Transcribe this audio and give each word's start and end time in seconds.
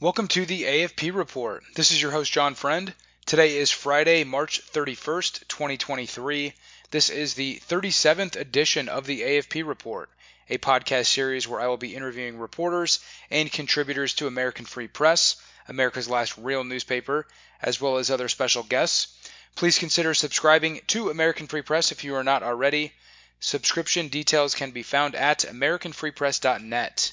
Welcome 0.00 0.28
to 0.28 0.46
the 0.46 0.62
AFP 0.62 1.12
Report. 1.12 1.64
This 1.74 1.90
is 1.90 2.00
your 2.00 2.12
host, 2.12 2.30
John 2.30 2.54
Friend. 2.54 2.94
Today 3.26 3.56
is 3.56 3.72
Friday, 3.72 4.22
March 4.22 4.62
31st, 4.70 5.48
2023. 5.48 6.54
This 6.92 7.10
is 7.10 7.34
the 7.34 7.60
37th 7.68 8.36
edition 8.36 8.88
of 8.88 9.06
the 9.06 9.22
AFP 9.22 9.66
Report, 9.66 10.08
a 10.48 10.58
podcast 10.58 11.06
series 11.06 11.48
where 11.48 11.60
I 11.60 11.66
will 11.66 11.78
be 11.78 11.96
interviewing 11.96 12.38
reporters 12.38 13.00
and 13.28 13.50
contributors 13.50 14.14
to 14.14 14.28
American 14.28 14.66
Free 14.66 14.86
Press, 14.86 15.34
America's 15.66 16.08
last 16.08 16.38
real 16.38 16.62
newspaper, 16.62 17.26
as 17.60 17.80
well 17.80 17.96
as 17.96 18.08
other 18.08 18.28
special 18.28 18.62
guests. 18.62 19.08
Please 19.56 19.80
consider 19.80 20.14
subscribing 20.14 20.80
to 20.86 21.10
American 21.10 21.48
Free 21.48 21.62
Press 21.62 21.90
if 21.90 22.04
you 22.04 22.14
are 22.14 22.22
not 22.22 22.44
already. 22.44 22.92
Subscription 23.40 24.06
details 24.06 24.54
can 24.54 24.70
be 24.70 24.84
found 24.84 25.16
at 25.16 25.40
AmericanFreePress.net. 25.40 27.12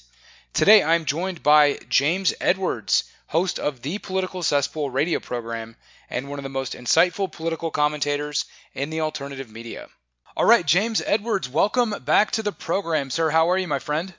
Today 0.52 0.82
I'm 0.82 1.04
joined 1.04 1.42
by 1.42 1.78
James 1.88 2.32
Edwards, 2.40 3.04
host 3.26 3.58
of 3.58 3.82
the 3.82 3.98
Political 3.98 4.42
Cesspool 4.42 4.90
radio 4.90 5.20
program 5.20 5.76
and 6.08 6.28
one 6.28 6.38
of 6.38 6.42
the 6.44 6.48
most 6.48 6.74
insightful 6.74 7.30
political 7.30 7.70
commentators 7.70 8.44
in 8.74 8.90
the 8.90 9.00
alternative 9.00 9.50
media. 9.50 9.88
All 10.36 10.44
right, 10.44 10.66
James 10.66 11.02
Edwards, 11.04 11.48
welcome 11.48 11.90
back 12.04 12.30
to 12.32 12.42
the 12.42 12.52
program, 12.52 13.10
sir. 13.10 13.30
How 13.30 13.50
are 13.50 13.58
you, 13.58 13.68
my 13.68 13.78
friend? 13.78 14.14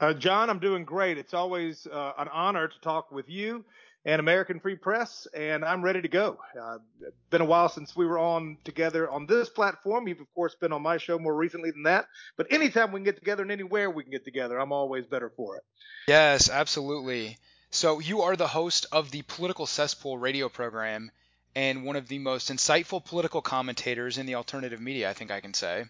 Uh, 0.00 0.14
John, 0.14 0.50
I'm 0.50 0.58
doing 0.58 0.84
great. 0.84 1.18
It's 1.18 1.34
always 1.34 1.86
uh, 1.86 2.12
an 2.18 2.28
honor 2.28 2.68
to 2.68 2.80
talk 2.80 3.12
with 3.12 3.28
you 3.28 3.64
and 4.04 4.18
American 4.18 4.58
Free 4.58 4.74
Press, 4.74 5.28
and 5.32 5.64
I'm 5.64 5.82
ready 5.82 6.02
to 6.02 6.08
go. 6.08 6.38
Uh, 6.60 6.78
been 7.30 7.40
a 7.40 7.44
while 7.44 7.68
since 7.68 7.94
we 7.94 8.04
were 8.04 8.18
on 8.18 8.56
together 8.64 9.08
on 9.08 9.26
this 9.26 9.48
platform. 9.48 10.08
You've, 10.08 10.20
of 10.20 10.34
course, 10.34 10.54
been 10.54 10.72
on 10.72 10.82
my 10.82 10.98
show 10.98 11.18
more 11.18 11.34
recently 11.34 11.70
than 11.70 11.84
that. 11.84 12.06
But 12.36 12.48
anytime 12.50 12.90
we 12.90 12.98
can 12.98 13.04
get 13.04 13.16
together 13.16 13.42
and 13.42 13.52
anywhere 13.52 13.90
we 13.90 14.02
can 14.02 14.12
get 14.12 14.24
together, 14.24 14.58
I'm 14.58 14.72
always 14.72 15.06
better 15.06 15.30
for 15.36 15.56
it. 15.56 15.62
Yes, 16.08 16.50
absolutely. 16.50 17.38
So, 17.70 18.00
you 18.00 18.22
are 18.22 18.36
the 18.36 18.48
host 18.48 18.86
of 18.92 19.10
the 19.10 19.22
Political 19.22 19.66
Cesspool 19.66 20.18
radio 20.18 20.48
program 20.48 21.10
and 21.54 21.84
one 21.84 21.96
of 21.96 22.08
the 22.08 22.18
most 22.18 22.50
insightful 22.50 23.04
political 23.04 23.40
commentators 23.40 24.18
in 24.18 24.26
the 24.26 24.34
alternative 24.34 24.80
media, 24.80 25.10
I 25.10 25.12
think 25.12 25.30
I 25.30 25.40
can 25.40 25.54
say. 25.54 25.84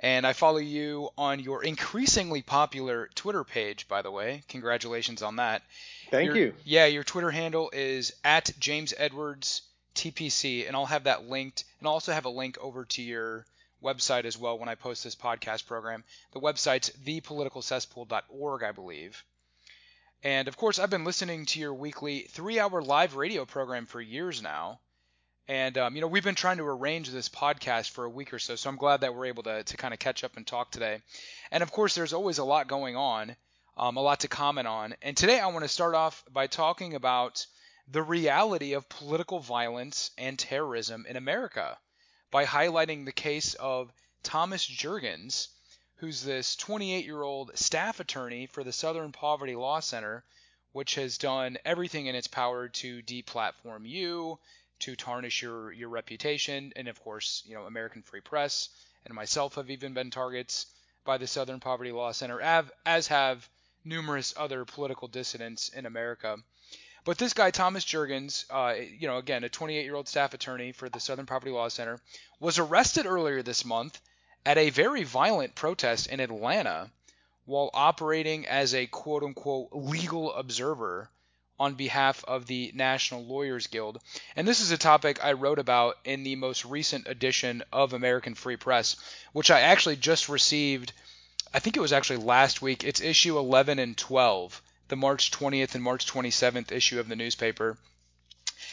And 0.00 0.26
I 0.26 0.32
follow 0.32 0.58
you 0.58 1.10
on 1.16 1.40
your 1.40 1.64
increasingly 1.64 2.42
popular 2.42 3.08
Twitter 3.14 3.44
page, 3.44 3.88
by 3.88 4.02
the 4.02 4.10
way. 4.10 4.42
Congratulations 4.48 5.22
on 5.22 5.36
that. 5.36 5.62
Thank 6.10 6.26
your, 6.26 6.36
you. 6.36 6.54
Yeah, 6.64 6.86
your 6.86 7.04
Twitter 7.04 7.30
handle 7.30 7.70
is 7.72 8.12
at 8.24 8.50
James 8.58 8.94
Edwards 8.96 9.62
TPC, 9.94 10.66
and 10.66 10.76
I'll 10.76 10.86
have 10.86 11.04
that 11.04 11.28
linked, 11.28 11.64
and 11.78 11.88
I'll 11.88 11.94
also 11.94 12.12
have 12.12 12.26
a 12.26 12.30
link 12.30 12.58
over 12.60 12.84
to 12.84 13.02
your 13.02 13.46
website 13.82 14.24
as 14.24 14.38
well 14.38 14.58
when 14.58 14.68
I 14.68 14.74
post 14.74 15.04
this 15.04 15.14
podcast 15.14 15.66
program. 15.66 16.04
The 16.32 16.40
website's 16.40 16.90
thepoliticalcesspool.org, 16.90 18.62
I 18.62 18.72
believe. 18.72 19.24
And 20.22 20.48
of 20.48 20.56
course, 20.56 20.78
I've 20.78 20.90
been 20.90 21.04
listening 21.04 21.46
to 21.46 21.60
your 21.60 21.74
weekly 21.74 22.20
three-hour 22.30 22.82
live 22.82 23.16
radio 23.16 23.44
program 23.44 23.86
for 23.86 24.00
years 24.00 24.42
now. 24.42 24.80
And 25.48 25.78
um, 25.78 25.94
you 25.94 26.00
know, 26.00 26.08
we've 26.08 26.24
been 26.24 26.34
trying 26.34 26.56
to 26.56 26.64
arrange 26.64 27.10
this 27.10 27.28
podcast 27.28 27.90
for 27.90 28.04
a 28.04 28.10
week 28.10 28.32
or 28.34 28.38
so, 28.38 28.56
so 28.56 28.68
I'm 28.68 28.76
glad 28.76 29.02
that 29.02 29.14
we're 29.14 29.26
able 29.26 29.44
to 29.44 29.62
to 29.62 29.76
kind 29.76 29.94
of 29.94 30.00
catch 30.00 30.24
up 30.24 30.36
and 30.36 30.44
talk 30.44 30.72
today. 30.72 31.00
And 31.52 31.62
of 31.62 31.70
course, 31.70 31.94
there's 31.94 32.12
always 32.12 32.38
a 32.38 32.44
lot 32.44 32.66
going 32.66 32.96
on, 32.96 33.36
um, 33.76 33.96
a 33.96 34.00
lot 34.00 34.20
to 34.20 34.28
comment 34.28 34.66
on. 34.66 34.94
And 35.02 35.16
today, 35.16 35.38
I 35.38 35.46
want 35.48 35.64
to 35.64 35.68
start 35.68 35.94
off 35.94 36.24
by 36.32 36.46
talking 36.46 36.94
about 36.94 37.46
the 37.88 38.02
reality 38.02 38.72
of 38.72 38.88
political 38.88 39.38
violence 39.38 40.10
and 40.18 40.38
terrorism 40.38 41.06
in 41.08 41.16
America 41.16 41.78
by 42.30 42.44
highlighting 42.44 43.04
the 43.04 43.12
case 43.12 43.54
of 43.54 43.92
Thomas 44.22 44.66
Jurgens, 44.66 45.48
who's 45.96 46.22
this 46.22 46.56
28-year-old 46.56 47.56
staff 47.56 48.00
attorney 48.00 48.46
for 48.46 48.64
the 48.64 48.72
Southern 48.72 49.12
Poverty 49.12 49.54
Law 49.54 49.80
Center, 49.80 50.24
which 50.72 50.96
has 50.96 51.18
done 51.18 51.56
everything 51.64 52.06
in 52.06 52.14
its 52.14 52.26
power 52.26 52.68
to 52.68 53.02
deplatform 53.02 53.88
you 53.88 54.38
to 54.80 54.96
tarnish 54.96 55.40
your 55.42 55.72
your 55.72 55.88
reputation, 55.88 56.72
and 56.76 56.88
of 56.88 57.00
course, 57.00 57.42
you 57.46 57.54
know, 57.54 57.62
American 57.62 58.02
Free 58.02 58.20
Press 58.20 58.68
and 59.06 59.14
myself 59.14 59.54
have 59.54 59.70
even 59.70 59.94
been 59.94 60.10
targets 60.10 60.66
by 61.04 61.16
the 61.16 61.26
Southern 61.26 61.60
Poverty 61.60 61.92
Law 61.92 62.12
Center, 62.12 62.40
as 62.84 63.06
have 63.06 63.48
numerous 63.86 64.34
other 64.36 64.64
political 64.64 65.08
dissidents 65.08 65.70
in 65.70 65.86
America. 65.86 66.36
But 67.04 67.18
this 67.18 67.34
guy, 67.34 67.52
Thomas 67.52 67.84
Jurgens, 67.84 68.44
uh, 68.50 68.74
you 68.80 69.06
know, 69.06 69.18
again, 69.18 69.44
a 69.44 69.48
28-year-old 69.48 70.08
staff 70.08 70.34
attorney 70.34 70.72
for 70.72 70.88
the 70.88 70.98
Southern 70.98 71.26
Poverty 71.26 71.52
Law 71.52 71.68
Center, 71.68 72.00
was 72.40 72.58
arrested 72.58 73.06
earlier 73.06 73.42
this 73.42 73.64
month 73.64 74.00
at 74.44 74.58
a 74.58 74.70
very 74.70 75.04
violent 75.04 75.54
protest 75.54 76.08
in 76.08 76.20
Atlanta 76.20 76.90
while 77.44 77.70
operating 77.74 78.46
as 78.46 78.74
a 78.74 78.86
quote-unquote 78.86 79.68
legal 79.72 80.32
observer 80.34 81.08
on 81.58 81.74
behalf 81.74 82.24
of 82.24 82.46
the 82.46 82.70
National 82.74 83.24
Lawyers 83.24 83.68
Guild. 83.68 84.00
And 84.34 84.46
this 84.46 84.60
is 84.60 84.72
a 84.72 84.78
topic 84.78 85.24
I 85.24 85.32
wrote 85.32 85.58
about 85.58 85.96
in 86.04 86.22
the 86.22 86.36
most 86.36 86.64
recent 86.64 87.06
edition 87.06 87.62
of 87.72 87.92
American 87.92 88.34
Free 88.34 88.56
Press, 88.56 88.96
which 89.32 89.50
I 89.50 89.60
actually 89.60 89.96
just 89.96 90.28
received, 90.28 90.92
I 91.56 91.58
think 91.58 91.78
it 91.78 91.80
was 91.80 91.94
actually 91.94 92.18
last 92.18 92.60
week. 92.60 92.84
It's 92.84 93.00
issue 93.00 93.38
11 93.38 93.78
and 93.78 93.96
12, 93.96 94.60
the 94.88 94.96
March 94.96 95.30
20th 95.30 95.74
and 95.74 95.82
March 95.82 96.04
27th 96.04 96.70
issue 96.70 97.00
of 97.00 97.08
the 97.08 97.16
newspaper. 97.16 97.78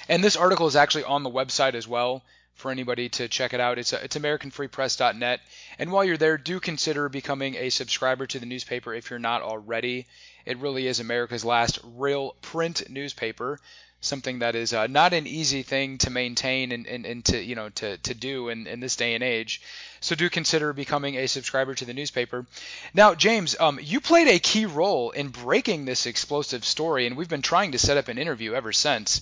And 0.10 0.22
this 0.22 0.36
article 0.36 0.68
is 0.68 0.76
actually 0.76 1.06
on 1.06 1.24
the 1.24 1.30
website 1.30 1.76
as 1.76 1.88
well 1.88 2.26
for 2.56 2.72
anybody 2.72 3.08
to 3.08 3.30
check 3.30 3.54
it 3.54 3.62
out. 3.62 3.80
It's, 3.80 3.94
uh, 3.94 4.02
it's 4.04 4.18
AmericanFreePress.net. 4.18 5.40
And 5.80 5.94
while 5.94 6.04
you're 6.04 6.18
there, 6.18 6.38
do 6.38 6.60
consider 6.60 7.08
becoming 7.08 7.56
a 7.56 7.70
subscriber 7.70 8.28
to 8.28 8.38
the 8.38 8.46
newspaper 8.46 8.94
if 8.94 9.10
you're 9.10 9.18
not 9.18 9.44
already. 9.44 10.06
It 10.46 10.58
really 10.58 10.88
is 10.88 11.00
America's 11.00 11.46
last 11.46 11.80
real 11.86 12.36
print 12.42 12.90
newspaper, 12.90 13.62
something 14.04 14.40
that 14.40 14.54
is 14.54 14.74
uh, 14.74 14.86
not 14.88 15.14
an 15.14 15.26
easy 15.26 15.64
thing 15.64 15.98
to 15.98 16.10
maintain 16.10 16.74
and, 16.74 16.86
and, 16.86 17.06
and 17.06 17.24
to 17.26 17.42
you 17.42 17.56
know 17.56 17.70
to, 17.70 17.98
to 17.98 18.14
do 18.14 18.50
in, 18.50 18.68
in 18.68 18.80
this 18.80 18.98
day 18.98 19.16
and 19.16 19.24
age. 19.24 19.62
So 20.02 20.14
do 20.16 20.30
consider 20.30 20.74
becoming 20.74 21.16
a 21.16 21.28
subscriber 21.28 21.74
to 21.76 21.86
the 21.86 21.94
newspaper. 21.94 22.46
Now, 22.94 23.16
James, 23.16 23.56
um, 23.60 23.80
you 23.82 24.02
played 24.02 24.28
a 24.28 24.40
key 24.40 24.66
role 24.66 25.12
in 25.12 25.30
breaking 25.30 25.86
this 25.86 26.06
explosive 26.06 26.66
story, 26.66 27.08
and 27.08 27.16
we've 27.16 27.30
been 27.30 27.42
trying 27.42 27.72
to 27.72 27.80
set 27.80 27.98
up 27.98 28.10
an 28.10 28.18
interview 28.18 28.54
ever 28.54 28.74
since. 28.74 29.22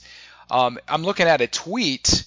Um, 0.49 0.79
I'm 0.87 1.03
looking 1.03 1.27
at 1.27 1.41
a 1.41 1.47
tweet 1.47 2.23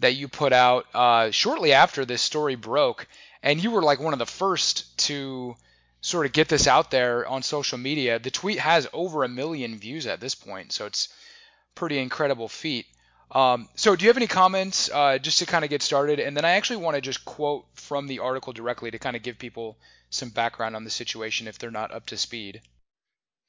that 0.00 0.14
you 0.14 0.28
put 0.28 0.54
out 0.54 0.86
uh, 0.94 1.30
shortly 1.30 1.74
after 1.74 2.06
this 2.06 2.22
story 2.22 2.54
broke, 2.54 3.06
and 3.42 3.62
you 3.62 3.70
were 3.70 3.82
like 3.82 4.00
one 4.00 4.14
of 4.14 4.18
the 4.18 4.26
first 4.26 4.96
to 5.06 5.54
sort 6.00 6.24
of 6.24 6.32
get 6.32 6.48
this 6.48 6.66
out 6.66 6.90
there 6.90 7.26
on 7.26 7.42
social 7.42 7.76
media. 7.76 8.18
The 8.18 8.30
tweet 8.30 8.60
has 8.60 8.88
over 8.94 9.24
a 9.24 9.28
million 9.28 9.78
views 9.78 10.06
at 10.06 10.20
this 10.20 10.34
point, 10.34 10.72
so 10.72 10.86
it's 10.86 11.08
pretty 11.78 11.98
incredible 11.98 12.48
feat. 12.48 12.86
Um, 13.30 13.68
so, 13.76 13.94
do 13.94 14.04
you 14.04 14.08
have 14.08 14.16
any 14.16 14.26
comments 14.26 14.90
uh, 14.92 15.18
just 15.18 15.38
to 15.38 15.46
kind 15.46 15.64
of 15.64 15.70
get 15.70 15.80
started? 15.80 16.18
And 16.18 16.36
then 16.36 16.44
I 16.44 16.52
actually 16.52 16.78
want 16.78 16.96
to 16.96 17.00
just 17.00 17.24
quote 17.24 17.66
from 17.74 18.08
the 18.08 18.18
article 18.18 18.52
directly 18.52 18.90
to 18.90 18.98
kind 18.98 19.14
of 19.14 19.22
give 19.22 19.38
people 19.38 19.76
some 20.10 20.30
background 20.30 20.74
on 20.74 20.82
the 20.82 20.90
situation 20.90 21.46
if 21.46 21.58
they're 21.58 21.70
not 21.70 21.92
up 21.92 22.06
to 22.06 22.16
speed. 22.16 22.62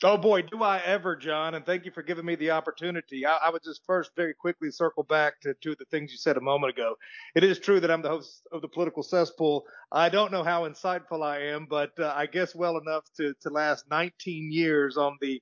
Oh 0.01 0.17
boy, 0.17 0.43
do 0.43 0.63
I 0.63 0.77
ever, 0.79 1.17
John! 1.17 1.55
And 1.55 1.65
thank 1.65 1.83
you 1.83 1.91
for 1.91 2.01
giving 2.01 2.23
me 2.23 2.35
the 2.35 2.51
opportunity. 2.51 3.25
I, 3.25 3.35
I 3.35 3.49
would 3.49 3.63
just 3.63 3.85
first 3.85 4.11
very 4.15 4.33
quickly 4.33 4.71
circle 4.71 5.03
back 5.03 5.41
to 5.41 5.53
two 5.55 5.71
of 5.73 5.77
the 5.77 5.85
things 5.85 6.11
you 6.11 6.17
said 6.17 6.37
a 6.37 6.41
moment 6.41 6.71
ago. 6.71 6.95
It 7.35 7.43
is 7.43 7.59
true 7.59 7.81
that 7.81 7.91
I'm 7.91 8.01
the 8.01 8.09
host 8.09 8.47
of 8.53 8.61
the 8.61 8.69
Political 8.69 9.03
Cesspool. 9.03 9.65
I 9.91 10.07
don't 10.07 10.31
know 10.31 10.43
how 10.43 10.63
insightful 10.69 11.21
I 11.21 11.47
am, 11.47 11.65
but 11.69 11.99
uh, 11.99 12.13
I 12.15 12.27
guess 12.27 12.55
well 12.55 12.77
enough 12.77 13.03
to 13.17 13.33
to 13.41 13.49
last 13.49 13.89
19 13.89 14.53
years 14.53 14.95
on 14.95 15.17
the 15.19 15.41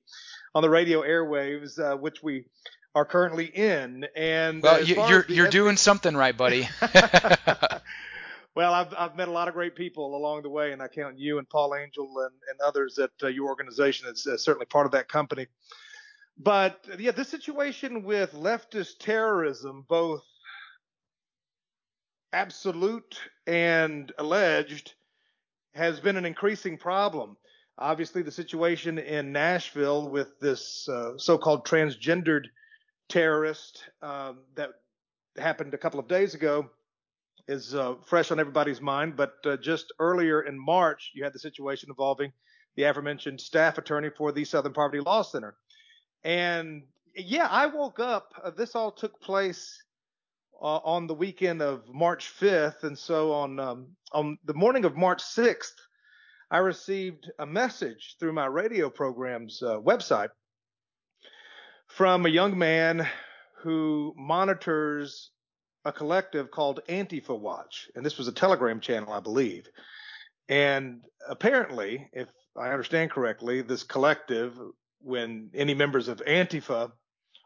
on 0.56 0.62
the 0.62 0.70
radio 0.70 1.02
airwaves, 1.02 1.78
uh, 1.78 1.96
which 1.96 2.20
we 2.20 2.44
are 2.96 3.04
currently 3.04 3.46
in. 3.46 4.06
And 4.16 4.60
well, 4.60 4.82
you, 4.82 5.00
are 5.00 5.08
you're, 5.08 5.24
you're 5.28 5.50
doing 5.50 5.76
something 5.76 6.16
right, 6.16 6.36
buddy. 6.36 6.68
Well, 8.58 8.74
I've, 8.74 8.92
I've 8.98 9.14
met 9.14 9.28
a 9.28 9.30
lot 9.30 9.46
of 9.46 9.54
great 9.54 9.76
people 9.76 10.16
along 10.16 10.42
the 10.42 10.48
way, 10.48 10.72
and 10.72 10.82
I 10.82 10.88
count 10.88 11.16
you 11.16 11.38
and 11.38 11.48
Paul 11.48 11.76
Angel 11.76 12.12
and, 12.24 12.34
and 12.50 12.60
others 12.60 12.98
at 12.98 13.12
uh, 13.22 13.28
your 13.28 13.46
organization. 13.46 14.08
as, 14.08 14.24
certainly 14.42 14.66
part 14.66 14.84
of 14.84 14.90
that 14.90 15.06
company. 15.06 15.46
But 16.36 16.84
yeah, 16.98 17.12
this 17.12 17.28
situation 17.28 18.02
with 18.02 18.32
leftist 18.32 18.98
terrorism, 18.98 19.84
both 19.88 20.24
absolute 22.32 23.20
and 23.46 24.10
alleged, 24.18 24.94
has 25.76 26.00
been 26.00 26.16
an 26.16 26.26
increasing 26.26 26.78
problem. 26.78 27.36
Obviously, 27.78 28.22
the 28.22 28.32
situation 28.32 28.98
in 28.98 29.30
Nashville 29.30 30.10
with 30.10 30.36
this 30.40 30.88
uh, 30.88 31.12
so 31.16 31.38
called 31.38 31.64
transgendered 31.64 32.46
terrorist 33.08 33.84
um, 34.02 34.40
that 34.56 34.70
happened 35.36 35.74
a 35.74 35.78
couple 35.78 36.00
of 36.00 36.08
days 36.08 36.34
ago 36.34 36.68
is 37.48 37.74
uh, 37.74 37.94
fresh 38.04 38.30
on 38.30 38.38
everybody's 38.38 38.80
mind. 38.80 39.16
But 39.16 39.34
uh, 39.44 39.56
just 39.56 39.92
earlier 39.98 40.42
in 40.42 40.58
March, 40.58 41.10
you 41.14 41.24
had 41.24 41.32
the 41.32 41.38
situation 41.38 41.88
involving 41.88 42.32
the 42.76 42.84
aforementioned 42.84 43.40
staff 43.40 43.78
attorney 43.78 44.10
for 44.16 44.30
the 44.30 44.44
Southern 44.44 44.72
Poverty 44.72 45.00
Law 45.00 45.22
Center. 45.22 45.56
And 46.22 46.84
yeah, 47.16 47.48
I 47.50 47.66
woke 47.66 47.98
up. 47.98 48.32
Uh, 48.42 48.50
this 48.50 48.76
all 48.76 48.92
took 48.92 49.20
place 49.20 49.82
uh, 50.60 50.80
on 50.84 51.06
the 51.06 51.14
weekend 51.14 51.62
of 51.62 51.82
March 51.92 52.32
5th, 52.38 52.84
and 52.84 52.96
so 52.96 53.32
on 53.32 53.58
um, 53.58 53.88
on 54.12 54.38
the 54.44 54.54
morning 54.54 54.84
of 54.84 54.96
March 54.96 55.22
6th, 55.22 55.74
I 56.50 56.58
received 56.58 57.30
a 57.38 57.46
message 57.46 58.16
through 58.18 58.32
my 58.32 58.46
radio 58.46 58.90
program's 58.90 59.62
uh, 59.62 59.78
website 59.78 60.30
from 61.88 62.26
a 62.26 62.30
young 62.30 62.56
man 62.56 63.06
who 63.62 64.14
monitors 64.16 65.30
a 65.88 65.92
collective 65.92 66.50
called 66.50 66.80
Antifa 66.88 67.36
Watch. 67.38 67.90
And 67.94 68.04
this 68.04 68.18
was 68.18 68.28
a 68.28 68.32
Telegram 68.32 68.78
channel, 68.78 69.12
I 69.12 69.20
believe. 69.20 69.66
And 70.48 71.04
apparently, 71.26 72.08
if 72.12 72.28
I 72.56 72.68
understand 72.68 73.10
correctly, 73.10 73.62
this 73.62 73.82
collective, 73.82 74.58
when 75.00 75.50
any 75.54 75.74
members 75.74 76.08
of 76.08 76.22
Antifa 76.26 76.92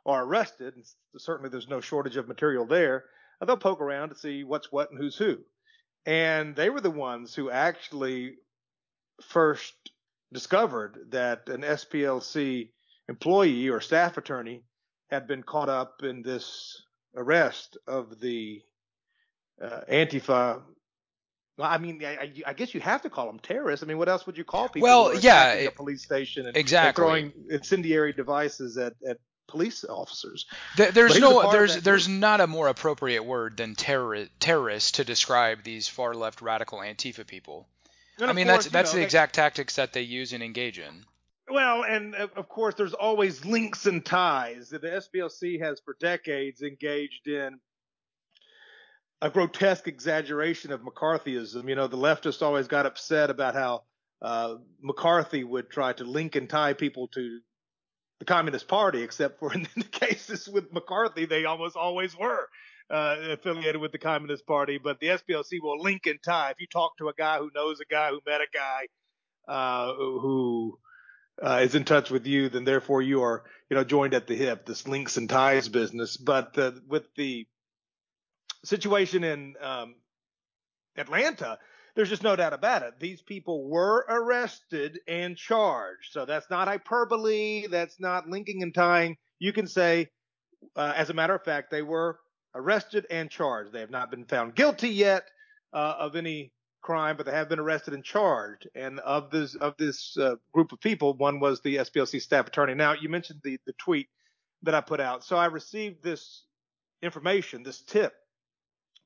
are 0.04 0.24
arrested, 0.24 0.74
and 0.74 0.84
certainly 1.16 1.50
there's 1.50 1.68
no 1.68 1.80
shortage 1.80 2.16
of 2.16 2.28
material 2.28 2.66
there, 2.66 3.04
they'll 3.46 3.56
poke 3.56 3.80
around 3.80 4.08
to 4.08 4.16
see 4.16 4.44
what's 4.44 4.72
what 4.72 4.90
and 4.90 4.98
who's 4.98 5.16
who. 5.16 5.38
And 6.04 6.56
they 6.56 6.68
were 6.68 6.80
the 6.80 6.90
ones 6.90 7.34
who 7.34 7.50
actually 7.50 8.34
first 9.22 9.74
discovered 10.32 10.98
that 11.10 11.48
an 11.48 11.60
SPLC 11.60 12.70
employee 13.08 13.68
or 13.68 13.80
staff 13.80 14.16
attorney 14.16 14.64
had 15.10 15.28
been 15.28 15.42
caught 15.42 15.68
up 15.68 16.02
in 16.02 16.22
this 16.22 16.82
arrest 17.14 17.76
of 17.86 18.20
the 18.20 18.62
uh, 19.60 19.80
Antifa. 19.90 20.62
Well, 21.58 21.68
I 21.68 21.78
mean, 21.78 22.02
I, 22.04 22.32
I, 22.46 22.52
guess 22.54 22.74
you 22.74 22.80
have 22.80 23.02
to 23.02 23.10
call 23.10 23.26
them 23.26 23.38
terrorists. 23.38 23.84
I 23.84 23.86
mean, 23.86 23.98
what 23.98 24.08
else 24.08 24.26
would 24.26 24.38
you 24.38 24.44
call 24.44 24.68
people? 24.68 24.88
Well, 24.88 25.18
yeah, 25.18 25.52
a 25.52 25.70
police 25.70 26.02
station 26.02 26.46
and, 26.46 26.56
exactly. 26.56 26.88
and 26.88 26.96
throwing 26.96 27.32
incendiary 27.50 28.12
devices 28.14 28.78
at, 28.78 28.94
at 29.06 29.18
police 29.48 29.84
officers. 29.84 30.46
there's 30.76 31.20
no, 31.20 31.52
there's, 31.52 31.82
there's 31.82 32.08
not 32.08 32.40
a 32.40 32.46
more 32.46 32.68
appropriate 32.68 33.22
word 33.22 33.58
than 33.58 33.74
terror, 33.74 34.26
terrorist 34.40 34.94
to 34.96 35.04
describe 35.04 35.62
these 35.62 35.88
far 35.88 36.14
left 36.14 36.40
radical 36.40 36.78
Antifa 36.78 37.26
people. 37.26 37.68
And 38.18 38.30
I 38.30 38.32
mean, 38.32 38.46
course, 38.46 38.64
that's 38.64 38.72
that's 38.72 38.92
know, 38.92 38.98
the 38.98 39.04
exact 39.04 39.34
tactics 39.34 39.76
that 39.76 39.92
they 39.92 40.02
use 40.02 40.32
and 40.32 40.42
engage 40.42 40.78
in. 40.78 41.04
Well, 41.52 41.84
and 41.84 42.14
of 42.14 42.48
course, 42.48 42.76
there's 42.76 42.94
always 42.94 43.44
links 43.44 43.84
and 43.84 44.02
ties. 44.02 44.70
The 44.70 44.78
SPLC 44.78 45.60
has 45.60 45.82
for 45.84 45.94
decades 46.00 46.62
engaged 46.62 47.28
in 47.28 47.60
a 49.20 49.28
grotesque 49.28 49.86
exaggeration 49.86 50.72
of 50.72 50.80
McCarthyism. 50.80 51.68
You 51.68 51.74
know, 51.74 51.88
the 51.88 51.98
leftists 51.98 52.40
always 52.40 52.68
got 52.68 52.86
upset 52.86 53.28
about 53.28 53.52
how 53.54 53.82
uh, 54.22 54.54
McCarthy 54.80 55.44
would 55.44 55.68
try 55.68 55.92
to 55.92 56.04
link 56.04 56.36
and 56.36 56.48
tie 56.48 56.72
people 56.72 57.08
to 57.08 57.40
the 58.18 58.24
Communist 58.24 58.66
Party, 58.66 59.02
except 59.02 59.38
for 59.38 59.52
in 59.54 59.66
the 59.76 59.84
cases 59.84 60.48
with 60.48 60.72
McCarthy, 60.72 61.26
they 61.26 61.44
almost 61.44 61.76
always 61.76 62.16
were 62.16 62.48
uh, 62.88 63.16
affiliated 63.28 63.78
with 63.78 63.92
the 63.92 63.98
Communist 63.98 64.46
Party. 64.46 64.78
But 64.78 65.00
the 65.00 65.08
SPLC 65.08 65.60
will 65.62 65.82
link 65.82 66.06
and 66.06 66.18
tie. 66.22 66.52
If 66.52 66.62
you 66.62 66.66
talk 66.66 66.96
to 66.96 67.10
a 67.10 67.14
guy 67.14 67.36
who 67.36 67.50
knows 67.54 67.78
a 67.80 67.84
guy 67.84 68.08
who 68.08 68.20
met 68.26 68.40
a 68.40 68.46
guy 68.54 69.52
uh, 69.52 69.92
who 69.92 70.78
uh, 71.40 71.60
is 71.62 71.74
in 71.74 71.84
touch 71.84 72.10
with 72.10 72.26
you, 72.26 72.48
then 72.48 72.64
therefore 72.64 73.02
you 73.02 73.22
are, 73.22 73.44
you 73.70 73.76
know, 73.76 73.84
joined 73.84 74.14
at 74.14 74.26
the 74.26 74.36
hip. 74.36 74.66
This 74.66 74.86
links 74.86 75.16
and 75.16 75.28
ties 75.28 75.68
business. 75.68 76.16
But 76.16 76.56
with 76.88 77.06
the 77.16 77.46
situation 78.64 79.24
in 79.24 79.54
um, 79.60 79.94
Atlanta, 80.96 81.58
there's 81.94 82.08
just 82.08 82.22
no 82.22 82.36
doubt 82.36 82.52
about 82.52 82.82
it. 82.82 82.94
These 82.98 83.22
people 83.22 83.68
were 83.68 84.06
arrested 84.08 85.00
and 85.06 85.36
charged. 85.36 86.12
So 86.12 86.24
that's 86.24 86.48
not 86.50 86.68
hyperbole. 86.68 87.66
That's 87.66 88.00
not 88.00 88.28
linking 88.28 88.62
and 88.62 88.74
tying. 88.74 89.16
You 89.38 89.52
can 89.52 89.66
say, 89.66 90.08
uh, 90.76 90.92
as 90.96 91.10
a 91.10 91.14
matter 91.14 91.34
of 91.34 91.44
fact, 91.44 91.70
they 91.70 91.82
were 91.82 92.18
arrested 92.54 93.06
and 93.10 93.30
charged. 93.30 93.72
They 93.72 93.80
have 93.80 93.90
not 93.90 94.10
been 94.10 94.24
found 94.24 94.54
guilty 94.54 94.88
yet 94.88 95.24
uh, 95.72 95.94
of 95.98 96.16
any 96.16 96.52
crime, 96.82 97.16
but 97.16 97.26
they 97.26 97.32
have 97.32 97.48
been 97.48 97.58
arrested 97.58 97.94
and 97.94 98.04
charged. 98.04 98.68
And 98.74 99.00
of 99.00 99.30
this 99.30 99.54
of 99.54 99.74
this 99.78 100.16
uh, 100.18 100.36
group 100.52 100.72
of 100.72 100.80
people, 100.80 101.14
one 101.14 101.40
was 101.40 101.60
the 101.60 101.76
SPLC 101.76 102.20
staff 102.20 102.46
attorney. 102.46 102.74
Now, 102.74 102.94
you 102.94 103.08
mentioned 103.08 103.40
the 103.42 103.58
the 103.66 103.72
tweet 103.74 104.08
that 104.62 104.74
I 104.74 104.80
put 104.80 105.00
out. 105.00 105.24
So 105.24 105.36
I 105.36 105.46
received 105.46 106.02
this 106.02 106.44
information, 107.02 107.62
this 107.62 107.82
tip 107.82 108.12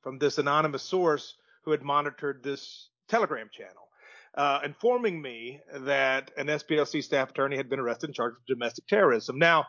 from 0.01 0.19
this 0.19 0.37
anonymous 0.37 0.83
source 0.83 1.35
who 1.63 1.71
had 1.71 1.81
monitored 1.81 2.43
this 2.43 2.89
Telegram 3.09 3.49
channel, 3.51 3.89
uh, 4.35 4.59
informing 4.63 5.21
me 5.21 5.59
that 5.73 6.31
an 6.37 6.47
SPLC 6.47 7.03
staff 7.03 7.31
attorney 7.31 7.57
had 7.57 7.69
been 7.69 7.79
arrested 7.79 8.07
and 8.07 8.15
charged 8.15 8.37
with 8.37 8.57
domestic 8.57 8.87
terrorism. 8.87 9.39
Now, 9.39 9.65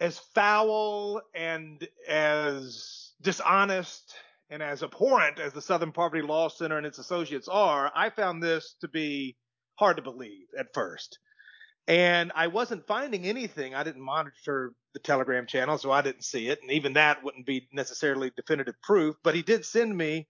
as 0.00 0.18
foul 0.34 1.20
and 1.34 1.86
as 2.08 3.12
dishonest 3.20 4.14
and 4.50 4.62
as 4.62 4.82
abhorrent 4.82 5.38
as 5.38 5.52
the 5.52 5.62
Southern 5.62 5.92
Poverty 5.92 6.22
Law 6.22 6.48
Center 6.48 6.78
and 6.78 6.86
its 6.86 6.98
associates 6.98 7.48
are, 7.48 7.92
I 7.94 8.10
found 8.10 8.42
this 8.42 8.76
to 8.80 8.88
be 8.88 9.36
hard 9.78 9.96
to 9.96 10.02
believe 10.02 10.46
at 10.58 10.72
first. 10.74 11.18
And 11.86 12.32
I 12.34 12.48
wasn't 12.48 12.86
finding 12.86 13.24
anything. 13.24 13.74
I 13.74 13.82
didn't 13.82 14.02
monitor 14.02 14.72
the 14.92 15.00
Telegram 15.00 15.46
channel, 15.46 15.78
so 15.78 15.90
I 15.90 16.02
didn't 16.02 16.24
see 16.24 16.48
it. 16.48 16.60
And 16.60 16.70
even 16.72 16.94
that 16.94 17.24
wouldn't 17.24 17.46
be 17.46 17.68
necessarily 17.72 18.30
definitive 18.36 18.74
proof. 18.82 19.16
But 19.22 19.34
he 19.34 19.42
did 19.42 19.64
send 19.64 19.96
me 19.96 20.28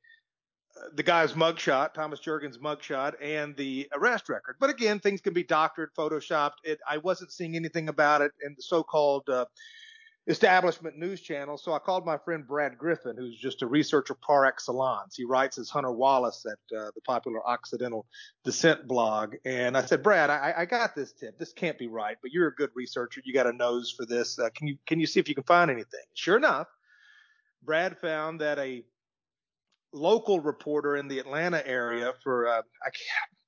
uh, 0.77 0.91
the 0.95 1.03
guy's 1.03 1.33
mugshot, 1.33 1.95
Thomas 1.95 2.21
Jurgens' 2.21 2.59
mugshot, 2.59 3.15
and 3.21 3.57
the 3.57 3.89
arrest 3.93 4.29
record. 4.29 4.57
But 4.61 4.71
again, 4.71 5.01
things 5.01 5.21
can 5.21 5.33
be 5.33 5.43
doctored, 5.43 5.91
photoshopped. 5.99 6.59
It, 6.63 6.79
I 6.89 6.99
wasn't 6.99 7.33
seeing 7.33 7.57
anything 7.57 7.89
about 7.89 8.23
it 8.23 8.33
in 8.45 8.55
the 8.57 8.63
so-called 8.63 9.29
uh, 9.29 9.47
establishment 10.29 10.99
news 10.99 11.23
channel. 11.23 11.57
So 11.57 11.73
I 11.73 11.79
called 11.79 12.05
my 12.05 12.19
friend 12.19 12.47
Brad 12.47 12.77
Griffin, 12.77 13.17
who's 13.17 13.37
just 13.37 13.63
a 13.63 13.67
researcher 13.67 14.15
par 14.15 14.45
excellence. 14.45 15.17
He 15.17 15.25
writes 15.25 15.57
as 15.59 15.71
Hunter 15.71 15.91
Wallace 15.91 16.45
at 16.47 16.77
uh, 16.77 16.91
the 16.95 17.01
popular 17.01 17.45
Occidental 17.47 18.07
Dissent 18.45 18.87
blog. 18.87 19.37
And 19.47 19.77
I 19.77 19.83
said, 19.83 20.03
Brad, 20.03 20.29
I, 20.29 20.55
I, 20.59 20.65
got 20.67 20.95
this 20.95 21.13
tip. 21.13 21.39
This 21.39 21.55
can't 21.55 21.79
be 21.79 21.89
right, 21.89 22.19
but 22.21 22.31
you're 22.31 22.49
a 22.49 22.55
good 22.55 22.71
researcher. 22.75 23.23
You 23.25 23.33
got 23.33 23.47
a 23.47 23.53
nose 23.53 23.91
for 23.91 24.05
this. 24.05 24.39
Uh, 24.39 24.51
can 24.55 24.69
you 24.69 24.77
can 24.87 25.01
you 25.01 25.07
see 25.07 25.19
if 25.19 25.29
you 25.29 25.35
can 25.35 25.45
find 25.45 25.71
anything? 25.71 26.05
Sure 26.13 26.37
enough, 26.37 26.69
Brad 27.63 27.99
found 27.99 28.43
that 28.43 28.59
a 28.59 28.85
local 29.95 30.41
reporter 30.41 30.97
in 30.97 31.09
the 31.09 31.19
Atlanta 31.19 31.67
area 31.67 32.13
for 32.23 32.47
uh, 32.47 32.59
I 32.59 32.91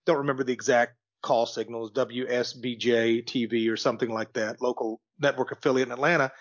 don't 0.06 0.18
remember 0.18 0.44
the 0.44 0.54
exact 0.54 0.94
call 1.22 1.44
signals, 1.44 1.92
WSBJ 1.92 3.26
TV 3.26 3.70
or 3.70 3.76
something 3.76 4.08
like 4.08 4.32
that, 4.32 4.62
local 4.62 5.02
network 5.18 5.52
affiliate 5.52 5.88
in 5.88 5.92
Atlanta 5.92 6.32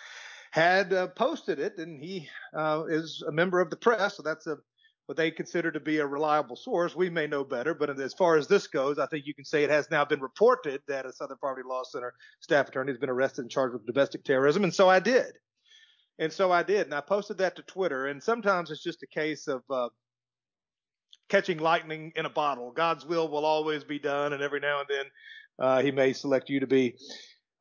had 0.52 0.94
uh, 0.94 1.08
posted 1.08 1.60
it, 1.60 1.78
and 1.78 2.02
he 2.02 2.28
uh, 2.56 2.84
is 2.90 3.24
a 3.28 3.32
member 3.32 3.60
of 3.60 3.70
the 3.70 3.78
press, 3.78 4.18
so 4.18 4.24
that's 4.24 4.48
a 4.48 4.58
what 5.06 5.18
they 5.18 5.32
consider 5.32 5.72
to 5.72 5.80
be 5.80 5.98
a 5.98 6.06
reliable 6.06 6.56
source. 6.56 6.96
We 6.96 7.10
may 7.10 7.26
know 7.26 7.44
better, 7.44 7.74
but 7.74 8.00
as 8.00 8.14
far 8.14 8.38
as 8.38 8.48
this 8.48 8.68
goes, 8.68 9.00
I 9.00 9.08
think 9.08 9.26
you 9.26 9.34
can 9.34 9.44
say 9.44 9.64
it 9.64 9.72
has 9.72 9.90
now 9.90 10.06
been 10.06 10.22
reported 10.22 10.82
that 10.88 11.08
a 11.08 11.12
Southern 11.12 11.40
Poverty 11.42 11.68
Law 11.68 11.82
Center 11.82 12.14
staff 12.42 12.68
attorney 12.68 12.92
has 12.92 13.00
been 13.00 13.10
arrested 13.10 13.42
and 13.42 13.50
charged 13.50 13.74
with 13.74 13.88
domestic 13.88 14.24
terrorism, 14.24 14.64
and 14.64 14.74
so 14.74 14.88
I 14.88 15.00
did. 15.00 15.34
And 16.20 16.32
so 16.32 16.52
I 16.52 16.62
did, 16.62 16.82
and 16.86 16.94
I 16.94 17.02
posted 17.02 17.40
that 17.40 17.56
to 17.56 17.64
Twitter. 17.64 18.06
And 18.06 18.22
sometimes 18.22 18.70
it's 18.70 18.84
just 18.84 19.02
a 19.02 19.08
case 19.08 19.48
of 19.48 19.64
uh, 19.70 19.90
catching 21.30 21.58
lightning 21.58 22.12
in 22.16 22.26
a 22.26 22.30
bottle. 22.30 22.72
God's 22.72 23.06
will 23.06 23.30
will 23.30 23.46
always 23.46 23.84
be 23.84 23.98
done, 23.98 24.34
and 24.34 24.44
every 24.44 24.60
now 24.60 24.82
and 24.82 24.88
then 24.90 25.06
uh, 25.58 25.82
He 25.82 25.92
may 25.92 26.14
select 26.14 26.50
you 26.50 26.60
to 26.60 26.68
be 26.68 26.98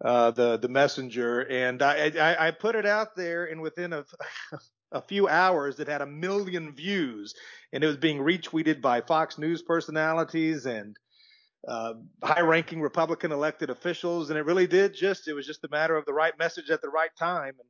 uh, 0.04 0.30
the 0.30 0.56
the 0.58 0.68
messenger, 0.68 1.40
and 1.40 1.82
I, 1.82 2.12
I, 2.18 2.48
I 2.48 2.50
put 2.52 2.76
it 2.76 2.86
out 2.86 3.16
there, 3.16 3.46
and 3.46 3.60
within 3.60 3.92
a 3.92 4.04
a 4.92 5.02
few 5.02 5.28
hours, 5.28 5.80
it 5.80 5.88
had 5.88 6.02
a 6.02 6.06
million 6.06 6.74
views, 6.74 7.34
and 7.72 7.82
it 7.82 7.86
was 7.86 7.96
being 7.96 8.18
retweeted 8.18 8.80
by 8.80 9.00
Fox 9.00 9.38
News 9.38 9.62
personalities 9.62 10.66
and 10.66 10.96
uh, 11.66 11.94
high-ranking 12.22 12.80
Republican 12.80 13.32
elected 13.32 13.70
officials, 13.70 14.30
and 14.30 14.38
it 14.38 14.44
really 14.44 14.66
did 14.66 14.94
just 14.94 15.28
it 15.28 15.34
was 15.34 15.46
just 15.46 15.64
a 15.64 15.68
matter 15.70 15.96
of 15.96 16.06
the 16.06 16.14
right 16.14 16.38
message 16.38 16.70
at 16.70 16.80
the 16.80 16.88
right 16.88 17.10
time. 17.18 17.54
And, 17.58 17.68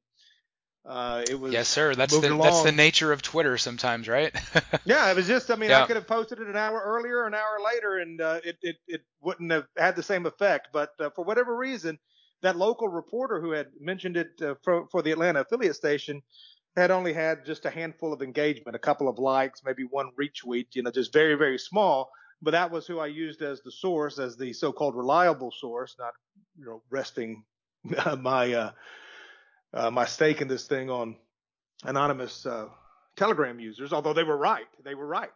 uh, 0.89 1.25
it 1.29 1.39
was 1.39 1.53
yes, 1.53 1.69
sir. 1.69 1.95
That's 1.95 2.19
the 2.19 2.29
along. 2.29 2.41
that's 2.41 2.63
the 2.63 2.73
nature 2.73 3.13
of 3.13 3.21
Twitter 3.21 3.59
sometimes, 3.59 4.09
right? 4.09 4.35
yeah, 4.85 5.11
it 5.11 5.17
was 5.17 5.27
just. 5.27 5.51
I 5.51 5.57
mean, 5.57 5.71
yeah. 5.71 5.83
I 5.83 5.87
could 5.87 5.97
have 5.97 6.07
posted 6.07 6.41
it 6.41 6.47
an 6.47 6.57
hour 6.57 6.81
earlier, 6.85 7.27
an 7.27 7.35
hour 7.35 7.59
later, 7.65 7.99
and 7.99 8.21
uh, 8.21 8.41
it, 8.45 8.57
it 8.63 8.77
it 8.87 9.01
wouldn't 9.21 9.51
have 9.51 9.67
had 9.77 9.97
the 9.97 10.03
same 10.03 10.25
effect. 10.25 10.69
But 10.73 10.91
uh, 11.01 11.11
for 11.11 11.25
whatever 11.25 11.55
reason, 11.55 11.99
that 12.43 12.57
local 12.57 12.89
reporter 12.89 13.41
who 13.41 13.51
had 13.51 13.69
mentioned 13.81 14.17
it 14.17 14.31
uh, 14.43 14.55
for, 14.63 14.87
for 14.91 15.03
the 15.03 15.13
Atlanta 15.13 15.41
affiliate 15.41 15.77
station 15.77 16.23
had 16.77 16.91
only 16.91 17.13
had 17.13 17.45
just 17.45 17.65
a 17.65 17.71
handful 17.71 18.13
of 18.13 18.23
engagement, 18.23 18.77
a 18.77 18.79
couple 18.79 19.09
of 19.09 19.19
likes, 19.19 19.63
maybe 19.65 19.85
one 19.85 20.11
retweet, 20.21 20.67
you 20.73 20.83
know, 20.83 20.91
just 20.91 21.13
very, 21.13 21.35
very 21.35 21.59
small. 21.59 22.11
But 22.41 22.53
that 22.53 22.71
was 22.71 22.87
who 22.87 23.01
I 23.01 23.07
used 23.07 23.43
as 23.43 23.63
the 23.63 23.73
source, 23.73 24.19
as 24.19 24.37
the 24.37 24.53
so-called 24.53 24.95
reliable 24.95 25.51
source, 25.51 25.97
not, 25.99 26.13
you 26.57 26.67
know, 26.67 26.83
resting 26.89 27.45
my 28.19 28.53
uh, 28.53 28.71
uh, 29.75 29.91
my 29.91 30.05
stake 30.05 30.41
in 30.41 30.49
this 30.49 30.67
thing 30.67 30.89
on 30.89 31.17
anonymous 31.85 32.47
uh, 32.47 32.69
Telegram 33.17 33.59
users. 33.59 33.93
Although 33.93 34.13
they 34.13 34.25
were 34.25 34.37
right, 34.37 34.67
they 34.85 34.95
were 34.95 35.07
right. 35.07 35.31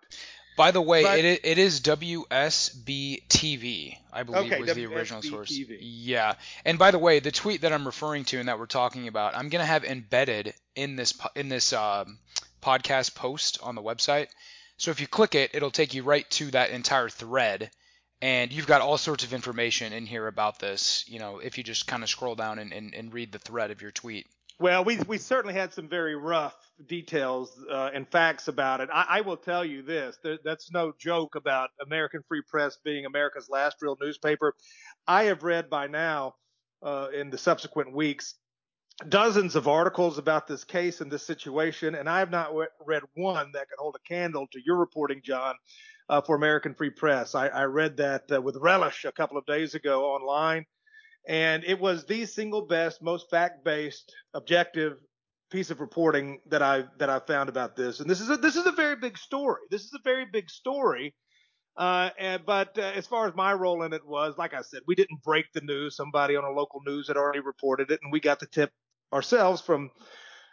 By 0.56 0.70
the 0.70 0.82
way, 0.82 1.02
but, 1.02 1.18
it 1.20 1.40
it 1.44 1.58
is 1.58 1.80
WSB-TV, 1.80 3.96
I 4.12 4.22
believe, 4.22 4.52
okay, 4.52 4.60
was 4.60 4.74
the 4.74 4.86
original 4.86 5.22
source. 5.22 5.50
Yeah. 5.50 6.34
And 6.64 6.78
by 6.78 6.90
the 6.90 6.98
way, 6.98 7.20
the 7.20 7.30
tweet 7.30 7.62
that 7.62 7.72
I'm 7.72 7.86
referring 7.86 8.24
to 8.26 8.38
and 8.38 8.48
that 8.48 8.58
we're 8.58 8.66
talking 8.66 9.08
about, 9.08 9.34
I'm 9.34 9.48
gonna 9.48 9.64
have 9.64 9.84
embedded 9.84 10.52
in 10.74 10.96
this 10.96 11.14
in 11.34 11.48
this 11.48 11.72
um, 11.72 12.18
podcast 12.62 13.14
post 13.14 13.58
on 13.62 13.74
the 13.74 13.82
website. 13.82 14.28
So 14.76 14.90
if 14.90 15.00
you 15.00 15.06
click 15.06 15.34
it, 15.34 15.52
it'll 15.54 15.70
take 15.70 15.94
you 15.94 16.02
right 16.02 16.28
to 16.32 16.50
that 16.50 16.70
entire 16.70 17.08
thread, 17.08 17.70
and 18.20 18.52
you've 18.52 18.66
got 18.66 18.82
all 18.82 18.98
sorts 18.98 19.24
of 19.24 19.32
information 19.32 19.92
in 19.92 20.06
here 20.06 20.26
about 20.26 20.58
this. 20.58 21.04
You 21.08 21.18
know, 21.18 21.38
if 21.38 21.56
you 21.56 21.64
just 21.64 21.86
kind 21.86 22.02
of 22.02 22.10
scroll 22.10 22.34
down 22.34 22.58
and, 22.58 22.72
and, 22.72 22.94
and 22.94 23.12
read 23.12 23.32
the 23.32 23.38
thread 23.38 23.70
of 23.70 23.80
your 23.80 23.90
tweet. 23.90 24.26
Well, 24.60 24.84
we 24.84 24.98
we 25.08 25.18
certainly 25.18 25.54
had 25.54 25.72
some 25.72 25.88
very 25.88 26.14
rough 26.14 26.56
details 26.86 27.58
uh, 27.70 27.90
and 27.92 28.08
facts 28.08 28.48
about 28.48 28.80
it. 28.80 28.88
I, 28.92 29.06
I 29.08 29.20
will 29.22 29.36
tell 29.36 29.64
you 29.64 29.82
this: 29.82 30.18
there, 30.22 30.38
that's 30.44 30.70
no 30.70 30.92
joke 30.98 31.34
about 31.34 31.70
American 31.84 32.22
Free 32.28 32.42
Press 32.48 32.78
being 32.84 33.04
America's 33.04 33.48
last 33.50 33.76
real 33.80 33.96
newspaper. 34.00 34.54
I 35.06 35.24
have 35.24 35.42
read 35.42 35.68
by 35.68 35.88
now, 35.88 36.34
uh, 36.82 37.08
in 37.14 37.30
the 37.30 37.38
subsequent 37.38 37.92
weeks, 37.92 38.34
dozens 39.08 39.56
of 39.56 39.66
articles 39.68 40.18
about 40.18 40.46
this 40.46 40.64
case 40.64 41.00
and 41.00 41.10
this 41.10 41.26
situation, 41.26 41.94
and 41.94 42.08
I 42.08 42.20
have 42.20 42.30
not 42.30 42.48
w- 42.48 42.68
read 42.86 43.02
one 43.14 43.50
that 43.52 43.68
could 43.68 43.78
hold 43.78 43.96
a 43.96 44.08
candle 44.08 44.46
to 44.52 44.60
your 44.64 44.76
reporting, 44.76 45.22
John, 45.24 45.54
uh, 46.08 46.20
for 46.20 46.36
American 46.36 46.74
Free 46.74 46.90
Press. 46.90 47.34
I, 47.34 47.48
I 47.48 47.64
read 47.64 47.96
that 47.96 48.30
uh, 48.30 48.40
with 48.40 48.56
relish 48.56 49.04
a 49.04 49.12
couple 49.12 49.38
of 49.38 49.46
days 49.46 49.74
ago 49.74 50.04
online, 50.04 50.66
and 51.26 51.64
it 51.64 51.78
was 51.78 52.04
the 52.04 52.26
single 52.26 52.62
best, 52.62 53.02
most 53.02 53.30
fact-based, 53.30 54.14
objective 54.34 54.98
piece 55.50 55.70
of 55.70 55.80
reporting 55.80 56.40
that 56.46 56.62
I 56.62 56.84
that 56.98 57.10
I 57.10 57.20
found 57.20 57.48
about 57.48 57.76
this. 57.76 58.00
And 58.00 58.08
this 58.08 58.20
is 58.20 58.30
a 58.30 58.36
this 58.36 58.56
is 58.56 58.66
a 58.66 58.72
very 58.72 58.96
big 58.96 59.18
story. 59.18 59.60
This 59.70 59.82
is 59.82 59.92
a 59.94 60.00
very 60.02 60.24
big 60.24 60.50
story. 60.50 61.14
Uh, 61.76 62.10
and, 62.18 62.44
but 62.44 62.76
uh, 62.78 62.82
as 62.94 63.06
far 63.06 63.26
as 63.26 63.34
my 63.34 63.52
role 63.52 63.82
in 63.82 63.94
it 63.94 64.06
was, 64.06 64.34
like 64.36 64.52
I 64.52 64.60
said, 64.60 64.80
we 64.86 64.94
didn't 64.94 65.22
break 65.22 65.46
the 65.54 65.62
news. 65.62 65.96
Somebody 65.96 66.36
on 66.36 66.44
a 66.44 66.50
local 66.50 66.82
news 66.86 67.08
had 67.08 67.16
already 67.16 67.40
reported 67.40 67.90
it, 67.90 68.00
and 68.02 68.12
we 68.12 68.20
got 68.20 68.40
the 68.40 68.46
tip 68.46 68.70
ourselves 69.12 69.62
from 69.62 69.90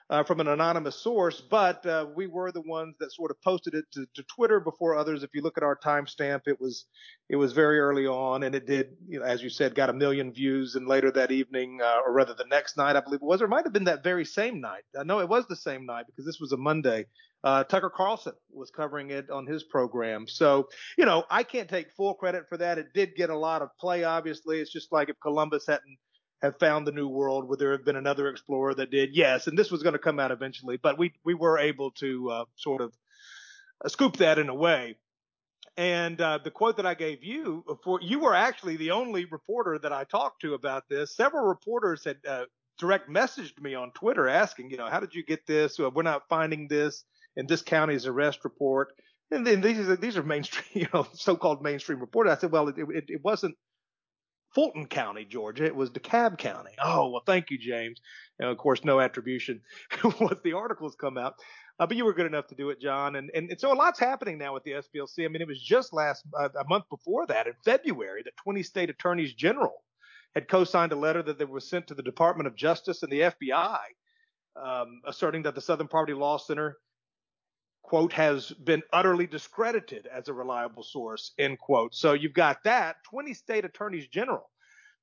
uh, 0.09 0.23
from 0.23 0.39
an 0.39 0.47
anonymous 0.47 0.95
source, 0.95 1.39
but 1.39 1.85
uh, 1.85 2.07
we 2.15 2.25
were 2.25 2.51
the 2.51 2.61
ones 2.61 2.95
that 2.99 3.13
sort 3.13 3.29
of 3.29 3.41
posted 3.41 3.75
it 3.75 3.85
to, 3.93 4.05
to 4.15 4.23
Twitter 4.23 4.59
before 4.59 4.95
others. 4.95 5.21
If 5.21 5.29
you 5.33 5.41
look 5.41 5.57
at 5.57 5.63
our 5.63 5.77
timestamp, 5.77 6.41
it 6.47 6.59
was 6.59 6.85
it 7.29 7.35
was 7.35 7.53
very 7.53 7.79
early 7.79 8.07
on, 8.07 8.43
and 8.43 8.55
it 8.55 8.65
did, 8.65 8.97
you 9.07 9.19
know, 9.19 9.25
as 9.25 9.43
you 9.43 9.49
said, 9.49 9.75
got 9.75 9.89
a 9.89 9.93
million 9.93 10.33
views. 10.33 10.75
And 10.75 10.87
later 10.87 11.11
that 11.11 11.31
evening, 11.31 11.79
uh, 11.83 11.99
or 12.05 12.11
rather 12.11 12.33
the 12.33 12.45
next 12.49 12.75
night, 12.75 12.95
I 12.95 13.01
believe 13.01 13.21
it 13.21 13.25
was, 13.25 13.41
or 13.41 13.45
it 13.45 13.49
might 13.49 13.65
have 13.65 13.73
been 13.73 13.83
that 13.83 14.03
very 14.03 14.25
same 14.25 14.59
night. 14.59 14.83
I 14.99 15.03
know 15.03 15.19
it 15.19 15.29
was 15.29 15.45
the 15.47 15.55
same 15.55 15.85
night 15.85 16.05
because 16.07 16.25
this 16.25 16.39
was 16.39 16.53
a 16.53 16.57
Monday. 16.57 17.05
Uh, 17.43 17.63
Tucker 17.63 17.89
Carlson 17.89 18.33
was 18.51 18.69
covering 18.69 19.11
it 19.11 19.29
on 19.29 19.45
his 19.45 19.63
program. 19.63 20.27
So, 20.27 20.67
you 20.97 21.05
know, 21.05 21.23
I 21.29 21.43
can't 21.43 21.69
take 21.69 21.91
full 21.91 22.13
credit 22.13 22.49
for 22.49 22.57
that. 22.57 22.77
It 22.77 22.87
did 22.93 23.15
get 23.15 23.29
a 23.29 23.37
lot 23.37 23.61
of 23.61 23.69
play, 23.79 24.03
obviously. 24.03 24.59
It's 24.59 24.73
just 24.73 24.91
like 24.91 25.07
if 25.07 25.15
Columbus 25.21 25.65
hadn't 25.67 25.97
have 26.41 26.59
found 26.59 26.87
the 26.87 26.91
new 26.91 27.07
world. 27.07 27.47
Would 27.49 27.59
there 27.59 27.71
have 27.73 27.85
been 27.85 27.95
another 27.95 28.27
explorer 28.27 28.73
that 28.75 28.91
did? 28.91 29.15
Yes, 29.15 29.47
and 29.47 29.57
this 29.57 29.71
was 29.71 29.83
going 29.83 29.93
to 29.93 29.99
come 29.99 30.19
out 30.19 30.31
eventually, 30.31 30.77
but 30.77 30.97
we 30.97 31.13
we 31.23 31.33
were 31.33 31.57
able 31.57 31.91
to 31.91 32.29
uh, 32.29 32.45
sort 32.55 32.81
of 32.81 32.93
uh, 33.83 33.89
scoop 33.89 34.17
that 34.17 34.39
in 34.39 34.49
a 34.49 34.55
way. 34.55 34.95
And 35.77 36.19
uh, 36.19 36.39
the 36.43 36.51
quote 36.51 36.77
that 36.77 36.85
I 36.85 36.93
gave 36.93 37.23
you 37.23 37.63
for 37.83 37.99
you 38.01 38.19
were 38.19 38.35
actually 38.35 38.77
the 38.77 38.91
only 38.91 39.25
reporter 39.25 39.79
that 39.79 39.93
I 39.93 40.03
talked 40.03 40.41
to 40.41 40.53
about 40.53 40.89
this. 40.89 41.15
Several 41.15 41.45
reporters 41.45 42.03
had 42.03 42.17
uh, 42.27 42.45
direct 42.77 43.09
messaged 43.09 43.61
me 43.61 43.75
on 43.75 43.91
Twitter 43.91 44.27
asking, 44.27 44.71
you 44.71 44.77
know, 44.77 44.87
how 44.87 44.99
did 44.99 45.13
you 45.13 45.23
get 45.23 45.45
this? 45.45 45.79
We're 45.79 46.01
not 46.01 46.27
finding 46.29 46.67
this 46.67 47.03
in 47.35 47.47
this 47.47 47.61
county's 47.61 48.05
arrest 48.05 48.43
report. 48.43 48.93
And 49.31 49.45
then 49.45 49.61
these 49.61 49.77
are 49.87 49.95
these 49.95 50.17
are 50.17 50.23
mainstream, 50.23 50.65
you 50.73 50.87
know, 50.93 51.07
so-called 51.13 51.61
mainstream 51.61 51.99
reporters. 51.99 52.33
I 52.33 52.41
said, 52.41 52.51
well, 52.51 52.67
it, 52.69 52.75
it, 52.77 53.05
it 53.07 53.23
wasn't 53.23 53.55
Fulton 54.53 54.87
County, 54.87 55.25
Georgia. 55.25 55.65
It 55.65 55.75
was 55.75 55.91
DeKalb 55.91 56.37
County. 56.37 56.71
Oh, 56.83 57.09
well, 57.09 57.23
thank 57.25 57.51
you, 57.51 57.57
James. 57.57 58.01
And 58.39 58.49
of 58.49 58.57
course, 58.57 58.83
no 58.83 58.99
attribution 58.99 59.61
once 60.19 60.39
the 60.43 60.53
articles 60.53 60.95
come 60.99 61.17
out. 61.17 61.35
Uh, 61.79 61.87
but 61.87 61.95
you 61.95 62.03
were 62.03 62.13
good 62.13 62.25
enough 62.25 62.47
to 62.47 62.55
do 62.55 62.71
it, 62.71 62.81
John. 62.81 63.15
And, 63.15 63.29
and, 63.33 63.49
and 63.49 63.59
so 63.59 63.71
a 63.71 63.75
lot's 63.75 63.99
happening 63.99 64.37
now 64.37 64.53
with 64.53 64.63
the 64.63 64.71
SPLC. 64.71 65.25
I 65.25 65.27
mean, 65.29 65.41
it 65.41 65.47
was 65.47 65.61
just 65.61 65.93
last 65.93 66.25
uh, 66.37 66.49
a 66.59 66.67
month 66.67 66.85
before 66.89 67.25
that, 67.27 67.47
in 67.47 67.53
February, 67.63 68.21
that 68.23 68.35
20 68.43 68.63
state 68.63 68.89
attorneys 68.89 69.33
general 69.33 69.83
had 70.35 70.47
co-signed 70.47 70.91
a 70.91 70.95
letter 70.95 71.23
that 71.23 71.49
was 71.49 71.69
sent 71.69 71.87
to 71.87 71.95
the 71.95 72.03
Department 72.03 72.47
of 72.47 72.55
Justice 72.55 73.01
and 73.01 73.11
the 73.11 73.21
FBI, 73.21 73.79
um, 74.61 75.01
asserting 75.07 75.43
that 75.43 75.55
the 75.55 75.61
Southern 75.61 75.87
Poverty 75.87 76.13
Law 76.13 76.37
Center 76.37 76.77
quote, 77.89 78.13
has 78.13 78.51
been 78.51 78.83
utterly 78.93 79.25
discredited 79.25 80.07
as 80.07 80.27
a 80.27 80.33
reliable 80.33 80.83
source, 80.83 81.31
end 81.39 81.57
quote. 81.57 81.95
So 81.95 82.13
you've 82.13 82.33
got 82.33 82.63
that. 82.63 83.03
20 83.03 83.33
state 83.33 83.65
attorneys 83.65 84.07
general. 84.07 84.49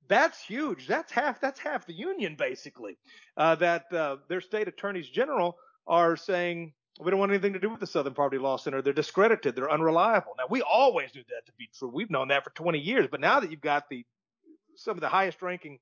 That's 0.09 0.41
huge. 0.41 0.87
That's 0.87 1.11
half. 1.11 1.41
That's 1.41 1.59
half 1.59 1.85
the 1.85 1.93
union, 1.93 2.37
basically. 2.39 2.97
Uh, 3.37 3.57
that 3.57 3.93
uh, 3.93 4.19
their 4.29 4.41
state 4.41 4.69
attorneys 4.69 5.09
general 5.09 5.57
are 5.89 6.17
saying 6.17 6.73
we 7.01 7.11
don't 7.11 7.19
want 7.19 7.33
anything 7.33 7.55
to 7.55 7.59
do 7.59 7.69
with 7.69 7.81
the 7.81 7.87
Southern 7.89 8.15
Poverty 8.15 8.39
Law 8.39 8.57
Center. 8.57 8.81
They're 8.81 8.93
discredited. 8.93 9.57
They're 9.57 9.71
unreliable. 9.71 10.33
Now 10.39 10.45
we 10.49 10.63
always 10.63 11.13
knew 11.13 11.25
that 11.29 11.47
to 11.47 11.53
be 11.59 11.69
true. 11.77 11.91
We've 11.93 12.11
known 12.11 12.29
that 12.29 12.45
for 12.45 12.51
20 12.51 12.79
years. 12.79 13.09
But 13.11 13.21
now 13.21 13.41
that 13.41 13.51
you've 13.51 13.61
got 13.61 13.89
the 13.91 14.07
some 14.77 14.97
of 14.97 15.01
the 15.01 15.09
highest 15.09 15.43
ranking 15.43 15.81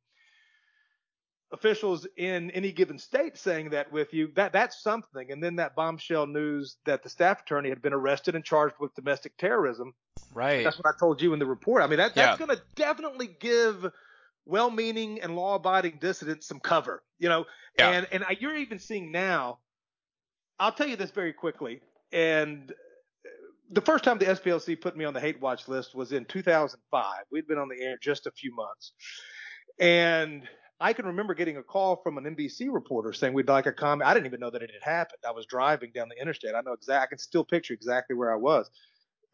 officials 1.55 2.07
in 2.17 2.51
any 2.51 2.73
given 2.73 2.99
state 2.99 3.39
saying 3.39 3.71
that 3.71 3.91
with 3.93 4.13
you, 4.13 4.31
that 4.35 4.53
that's 4.53 4.83
something. 4.83 5.31
And 5.31 5.43
then 5.43 5.57
that 5.57 5.75
bombshell 5.75 6.27
news 6.27 6.77
that 6.85 7.03
the 7.03 7.09
staff 7.09 7.43
attorney 7.43 7.71
had 7.71 7.81
been 7.81 7.95
arrested 7.95 8.35
and 8.35 8.45
charged 8.45 8.75
with 8.81 8.95
domestic 8.95 9.37
terrorism. 9.39 9.95
Right. 10.35 10.65
That's 10.65 10.77
what 10.77 10.87
I 10.87 10.99
told 10.99 11.23
you 11.23 11.33
in 11.33 11.39
the 11.39 11.47
report. 11.47 11.83
I 11.83 11.87
mean, 11.87 11.99
that 11.99 12.15
that's 12.15 12.39
yeah. 12.39 12.47
going 12.47 12.57
to 12.57 12.63
definitely 12.75 13.31
give 13.41 13.87
well-meaning 14.47 15.23
and 15.23 15.37
law-abiding 15.37 15.99
dissidents 16.01 16.47
some 16.47 16.61
cover, 16.61 17.03
you 17.19 17.29
know. 17.29 17.47
Yeah. 17.79 17.91
And 17.91 18.07
and 18.13 18.25
I, 18.25 18.37
you're 18.39 18.57
even 18.57 18.79
seeing 18.79 19.11
now. 19.13 19.61
I'll 20.59 20.73
tell 20.73 20.89
you 20.89 20.97
this 20.97 21.11
very 21.11 21.33
quickly. 21.33 21.81
And 22.13 22.73
the 23.71 23.81
first 23.81 24.05
time 24.05 24.19
the 24.19 24.27
SPLC 24.27 24.81
put 24.81 24.97
me 24.97 25.05
on 25.05 25.15
the 25.15 25.21
hate 25.21 25.41
watch 25.41 25.67
list 25.69 25.95
was 25.95 26.13
in 26.13 26.25
2005. 26.27 27.15
We'd 27.33 27.47
been 27.47 27.59
on 27.59 27.69
the 27.69 27.81
air 27.81 27.97
just 28.01 28.27
a 28.27 28.31
few 28.33 28.55
months, 28.55 28.93
and 29.79 30.43
I 30.81 30.93
can 30.93 31.07
remember 31.07 31.35
getting 31.35 31.57
a 31.57 31.63
call 31.63 31.97
from 31.97 32.19
an 32.19 32.25
NBC 32.25 32.73
reporter 32.73 33.13
saying 33.13 33.33
we'd 33.33 33.49
like 33.49 33.67
a 33.67 33.73
comment. 33.73 34.09
I 34.09 34.15
didn't 34.15 34.27
even 34.27 34.41
know 34.41 34.51
that 34.51 34.63
it 34.63 34.71
had 34.73 34.83
happened. 34.83 35.21
I 35.27 35.31
was 35.31 35.47
driving 35.47 35.93
down 35.95 36.09
the 36.09 36.21
interstate. 36.21 36.55
I 36.55 36.61
know 36.63 36.73
exactly. 36.73 37.05
I 37.05 37.07
can 37.07 37.19
still 37.19 37.45
picture 37.45 37.75
exactly 37.75 38.17
where 38.17 38.33
I 38.33 38.37
was. 38.37 38.71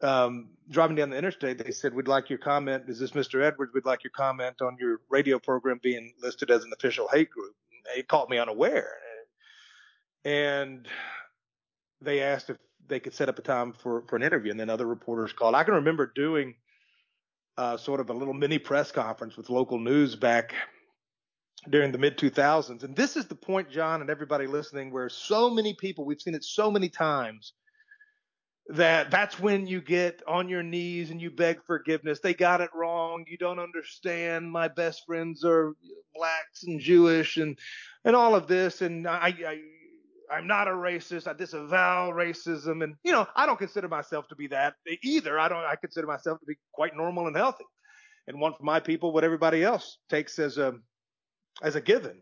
Um, 0.01 0.49
driving 0.69 0.95
down 0.95 1.09
the 1.09 1.17
interstate, 1.17 1.63
they 1.63 1.71
said, 1.71 1.93
"We'd 1.93 2.07
like 2.07 2.29
your 2.29 2.39
comment. 2.39 2.85
Is 2.87 2.99
this 2.99 3.11
Mr. 3.11 3.43
Edwards? 3.43 3.71
We'd 3.73 3.85
like 3.85 4.03
your 4.03 4.11
comment 4.11 4.61
on 4.61 4.77
your 4.79 5.01
radio 5.09 5.39
program 5.39 5.79
being 5.81 6.13
listed 6.21 6.49
as 6.49 6.63
an 6.63 6.71
official 6.73 7.07
hate 7.07 7.29
group." 7.29 7.55
It 7.95 8.07
caught 8.07 8.29
me 8.29 8.37
unaware, 8.37 8.97
and 10.25 10.87
they 12.01 12.21
asked 12.21 12.49
if 12.49 12.57
they 12.87 12.99
could 12.99 13.13
set 13.13 13.29
up 13.29 13.37
a 13.37 13.43
time 13.43 13.73
for 13.73 14.03
for 14.07 14.15
an 14.15 14.23
interview. 14.23 14.51
And 14.51 14.59
then 14.59 14.71
other 14.71 14.87
reporters 14.87 15.33
called. 15.33 15.53
I 15.53 15.63
can 15.63 15.75
remember 15.75 16.11
doing 16.15 16.55
uh, 17.57 17.77
sort 17.77 17.99
of 17.99 18.09
a 18.09 18.13
little 18.13 18.33
mini 18.33 18.57
press 18.57 18.91
conference 18.91 19.37
with 19.37 19.51
local 19.51 19.77
news 19.77 20.15
back 20.15 20.55
during 21.69 21.91
the 21.91 21.97
mid 21.97 22.17
2000s. 22.17 22.83
And 22.83 22.95
this 22.95 23.15
is 23.15 23.27
the 23.27 23.35
point, 23.35 23.69
John, 23.69 24.01
and 24.01 24.09
everybody 24.09 24.47
listening, 24.47 24.91
where 24.91 25.09
so 25.09 25.49
many 25.49 25.73
people, 25.73 26.05
we've 26.05 26.21
seen 26.21 26.35
it 26.35 26.43
so 26.43 26.71
many 26.71 26.89
times, 26.89 27.53
that 28.69 29.11
that's 29.11 29.39
when 29.39 29.67
you 29.67 29.81
get 29.81 30.21
on 30.27 30.47
your 30.47 30.63
knees 30.63 31.09
and 31.09 31.21
you 31.21 31.29
beg 31.29 31.63
forgiveness. 31.65 32.19
They 32.19 32.33
got 32.33 32.61
it 32.61 32.69
wrong. 32.73 33.25
You 33.27 33.37
don't 33.37 33.59
understand. 33.59 34.51
My 34.51 34.67
best 34.67 35.03
friends 35.05 35.43
are 35.43 35.73
blacks 36.15 36.63
and 36.65 36.79
Jewish 36.79 37.37
and 37.37 37.57
and 38.05 38.15
all 38.15 38.35
of 38.35 38.47
this. 38.47 38.81
And 38.81 39.07
I, 39.07 39.35
I 39.45 39.59
I'm 40.31 40.47
not 40.47 40.67
a 40.67 40.71
racist. 40.71 41.27
I 41.27 41.33
disavow 41.33 42.11
racism. 42.11 42.83
And 42.83 42.95
you 43.03 43.11
know, 43.11 43.27
I 43.35 43.45
don't 43.45 43.59
consider 43.59 43.89
myself 43.89 44.27
to 44.29 44.35
be 44.35 44.47
that 44.47 44.75
either. 45.03 45.37
I 45.37 45.49
don't. 45.49 45.65
I 45.65 45.75
consider 45.75 46.07
myself 46.07 46.39
to 46.39 46.45
be 46.45 46.55
quite 46.71 46.95
normal 46.95 47.27
and 47.27 47.35
healthy, 47.35 47.65
and 48.27 48.39
one 48.39 48.53
for 48.53 48.63
my 48.63 48.79
people 48.79 49.11
what 49.11 49.23
everybody 49.23 49.63
else 49.63 49.97
takes 50.09 50.39
as 50.39 50.57
a 50.57 50.75
as 51.61 51.75
a 51.75 51.81
given. 51.81 52.21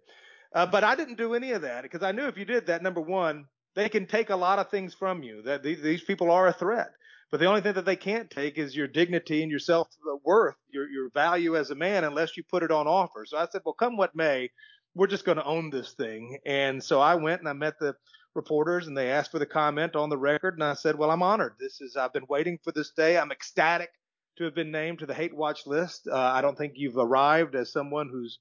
Uh, 0.54 0.66
but 0.66 0.84
I 0.84 0.96
didn't 0.96 1.18
do 1.18 1.34
any 1.36 1.52
of 1.52 1.62
that 1.62 1.84
because 1.84 2.04
I 2.04 2.12
knew 2.12 2.28
if 2.28 2.38
you 2.38 2.46
did 2.46 2.68
that, 2.68 2.82
number 2.82 3.02
one, 3.02 3.46
they 3.76 3.90
can 3.90 4.08
take 4.08 4.30
a 4.30 4.36
lot 4.36 4.60
of 4.60 4.70
things 4.70 4.94
from 4.94 5.22
you. 5.24 5.44
That 5.44 5.64
these, 5.64 5.82
these 5.82 6.04
people 6.04 6.32
are 6.32 6.48
a 6.48 6.54
threat. 6.54 6.90
But 7.32 7.40
the 7.40 7.46
only 7.46 7.62
thing 7.62 7.74
that 7.74 7.86
they 7.86 7.96
can't 7.96 8.30
take 8.30 8.58
is 8.58 8.76
your 8.76 8.88
dignity 8.88 9.44
and 9.44 9.52
your 9.52 9.60
self 9.60 9.88
worth, 10.24 10.56
your 10.70 10.90
your 10.90 11.10
value 11.12 11.56
as 11.56 11.70
a 11.70 11.76
man, 11.76 12.04
unless 12.04 12.36
you 12.36 12.44
put 12.44 12.64
it 12.64 12.72
on 12.72 12.88
offer. 12.88 13.24
So 13.28 13.38
I 13.38 13.48
said, 13.52 13.62
well, 13.64 13.76
come 13.76 13.98
what 13.98 14.16
may, 14.16 14.50
we're 14.96 15.08
just 15.08 15.26
going 15.26 15.38
to 15.38 15.46
own 15.46 15.70
this 15.70 15.94
thing. 15.94 16.40
And 16.46 16.84
so 16.84 17.00
I 17.00 17.16
went 17.16 17.42
and 17.42 17.48
I 17.48 17.54
met 17.54 17.78
the 17.80 17.96
reporters 18.34 18.88
and 18.88 18.98
they 18.98 19.12
asked 19.12 19.32
for 19.32 19.40
the 19.40 19.46
comment 19.46 19.96
on 19.96 20.10
the 20.10 20.18
record, 20.18 20.56
and 20.56 20.64
I 20.64 20.74
said, 20.74 20.98
well, 20.98 21.12
I'm 21.12 21.22
honored. 21.22 21.54
This 21.60 21.82
is 21.82 21.96
I've 21.96 22.14
been 22.14 22.26
waiting 22.28 22.58
for 22.64 22.72
this 22.72 22.92
day. 22.92 23.18
I'm 23.18 23.32
ecstatic 23.32 23.92
to 24.38 24.46
have 24.46 24.56
been 24.56 24.72
named 24.72 25.00
to 25.00 25.06
the 25.06 25.14
hate 25.14 25.36
watch 25.36 25.68
list. 25.68 26.08
Uh, 26.08 26.16
I 26.16 26.42
don't 26.42 26.58
think 26.58 26.74
you've 26.76 26.98
arrived 26.98 27.54
as 27.54 27.72
someone 27.72 28.10
who's 28.10 28.40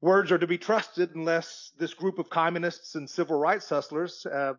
words 0.00 0.32
are 0.32 0.38
to 0.38 0.46
be 0.46 0.58
trusted 0.58 1.14
unless 1.14 1.72
this 1.78 1.94
group 1.94 2.18
of 2.18 2.30
communists 2.30 2.94
and 2.94 3.08
civil 3.08 3.38
rights 3.38 3.68
hustlers 3.68 4.26
uh, 4.26 4.54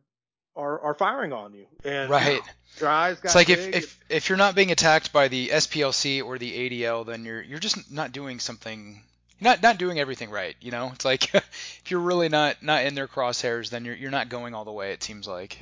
are 0.55 0.79
are 0.81 0.93
firing 0.93 1.33
on 1.33 1.53
you. 1.53 1.65
And 1.83 2.09
right. 2.09 2.41
Your 2.79 2.89
eyes 2.89 3.17
got 3.17 3.25
it's 3.25 3.35
like 3.35 3.49
if, 3.49 3.75
if 3.75 3.99
if 4.09 4.29
you're 4.29 4.37
not 4.37 4.55
being 4.55 4.71
attacked 4.71 5.11
by 5.11 5.27
the 5.27 5.49
SPLC 5.49 6.23
or 6.23 6.37
the 6.37 6.69
ADL, 6.69 7.05
then 7.05 7.25
you're 7.25 7.41
you're 7.41 7.59
just 7.59 7.91
not 7.91 8.11
doing 8.11 8.39
something. 8.39 9.01
Not 9.41 9.61
not 9.61 9.77
doing 9.77 9.99
everything 9.99 10.29
right, 10.29 10.55
you 10.59 10.71
know. 10.71 10.91
It's 10.93 11.05
like 11.05 11.33
if 11.33 11.83
you're 11.87 12.01
really 12.01 12.29
not 12.29 12.61
not 12.61 12.85
in 12.85 12.95
their 12.95 13.07
crosshairs, 13.07 13.69
then 13.69 13.85
you're 13.85 13.95
you're 13.95 14.11
not 14.11 14.29
going 14.29 14.53
all 14.53 14.65
the 14.65 14.71
way. 14.71 14.91
It 14.91 15.03
seems 15.03 15.27
like. 15.27 15.57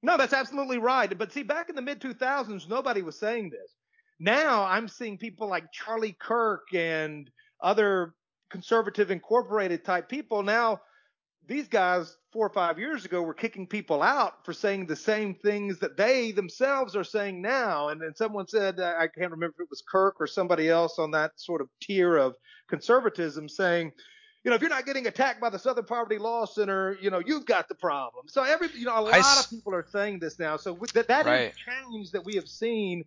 No, 0.00 0.16
that's 0.16 0.32
absolutely 0.32 0.78
right. 0.78 1.16
But 1.16 1.32
see, 1.32 1.42
back 1.42 1.70
in 1.70 1.74
the 1.74 1.82
mid 1.82 2.00
2000s, 2.00 2.68
nobody 2.68 3.02
was 3.02 3.18
saying 3.18 3.50
this. 3.50 3.74
Now 4.20 4.64
I'm 4.64 4.88
seeing 4.88 5.18
people 5.18 5.48
like 5.48 5.72
Charlie 5.72 6.16
Kirk 6.18 6.72
and 6.72 7.28
other 7.60 8.14
conservative 8.50 9.10
incorporated 9.10 9.84
type 9.84 10.08
people 10.08 10.42
now 10.42 10.80
these 11.48 11.66
guys 11.66 12.16
four 12.30 12.46
or 12.46 12.50
five 12.50 12.78
years 12.78 13.06
ago 13.06 13.22
were 13.22 13.34
kicking 13.34 13.66
people 13.66 14.02
out 14.02 14.44
for 14.44 14.52
saying 14.52 14.86
the 14.86 14.94
same 14.94 15.34
things 15.34 15.78
that 15.78 15.96
they 15.96 16.30
themselves 16.30 16.94
are 16.94 17.04
saying 17.04 17.40
now. 17.40 17.88
And 17.88 18.00
then 18.00 18.14
someone 18.14 18.46
said, 18.46 18.78
I 18.78 19.08
can't 19.08 19.30
remember 19.30 19.56
if 19.58 19.64
it 19.64 19.70
was 19.70 19.82
Kirk 19.90 20.16
or 20.20 20.26
somebody 20.26 20.68
else 20.68 20.98
on 20.98 21.10
that 21.12 21.32
sort 21.36 21.62
of 21.62 21.68
tier 21.80 22.16
of 22.16 22.34
conservatism 22.68 23.48
saying, 23.48 23.92
you 24.44 24.50
know, 24.50 24.54
if 24.54 24.60
you're 24.60 24.70
not 24.70 24.86
getting 24.86 25.06
attacked 25.06 25.40
by 25.40 25.48
the 25.48 25.58
Southern 25.58 25.86
Poverty 25.86 26.18
Law 26.18 26.44
Center, 26.44 26.96
you 27.00 27.10
know, 27.10 27.20
you've 27.24 27.46
got 27.46 27.68
the 27.68 27.74
problem. 27.74 28.26
So 28.28 28.42
every, 28.42 28.68
you 28.74 28.84
know, 28.84 28.98
a 28.98 29.00
lot 29.00 29.14
I, 29.14 29.40
of 29.40 29.50
people 29.50 29.74
are 29.74 29.86
saying 29.90 30.20
this 30.20 30.38
now. 30.38 30.58
So 30.58 30.78
that 30.94 31.08
that 31.08 31.26
right. 31.26 31.50
is 31.50 31.56
change 31.56 32.10
that 32.12 32.24
we 32.24 32.34
have 32.34 32.46
seen 32.46 33.04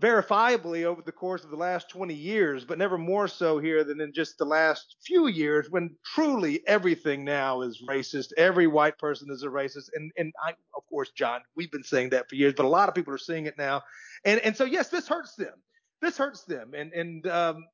verifiably 0.00 0.84
over 0.84 1.02
the 1.02 1.12
course 1.12 1.44
of 1.44 1.50
the 1.50 1.56
last 1.56 1.90
20 1.90 2.14
years, 2.14 2.64
but 2.64 2.78
never 2.78 2.96
more 2.96 3.28
so 3.28 3.58
here 3.58 3.84
than 3.84 4.00
in 4.00 4.12
just 4.12 4.38
the 4.38 4.44
last 4.44 4.96
few 5.04 5.26
years 5.26 5.70
when 5.70 5.94
truly 6.04 6.66
everything 6.66 7.24
now 7.24 7.60
is 7.60 7.82
racist. 7.86 8.32
Every 8.36 8.66
white 8.66 8.98
person 8.98 9.28
is 9.30 9.42
a 9.42 9.48
racist. 9.48 9.90
And, 9.94 10.10
and 10.16 10.32
I, 10.42 10.50
of 10.74 10.86
course, 10.88 11.10
John, 11.10 11.42
we've 11.54 11.70
been 11.70 11.84
saying 11.84 12.10
that 12.10 12.28
for 12.28 12.34
years, 12.34 12.54
but 12.56 12.64
a 12.64 12.68
lot 12.68 12.88
of 12.88 12.94
people 12.94 13.12
are 13.12 13.18
seeing 13.18 13.46
it 13.46 13.58
now. 13.58 13.82
And, 14.24 14.40
and 14.40 14.56
so, 14.56 14.64
yes, 14.64 14.88
this 14.88 15.06
hurts 15.06 15.34
them. 15.34 15.54
This 16.00 16.16
hurts 16.16 16.44
them. 16.44 16.72
And, 16.74 16.92
and, 16.92 17.26
um, 17.26 17.66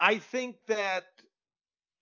I 0.00 0.18
think 0.18 0.56
that 0.66 1.04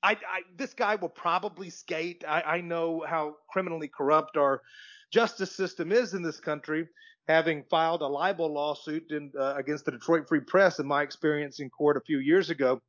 I, 0.02 0.12
I, 0.12 0.42
this 0.56 0.72
guy 0.72 0.94
will 0.94 1.10
probably 1.10 1.68
skate. 1.68 2.24
I, 2.26 2.40
I 2.40 2.60
know 2.62 3.04
how 3.06 3.34
criminally 3.50 3.88
corrupt 3.88 4.36
our 4.38 4.62
justice 5.10 5.54
system 5.54 5.92
is 5.92 6.14
in 6.14 6.22
this 6.22 6.40
country 6.40 6.88
having 7.28 7.64
filed 7.70 8.02
a 8.02 8.06
libel 8.06 8.52
lawsuit 8.52 9.10
in, 9.10 9.30
uh, 9.38 9.54
against 9.56 9.84
the 9.84 9.92
Detroit 9.92 10.28
Free 10.28 10.40
Press 10.40 10.78
in 10.78 10.86
my 10.86 11.02
experience 11.02 11.60
in 11.60 11.70
court 11.70 11.96
a 11.96 12.00
few 12.00 12.18
years 12.18 12.50
ago 12.50 12.80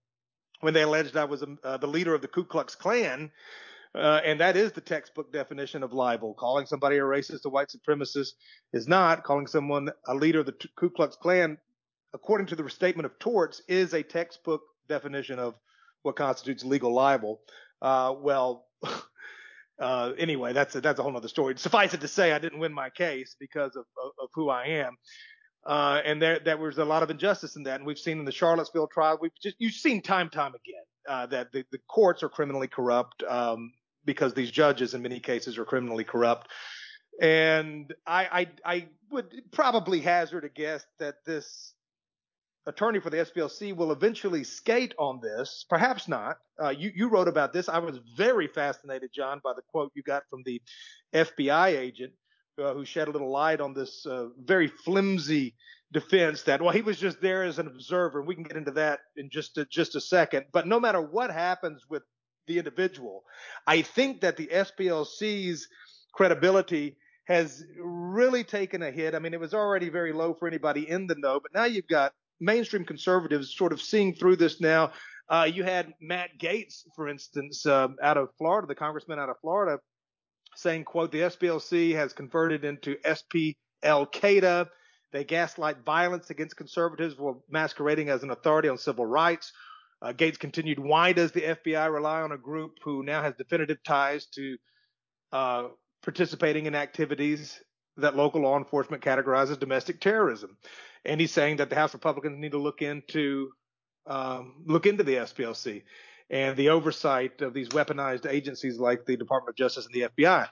when 0.61 0.73
they 0.73 0.83
alleged 0.83 1.17
I 1.17 1.25
was 1.25 1.43
a, 1.43 1.55
uh, 1.63 1.77
the 1.77 1.87
leader 1.87 2.13
of 2.13 2.21
the 2.21 2.27
Ku 2.27 2.43
Klux 2.43 2.75
Klan. 2.75 3.31
Uh, 3.93 4.21
and 4.23 4.39
that 4.39 4.55
is 4.55 4.71
the 4.71 4.81
textbook 4.81 5.33
definition 5.33 5.83
of 5.83 5.91
libel. 5.91 6.33
Calling 6.33 6.65
somebody 6.65 6.97
a 6.97 7.01
racist, 7.01 7.43
a 7.45 7.49
white 7.49 7.67
supremacist 7.67 8.33
is 8.73 8.87
not. 8.87 9.23
Calling 9.23 9.47
someone 9.47 9.89
a 10.07 10.15
leader 10.15 10.39
of 10.39 10.45
the 10.45 10.55
Ku 10.77 10.89
Klux 10.89 11.17
Klan, 11.17 11.57
according 12.13 12.47
to 12.47 12.55
the 12.55 12.63
restatement 12.63 13.05
of 13.05 13.19
torts, 13.19 13.61
is 13.67 13.93
a 13.93 14.01
textbook 14.01 14.61
definition 14.87 15.39
of 15.39 15.55
what 16.03 16.15
constitutes 16.15 16.63
legal 16.63 16.93
libel. 16.93 17.41
Uh, 17.81 18.15
well, 18.17 18.67
uh, 19.79 20.11
anyway, 20.17 20.53
that's 20.53 20.75
a, 20.75 20.81
that's 20.81 20.99
a 20.99 21.03
whole 21.03 21.15
other 21.15 21.27
story. 21.27 21.53
Suffice 21.57 21.93
it 21.93 22.01
to 22.01 22.07
say, 22.07 22.31
I 22.31 22.39
didn't 22.39 22.59
win 22.59 22.73
my 22.73 22.89
case 22.89 23.35
because 23.39 23.75
of, 23.75 23.85
of, 24.03 24.11
of 24.21 24.29
who 24.33 24.49
I 24.49 24.65
am. 24.65 24.97
Uh, 25.65 26.01
and 26.05 26.21
there, 26.21 26.39
there 26.39 26.57
was 26.57 26.77
a 26.77 26.85
lot 26.85 27.03
of 27.03 27.09
injustice 27.09 27.55
in 27.55 27.63
that. 27.63 27.75
And 27.75 27.85
we've 27.85 27.99
seen 27.99 28.19
in 28.19 28.25
the 28.25 28.31
Charlottesville 28.31 28.87
trial, 28.87 29.17
we've 29.21 29.31
just, 29.41 29.55
you've 29.59 29.73
seen 29.73 30.01
time, 30.01 30.29
time 30.29 30.53
again, 30.55 30.83
uh, 31.07 31.25
that 31.27 31.51
the, 31.51 31.63
the 31.71 31.79
courts 31.87 32.23
are 32.23 32.29
criminally 32.29 32.67
corrupt, 32.67 33.23
um, 33.23 33.71
because 34.03 34.33
these 34.33 34.49
judges 34.49 34.93
in 34.93 35.01
many 35.01 35.19
cases 35.19 35.57
are 35.57 35.65
criminally 35.65 36.03
corrupt. 36.03 36.47
And 37.21 37.93
I, 38.07 38.47
I, 38.65 38.75
I 38.75 38.87
would 39.11 39.31
probably 39.51 39.99
hazard 39.99 40.45
a 40.45 40.49
guess 40.49 40.83
that 40.99 41.15
this 41.25 41.73
attorney 42.67 42.99
for 42.99 43.09
the 43.09 43.17
SPLC 43.17 43.75
will 43.75 43.91
eventually 43.91 44.43
skate 44.43 44.93
on 44.99 45.19
this. 45.21 45.65
Perhaps 45.69 46.07
not. 46.07 46.37
Uh, 46.61 46.69
you, 46.69 46.91
you 46.95 47.09
wrote 47.09 47.27
about 47.27 47.53
this. 47.53 47.67
I 47.69 47.79
was 47.79 47.99
very 48.15 48.47
fascinated, 48.47 49.11
John, 49.13 49.41
by 49.43 49.53
the 49.55 49.63
quote 49.71 49.91
you 49.95 50.03
got 50.03 50.23
from 50.29 50.43
the 50.45 50.61
FBI 51.13 51.77
agent 51.77 52.13
uh, 52.61 52.73
who 52.73 52.85
shed 52.85 53.07
a 53.07 53.11
little 53.11 53.31
light 53.31 53.61
on 53.61 53.73
this 53.73 54.05
uh, 54.05 54.27
very 54.43 54.67
flimsy 54.67 55.55
defense 55.91 56.43
that, 56.43 56.61
well, 56.61 56.73
he 56.73 56.81
was 56.81 56.99
just 56.99 57.21
there 57.21 57.43
as 57.43 57.59
an 57.59 57.67
observer. 57.67 58.19
And 58.19 58.27
we 58.27 58.35
can 58.35 58.43
get 58.43 58.57
into 58.57 58.71
that 58.71 58.99
in 59.17 59.29
just 59.29 59.57
a, 59.57 59.65
just 59.65 59.95
a 59.95 60.01
second. 60.01 60.45
But 60.53 60.67
no 60.67 60.79
matter 60.79 61.01
what 61.01 61.31
happens 61.31 61.85
with 61.89 62.03
the 62.47 62.57
individual, 62.57 63.23
I 63.65 63.81
think 63.81 64.21
that 64.21 64.37
the 64.37 64.47
SPLC's 64.47 65.67
credibility 66.13 66.97
has 67.25 67.63
really 67.79 68.43
taken 68.43 68.81
a 68.81 68.91
hit. 68.91 69.15
I 69.15 69.19
mean, 69.19 69.33
it 69.33 69.39
was 69.39 69.53
already 69.53 69.89
very 69.89 70.11
low 70.11 70.33
for 70.33 70.47
anybody 70.47 70.89
in 70.89 71.07
the 71.07 71.15
know, 71.17 71.39
but 71.39 71.53
now 71.53 71.65
you've 71.65 71.87
got 71.87 72.13
mainstream 72.41 72.83
conservatives 72.83 73.55
sort 73.55 73.71
of 73.71 73.81
seeing 73.81 74.13
through 74.13 74.35
this 74.35 74.59
now. 74.59 74.91
Uh, 75.29 75.47
you 75.51 75.63
had 75.63 75.93
Matt 76.01 76.31
Gaetz, 76.37 76.83
for 76.95 77.07
instance, 77.07 77.65
uh, 77.65 77.89
out 78.03 78.17
of 78.17 78.29
Florida, 78.37 78.67
the 78.67 78.75
congressman 78.75 79.19
out 79.19 79.29
of 79.29 79.39
Florida, 79.39 79.79
saying, 80.55 80.83
"quote 80.83 81.11
The 81.11 81.21
SPLC 81.21 81.93
has 81.93 82.11
converted 82.11 82.65
into 82.65 82.97
SP 83.05 83.55
Al 83.83 84.05
Qaeda. 84.05 84.69
They 85.13 85.23
gaslight 85.23 85.85
violence 85.85 86.29
against 86.29 86.57
conservatives 86.57 87.15
while 87.17 87.43
masquerading 87.49 88.09
as 88.09 88.23
an 88.23 88.31
authority 88.31 88.67
on 88.67 88.77
civil 88.77 89.05
rights." 89.05 89.53
Uh, 90.01 90.11
Gaetz 90.11 90.37
continued, 90.37 90.79
"Why 90.79 91.13
does 91.13 91.31
the 91.31 91.45
FBI 91.45 91.85
rely 91.85 92.21
on 92.21 92.33
a 92.33 92.37
group 92.37 92.79
who 92.83 93.03
now 93.03 93.21
has 93.21 93.35
definitive 93.35 93.81
ties 93.83 94.25
to 94.31 94.57
uh, 95.31 95.67
participating 96.01 96.65
in 96.65 96.75
activities 96.75 97.61
that 98.01 98.15
local 98.15 98.41
law 98.41 98.57
enforcement 98.57 99.03
categorizes 99.03 99.59
domestic 99.59 99.99
terrorism?" 99.99 100.57
and 101.05 101.19
he's 101.19 101.31
saying 101.31 101.57
that 101.57 101.69
the 101.69 101.75
House 101.75 101.93
Republicans 101.93 102.39
need 102.39 102.51
to 102.51 102.57
look 102.57 102.81
into 102.81 103.51
um, 104.07 104.63
look 104.65 104.85
into 104.85 105.03
the 105.03 105.15
SPLC 105.15 105.83
and 106.29 106.57
the 106.57 106.69
oversight 106.69 107.41
of 107.41 107.53
these 107.53 107.69
weaponized 107.69 108.25
agencies 108.25 108.79
like 108.79 109.05
the 109.05 109.17
Department 109.17 109.49
of 109.53 109.55
Justice 109.57 109.85
and 109.85 109.93
the 109.93 110.09
FBI. 110.09 110.47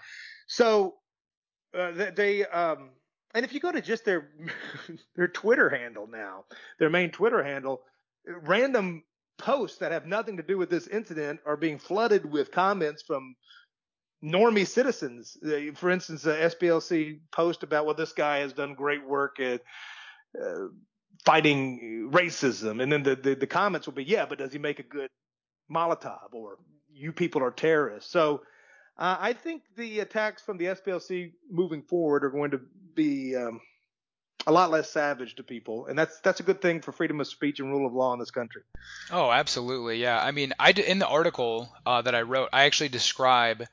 So 0.47 0.95
uh, 1.77 2.11
they 2.15 2.45
um, 2.45 2.91
and 3.33 3.45
if 3.45 3.53
you 3.53 3.59
go 3.59 3.71
to 3.71 3.81
just 3.81 4.05
their 4.05 4.29
their 5.15 5.27
Twitter 5.27 5.69
handle 5.69 6.07
now, 6.07 6.45
their 6.79 6.89
main 6.89 7.11
Twitter 7.11 7.43
handle, 7.43 7.81
random 8.25 9.03
posts 9.37 9.77
that 9.77 9.91
have 9.91 10.05
nothing 10.05 10.37
to 10.37 10.43
do 10.43 10.57
with 10.57 10.69
this 10.69 10.87
incident 10.87 11.39
are 11.45 11.55
being 11.55 11.79
flooded 11.79 12.29
with 12.29 12.51
comments 12.51 13.01
from 13.01 13.35
normie 14.23 14.67
citizens. 14.67 15.37
For 15.75 15.89
instance, 15.89 16.23
the 16.23 16.33
SPLC 16.33 17.19
post 17.31 17.63
about 17.63 17.85
well, 17.85 17.95
this 17.95 18.13
guy 18.13 18.39
has 18.39 18.53
done 18.53 18.73
great 18.73 19.05
work 19.05 19.39
at 19.39 19.61
uh, 20.39 20.67
fighting 21.25 22.09
racism, 22.11 22.81
and 22.81 22.91
then 22.91 23.03
the, 23.03 23.15
the, 23.15 23.35
the 23.35 23.47
comments 23.47 23.87
will 23.87 23.93
be, 23.93 24.03
yeah, 24.03 24.25
but 24.25 24.37
does 24.37 24.53
he 24.53 24.59
make 24.59 24.79
a 24.79 24.83
good 24.83 25.09
Molotov 25.71 26.33
or 26.33 26.57
you 26.93 27.11
people 27.11 27.43
are 27.43 27.51
terrorists? 27.51 28.11
So 28.11 28.41
uh, 28.97 29.17
I 29.19 29.33
think 29.33 29.63
the 29.77 29.99
attacks 29.99 30.41
from 30.41 30.57
the 30.57 30.65
SPLC 30.65 31.33
moving 31.49 31.81
forward 31.83 32.25
are 32.25 32.29
going 32.29 32.51
to 32.51 32.61
be 32.95 33.35
um, 33.35 33.61
a 34.45 34.51
lot 34.51 34.71
less 34.71 34.89
savage 34.89 35.35
to 35.35 35.43
people, 35.43 35.85
and 35.87 35.97
that's 35.97 36.19
that's 36.19 36.39
a 36.39 36.43
good 36.43 36.61
thing 36.61 36.81
for 36.81 36.91
freedom 36.91 37.19
of 37.21 37.27
speech 37.27 37.59
and 37.59 37.69
rule 37.69 37.85
of 37.85 37.93
law 37.93 38.13
in 38.13 38.19
this 38.19 38.31
country. 38.31 38.63
Oh, 39.11 39.31
absolutely, 39.31 40.01
yeah. 40.01 40.21
I 40.21 40.31
mean, 40.31 40.53
I 40.59 40.71
in 40.71 40.99
the 40.99 41.07
article 41.07 41.69
uh, 41.85 42.01
that 42.01 42.15
I 42.15 42.23
wrote, 42.23 42.49
I 42.51 42.63
actually 42.63 42.89
describe 42.89 43.63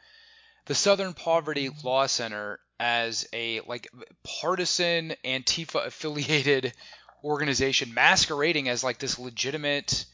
the 0.66 0.74
Southern 0.74 1.14
Poverty 1.14 1.70
Law 1.82 2.06
Center 2.06 2.58
as 2.78 3.26
a 3.32 3.60
like 3.60 3.88
partisan 4.22 5.14
Antifa 5.24 5.86
affiliated 5.86 6.72
organization 7.24 7.94
masquerading 7.94 8.68
as 8.68 8.84
like 8.84 8.98
this 8.98 9.18
legitimate 9.18 10.04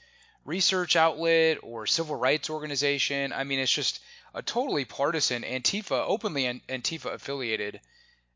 research 0.45 0.97
outlet 0.97 1.59
or 1.63 1.87
civil 1.87 2.17
rights 2.17 2.51
organization. 2.51 3.33
I 3.33 3.45
mean, 3.45 3.59
it's 3.59 3.73
just 3.73 4.01
a 4.35 4.43
totally 4.43 4.85
partisan 4.85 5.43
Antifa, 5.43 6.05
openly 6.07 6.45
Antifa 6.69 7.15
affiliated, 7.15 7.81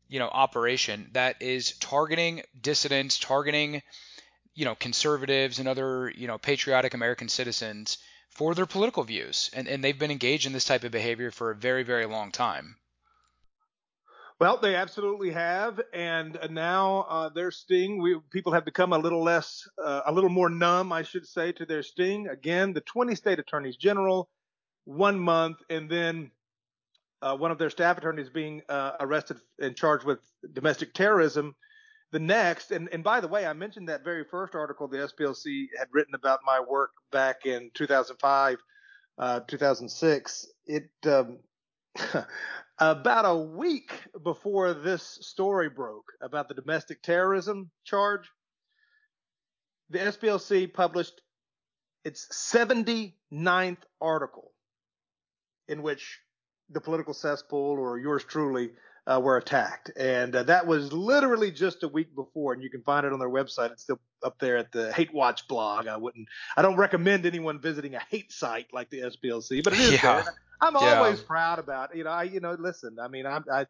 you 0.07 0.19
know, 0.19 0.27
operation 0.27 1.09
that 1.13 1.41
is 1.41 1.73
targeting 1.79 2.41
dissidents, 2.59 3.19
targeting, 3.19 3.81
you 4.53 4.65
know, 4.65 4.75
conservatives 4.75 5.59
and 5.59 5.67
other, 5.67 6.11
you 6.15 6.27
know, 6.27 6.37
patriotic 6.37 6.93
American 6.93 7.29
citizens 7.29 7.97
for 8.37 8.53
their 8.53 8.67
political 8.67 9.03
views. 9.03 9.49
And, 9.53 9.67
and 9.67 9.83
they've 9.83 9.97
been 9.97 10.11
engaged 10.11 10.45
in 10.45 10.53
this 10.53 10.65
type 10.65 10.83
of 10.83 10.91
behavior 10.91 11.31
for 11.31 11.49
a 11.49 11.55
very, 11.55 11.81
very 11.81 12.05
long 12.05 12.31
time. 12.31 12.75
Well, 14.39 14.59
they 14.61 14.75
absolutely 14.75 15.31
have, 15.31 15.81
and 15.91 16.37
now 16.51 17.07
uh, 17.09 17.29
their 17.29 17.49
sting. 17.49 17.99
We 17.99 18.19
people 18.29 18.53
have 18.53 18.65
become 18.65 18.93
a 18.93 18.97
little 18.99 19.23
less, 19.23 19.67
uh, 19.83 20.01
a 20.05 20.11
little 20.11 20.29
more 20.29 20.47
numb, 20.47 20.93
I 20.93 21.01
should 21.01 21.25
say, 21.25 21.51
to 21.53 21.65
their 21.65 21.81
sting. 21.81 22.27
Again, 22.27 22.73
the 22.73 22.81
20 22.81 23.15
state 23.15 23.39
attorneys 23.39 23.77
general, 23.77 24.29
one 24.85 25.17
month, 25.17 25.57
and 25.71 25.89
then 25.89 26.29
uh, 27.23 27.35
one 27.35 27.49
of 27.49 27.57
their 27.57 27.71
staff 27.71 27.97
attorneys 27.97 28.29
being 28.29 28.61
uh, 28.69 28.91
arrested 28.99 29.37
and 29.59 29.75
charged 29.75 30.05
with 30.05 30.19
domestic 30.53 30.93
terrorism. 30.93 31.55
The 32.11 32.19
next, 32.19 32.71
and, 32.71 32.87
and 32.93 33.03
by 33.03 33.19
the 33.19 33.27
way, 33.27 33.45
I 33.45 33.53
mentioned 33.53 33.89
that 33.89 34.03
very 34.03 34.23
first 34.23 34.55
article 34.55 34.87
the 34.87 34.97
SPLC 34.97 35.67
had 35.77 35.87
written 35.91 36.15
about 36.15 36.39
my 36.45 36.59
work 36.59 36.91
back 37.11 37.45
in 37.45 37.69
2005, 37.73 38.57
uh, 39.17 39.41
2006. 39.41 40.47
It 40.67 40.89
um, 41.05 41.39
about 42.79 43.25
a 43.25 43.35
week 43.35 43.91
before 44.23 44.73
this 44.73 45.19
story 45.21 45.69
broke 45.69 46.05
about 46.21 46.47
the 46.47 46.53
domestic 46.53 47.01
terrorism 47.01 47.71
charge, 47.83 48.29
the 49.89 49.99
SPLC 49.99 50.73
published 50.73 51.21
its 52.05 52.27
79th 52.31 53.77
article 53.99 54.53
in 55.67 55.81
which 55.81 56.19
the 56.69 56.81
political 56.81 57.13
cesspool 57.13 57.77
or 57.79 57.97
yours 57.97 58.23
truly 58.23 58.69
uh, 59.09 59.19
were 59.19 59.37
attacked, 59.37 59.91
and 59.97 60.35
uh, 60.35 60.43
that 60.43 60.67
was 60.67 60.91
literally 60.91 61.51
just 61.51 61.83
a 61.83 61.87
week 61.87 62.13
before. 62.15 62.53
And 62.53 62.61
you 62.61 62.69
can 62.69 62.81
find 62.83 63.05
it 63.05 63.13
on 63.13 63.19
their 63.19 63.29
website. 63.29 63.71
It's 63.71 63.83
still 63.83 63.99
up 64.23 64.37
there 64.39 64.57
at 64.57 64.71
the 64.71 64.91
Hate 64.93 65.13
Watch 65.13 65.47
blog. 65.47 65.87
I 65.87 65.97
wouldn't, 65.97 66.27
I 66.57 66.61
don't 66.61 66.75
recommend 66.75 67.25
anyone 67.25 67.61
visiting 67.61 67.95
a 67.95 68.01
hate 68.09 68.31
site 68.31 68.67
like 68.73 68.89
the 68.89 69.01
SPLC, 69.01 69.63
but 69.63 69.73
it 69.73 69.79
is 69.79 69.93
Yeah. 69.93 70.01
there. 70.01 70.35
I'm 70.59 70.75
Yeah. 70.75 70.95
always 70.99 71.21
proud 71.21 71.59
about, 71.59 71.95
you 71.95 72.03
know, 72.03 72.09
I, 72.09 72.23
you 72.23 72.39
know, 72.39 72.55
listen, 72.59 72.97
I 72.99 73.07
mean, 73.07 73.25
I'm, 73.25 73.45
I, 73.51 73.67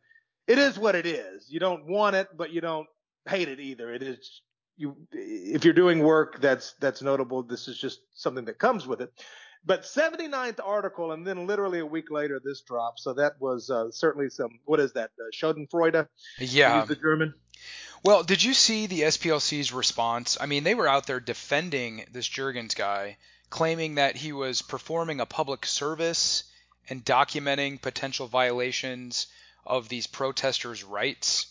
it 0.47 0.57
is 0.57 0.79
what 0.79 0.95
it 0.95 1.05
is. 1.05 1.51
You 1.51 1.59
don't 1.59 1.85
want 1.85 2.15
it, 2.15 2.29
but 2.35 2.51
you 2.51 2.61
don't 2.61 2.87
hate 3.27 3.49
it 3.49 3.59
either. 3.59 3.93
It 3.93 4.01
is 4.01 4.41
you 4.77 4.95
if 5.11 5.65
you're 5.65 5.73
doing 5.73 5.99
work 5.99 6.39
that's 6.39 6.73
that's 6.79 7.01
notable. 7.01 7.43
This 7.43 7.67
is 7.67 7.77
just 7.77 8.01
something 8.13 8.45
that 8.45 8.59
comes 8.59 8.87
with 8.87 9.01
it. 9.01 9.11
But 9.67 9.83
79th 9.83 10.61
article, 10.63 11.11
and 11.11 11.27
then 11.27 11.45
literally 11.45 11.79
a 11.79 11.85
week 11.85 12.09
later, 12.09 12.39
this 12.41 12.61
dropped. 12.61 13.01
So 13.01 13.13
that 13.15 13.33
was 13.41 13.69
uh, 13.69 13.91
certainly 13.91 14.29
some. 14.29 14.59
What 14.63 14.79
is 14.79 14.93
that? 14.93 15.11
Uh, 15.19 15.25
Schadenfreude. 15.35 16.07
Yeah. 16.39 16.85
the 16.85 16.95
German. 16.95 17.33
Well, 18.01 18.23
did 18.23 18.41
you 18.41 18.53
see 18.53 18.87
the 18.87 19.01
SPLC's 19.01 19.73
response? 19.73 20.37
I 20.39 20.45
mean, 20.45 20.63
they 20.63 20.73
were 20.73 20.87
out 20.87 21.05
there 21.05 21.19
defending 21.19 22.05
this 22.13 22.29
Jurgens 22.29 22.77
guy, 22.77 23.17
claiming 23.49 23.95
that 23.95 24.15
he 24.15 24.31
was 24.31 24.61
performing 24.61 25.19
a 25.19 25.25
public 25.25 25.65
service 25.65 26.45
and 26.89 27.03
documenting 27.03 27.81
potential 27.81 28.27
violations 28.27 29.27
of 29.65 29.89
these 29.89 30.07
protesters' 30.07 30.85
rights 30.85 31.47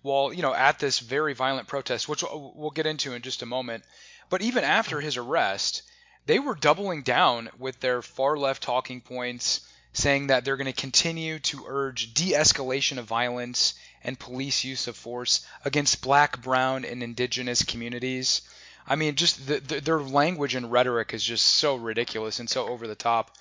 while, 0.00 0.32
you 0.32 0.40
know, 0.40 0.54
at 0.54 0.78
this 0.78 1.00
very 1.00 1.34
violent 1.34 1.68
protest, 1.68 2.08
which 2.08 2.22
we'll 2.22 2.54
we'll 2.56 2.70
get 2.70 2.86
into 2.86 3.12
in 3.12 3.20
just 3.20 3.42
a 3.42 3.46
moment. 3.46 3.84
But 4.30 4.40
even 4.40 4.64
after 4.64 5.02
his 5.02 5.18
arrest, 5.18 5.82
they 6.28 6.38
were 6.38 6.54
doubling 6.54 7.00
down 7.00 7.48
with 7.58 7.80
their 7.80 8.02
far 8.02 8.36
left 8.36 8.62
talking 8.62 9.00
points, 9.00 9.62
saying 9.94 10.26
that 10.26 10.44
they're 10.44 10.58
going 10.58 10.66
to 10.66 10.78
continue 10.78 11.38
to 11.38 11.64
urge 11.66 12.12
de 12.12 12.32
escalation 12.32 12.98
of 12.98 13.06
violence 13.06 13.72
and 14.04 14.18
police 14.18 14.62
use 14.62 14.88
of 14.88 14.94
force 14.94 15.46
against 15.64 16.02
black, 16.02 16.42
brown, 16.42 16.84
and 16.84 17.02
indigenous 17.02 17.62
communities. 17.62 18.42
I 18.86 18.96
mean, 18.96 19.14
just 19.14 19.46
the, 19.46 19.60
the, 19.60 19.80
their 19.80 20.00
language 20.00 20.54
and 20.54 20.70
rhetoric 20.70 21.14
is 21.14 21.24
just 21.24 21.46
so 21.46 21.76
ridiculous 21.76 22.40
and 22.40 22.48
so 22.48 22.68
over 22.68 22.86
the 22.86 22.94
top, 22.94 23.34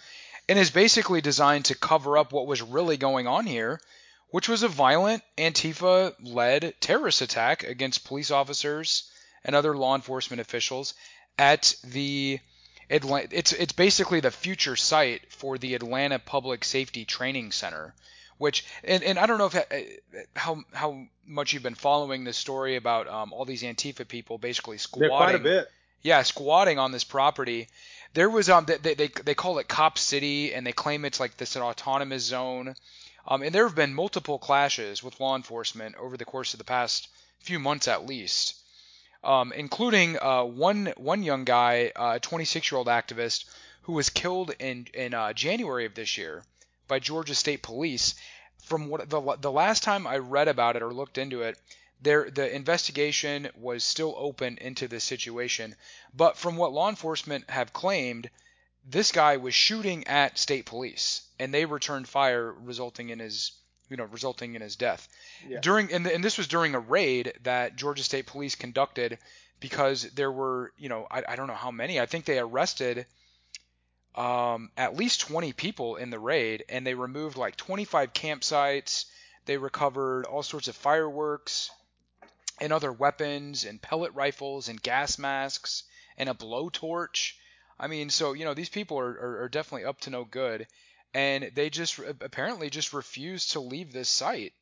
and 0.47 0.57
is 0.57 0.71
basically 0.71 1.19
designed 1.19 1.65
to 1.65 1.75
cover 1.75 2.17
up 2.17 2.31
what 2.31 2.47
was 2.47 2.61
really 2.61 2.95
going 2.95 3.27
on 3.27 3.45
here, 3.45 3.81
which 4.29 4.47
was 4.47 4.63
a 4.63 4.69
violent 4.69 5.23
Antifa 5.37 6.13
led 6.21 6.73
terrorist 6.79 7.21
attack 7.21 7.63
against 7.63 8.05
police 8.05 8.31
officers 8.31 9.11
and 9.43 9.57
other 9.57 9.75
law 9.75 9.93
enforcement 9.93 10.39
officials 10.39 10.93
at 11.37 11.75
the 11.83 12.39
Atlanta, 12.89 13.27
it's 13.31 13.53
it's 13.53 13.73
basically 13.73 14.19
the 14.21 14.31
future 14.31 14.75
site 14.75 15.21
for 15.31 15.57
the 15.57 15.75
Atlanta 15.75 16.19
Public 16.19 16.63
Safety 16.63 17.05
Training 17.05 17.51
Center, 17.51 17.93
which 18.37 18.65
and, 18.83 19.03
and 19.03 19.19
I 19.19 19.25
don't 19.25 19.37
know 19.37 19.47
if 19.47 19.55
uh, 19.55 19.61
how 20.35 20.63
how 20.73 21.05
much 21.25 21.53
you've 21.53 21.63
been 21.63 21.75
following 21.75 22.23
this 22.23 22.37
story 22.37 22.75
about 22.77 23.07
um, 23.07 23.33
all 23.33 23.45
these 23.45 23.63
Antifa 23.63 24.07
people 24.07 24.37
basically 24.37 24.77
They're 24.77 25.09
quite 25.09 25.35
a 25.35 25.37
squatting, 25.37 25.43
bit. 25.43 25.71
yeah, 26.01 26.21
squatting 26.23 26.79
on 26.79 26.91
this 26.91 27.03
property. 27.03 27.67
There 28.13 28.29
was 28.29 28.49
um 28.49 28.65
they 28.65 28.93
they 28.93 29.07
they 29.07 29.35
call 29.35 29.59
it 29.59 29.67
Cop 29.67 29.97
City 29.97 30.53
and 30.53 30.65
they 30.65 30.71
claim 30.71 31.03
it's 31.03 31.19
like 31.19 31.35
this 31.37 31.55
an 31.57 31.61
autonomous 31.61 32.23
zone, 32.23 32.73
um 33.27 33.41
and 33.43 33.53
there 33.53 33.67
have 33.67 33.75
been 33.75 33.93
multiple 33.93 34.39
clashes 34.39 35.03
with 35.03 35.19
law 35.19 35.35
enforcement 35.35 35.95
over 35.99 36.15
the 36.15 36.25
course 36.25 36.53
of 36.53 36.57
the 36.57 36.63
past 36.63 37.09
few 37.39 37.59
months 37.59 37.87
at 37.87 38.05
least 38.05 38.55
um, 39.27 39.51
including 39.51 40.17
uh, 40.19 40.43
one 40.43 40.93
one 40.95 41.21
young 41.21 41.43
guy, 41.43 41.91
uh, 41.95 42.13
a 42.15 42.19
26 42.19 42.71
year 42.71 42.77
old 42.77 42.87
activist, 42.87 43.43
who 43.83 43.93
was 43.93 44.09
killed 44.09 44.51
in 44.57 44.87
in 44.93 45.13
uh, 45.13 45.33
January 45.33 45.85
of 45.85 45.93
this 45.93 46.17
year 46.17 46.43
by 46.87 46.97
Georgia 46.99 47.35
State 47.35 47.61
Police. 47.61 48.15
From 48.63 48.87
what 48.87 49.09
the 49.09 49.37
the 49.39 49.51
last 49.51 49.83
time 49.83 50.07
I 50.07 50.17
read 50.17 50.47
about 50.47 50.77
it 50.77 50.81
or 50.81 50.93
looked 50.93 51.17
into 51.17 51.41
it, 51.41 51.59
there 52.01 52.31
the 52.31 52.49
investigation 52.55 53.49
was 53.55 53.83
still 53.83 54.15
open 54.17 54.57
into 54.59 54.87
this 54.87 55.03
situation. 55.03 55.75
But 56.13 56.37
from 56.37 56.55
what 56.55 56.71
law 56.71 56.87
enforcement 56.89 57.49
have 57.49 57.73
claimed, 57.73 58.29
this 58.85 59.11
guy 59.11 59.35
was 59.37 59.53
shooting 59.53 60.07
at 60.07 60.39
state 60.39 60.65
police, 60.65 61.21
and 61.37 61.53
they 61.53 61.65
returned 61.65 62.07
fire, 62.07 62.53
resulting 62.53 63.09
in 63.09 63.19
his 63.19 63.51
you 63.89 63.97
know 63.97 64.05
resulting 64.05 64.55
in 64.55 64.61
his 64.61 64.75
death. 64.75 65.07
Yeah. 65.47 65.59
during 65.61 65.91
and, 65.91 66.05
and 66.07 66.23
this 66.23 66.37
was 66.37 66.47
during 66.47 66.75
a 66.75 66.79
raid 66.79 67.33
that 67.43 67.75
Georgia 67.75 68.03
State 68.03 68.25
Police 68.25 68.55
conducted 68.55 69.17
because 69.59 70.03
there 70.11 70.31
were 70.31 70.71
you 70.77 70.89
know 70.89 71.07
I, 71.09 71.23
I 71.29 71.35
don't 71.35 71.47
know 71.47 71.53
how 71.53 71.71
many. 71.71 71.99
I 71.99 72.05
think 72.05 72.25
they 72.25 72.39
arrested 72.39 73.05
um, 74.15 74.71
at 74.75 74.95
least 74.95 75.21
20 75.21 75.53
people 75.53 75.95
in 75.95 76.09
the 76.09 76.19
raid 76.19 76.65
and 76.69 76.85
they 76.85 76.95
removed 76.95 77.37
like 77.37 77.55
25 77.55 78.13
campsites. 78.13 79.05
They 79.45 79.57
recovered 79.57 80.25
all 80.25 80.43
sorts 80.43 80.67
of 80.67 80.75
fireworks 80.75 81.69
and 82.59 82.73
other 82.73 82.91
weapons 82.91 83.63
and 83.63 83.81
pellet 83.81 84.13
rifles 84.15 84.69
and 84.69 84.81
gas 84.81 85.19
masks 85.19 85.83
and 86.17 86.29
a 86.29 86.33
blowtorch. 86.33 87.33
I 87.79 87.87
mean 87.87 88.09
so 88.09 88.33
you 88.33 88.43
know 88.43 88.55
these 88.55 88.69
people 88.69 88.99
are, 88.99 89.11
are, 89.11 89.43
are 89.43 89.49
definitely 89.49 89.85
up 89.85 90.01
to 90.01 90.09
no 90.09 90.25
good 90.25 90.67
and 91.17 91.51
they 91.55 91.69
just 91.69 91.99
apparently 92.21 92.69
just 92.69 92.93
refused 92.93 93.51
to 93.51 93.59
leave 93.59 93.91
this 93.91 94.09
site 94.09 94.53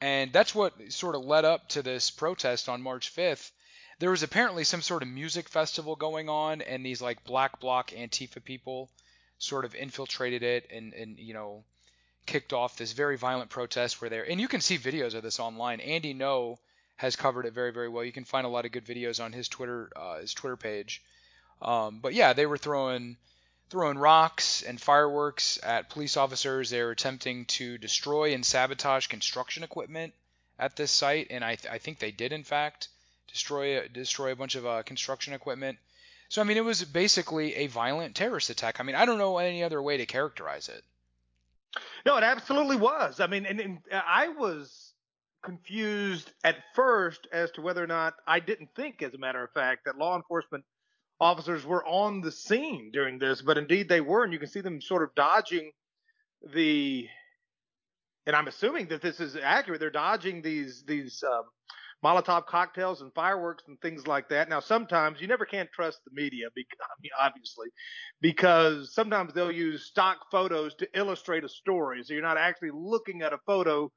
and 0.00 0.32
that's 0.32 0.54
what 0.54 0.74
sort 0.92 1.14
of 1.14 1.24
led 1.24 1.44
up 1.44 1.68
to 1.68 1.82
this 1.82 2.10
protest 2.10 2.68
on 2.68 2.80
March 2.80 3.14
5th. 3.14 3.50
There 3.98 4.10
was 4.10 4.22
apparently 4.22 4.64
some 4.64 4.80
sort 4.80 5.02
of 5.02 5.08
music 5.08 5.48
festival 5.48 5.94
going 5.94 6.28
on, 6.30 6.62
and 6.62 6.84
these 6.84 7.02
like 7.02 7.24
black 7.24 7.60
bloc 7.60 7.90
Antifa 7.90 8.42
people 8.42 8.90
sort 9.38 9.64
of 9.64 9.74
infiltrated 9.74 10.42
it 10.42 10.70
and, 10.70 10.94
and 10.94 11.18
you 11.18 11.34
know, 11.34 11.64
kicked 12.24 12.52
off 12.52 12.76
this 12.76 12.92
very 12.92 13.18
violent 13.18 13.50
protest 13.50 14.00
where 14.00 14.08
they're, 14.08 14.28
and 14.28 14.40
you 14.40 14.48
can 14.48 14.62
see 14.62 14.78
videos 14.78 15.14
of 15.14 15.22
this 15.22 15.38
online. 15.38 15.80
Andy 15.80 16.14
Ngo 16.14 16.56
has 16.96 17.16
covered 17.16 17.44
it 17.44 17.52
very, 17.52 17.72
very 17.72 17.88
well. 17.88 18.04
You 18.04 18.12
can 18.12 18.24
find 18.24 18.46
a 18.46 18.50
lot 18.50 18.64
of 18.64 18.72
good 18.72 18.86
videos 18.86 19.22
on 19.22 19.32
his 19.32 19.48
Twitter, 19.48 19.90
uh, 19.96 20.18
his 20.18 20.32
Twitter 20.32 20.56
page. 20.56 21.02
Um, 21.60 22.00
but 22.00 22.14
yeah, 22.14 22.32
they 22.32 22.46
were 22.46 22.58
throwing 22.58 23.18
throwing 23.70 23.96
rocks 23.96 24.62
and 24.62 24.80
fireworks 24.80 25.58
at 25.62 25.88
police 25.88 26.16
officers. 26.16 26.70
They 26.70 26.82
were 26.82 26.90
attempting 26.90 27.46
to 27.46 27.78
destroy 27.78 28.34
and 28.34 28.44
sabotage 28.44 29.06
construction 29.06 29.62
equipment 29.62 30.12
at 30.58 30.76
this 30.76 30.90
site, 30.90 31.28
and 31.30 31.44
I, 31.44 31.54
th- 31.54 31.72
I 31.72 31.78
think 31.78 31.98
they 31.98 32.10
did 32.10 32.32
in 32.32 32.44
fact 32.44 32.88
destroy 33.28 33.86
destroy 33.88 34.32
a 34.32 34.36
bunch 34.36 34.56
of 34.56 34.66
uh, 34.66 34.82
construction 34.82 35.32
equipment. 35.32 35.78
So 36.28 36.40
I 36.40 36.44
mean, 36.44 36.56
it 36.56 36.64
was 36.64 36.84
basically 36.84 37.54
a 37.56 37.66
violent 37.68 38.14
terrorist 38.14 38.50
attack. 38.50 38.80
I 38.80 38.82
mean, 38.82 38.96
I 38.96 39.06
don't 39.06 39.18
know 39.18 39.38
any 39.38 39.62
other 39.64 39.80
way 39.80 39.96
to 39.96 40.06
characterize 40.06 40.68
it. 40.68 40.84
No, 42.04 42.16
it 42.16 42.24
absolutely 42.24 42.76
was. 42.76 43.20
I 43.20 43.26
mean, 43.26 43.46
and, 43.46 43.60
and 43.60 43.78
I 43.92 44.28
was 44.28 44.92
confused 45.42 46.30
at 46.44 46.56
first 46.74 47.26
as 47.32 47.50
to 47.52 47.62
whether 47.62 47.82
or 47.82 47.86
not 47.86 48.14
I 48.26 48.40
didn't 48.40 48.70
think, 48.74 49.02
as 49.02 49.14
a 49.14 49.18
matter 49.18 49.42
of 49.42 49.50
fact, 49.52 49.84
that 49.84 49.96
law 49.96 50.16
enforcement 50.16 50.64
officers 51.20 51.64
were 51.64 51.84
on 51.86 52.20
the 52.20 52.32
scene 52.32 52.90
during 52.92 53.18
this, 53.18 53.42
but 53.42 53.58
indeed 53.58 53.88
they 53.88 54.00
were, 54.00 54.24
and 54.24 54.32
you 54.32 54.38
can 54.38 54.48
see 54.48 54.60
them 54.60 54.80
sort 54.80 55.02
of 55.02 55.14
dodging 55.14 55.72
the. 56.54 57.06
And 58.26 58.36
I'm 58.36 58.48
assuming 58.48 58.88
that 58.88 59.02
this 59.02 59.18
is 59.18 59.36
accurate. 59.36 59.80
They're 59.80 59.90
dodging 59.90 60.42
these 60.42 60.84
these 60.86 61.22
um, 61.26 61.44
Molotov 62.04 62.46
cocktails 62.46 63.02
and 63.02 63.12
fireworks 63.12 63.64
and 63.68 63.80
things 63.80 64.06
like 64.06 64.28
that. 64.30 64.48
Now, 64.48 64.60
sometimes 64.60 65.20
you 65.20 65.26
never 65.26 65.44
can 65.44 65.68
trust 65.74 66.00
the 66.04 66.10
media, 66.14 66.46
because, 66.54 66.78
I 66.82 66.94
mean, 67.02 67.10
obviously, 67.18 67.68
because 68.20 68.94
sometimes 68.94 69.34
they'll 69.34 69.52
use 69.52 69.86
stock 69.86 70.30
photos 70.30 70.74
to 70.76 70.88
illustrate 70.98 71.44
a 71.44 71.48
story. 71.48 72.02
So 72.02 72.14
you're 72.14 72.22
not 72.22 72.38
actually 72.38 72.70
looking 72.72 73.22
at 73.22 73.32
a 73.32 73.38
photo 73.46 73.90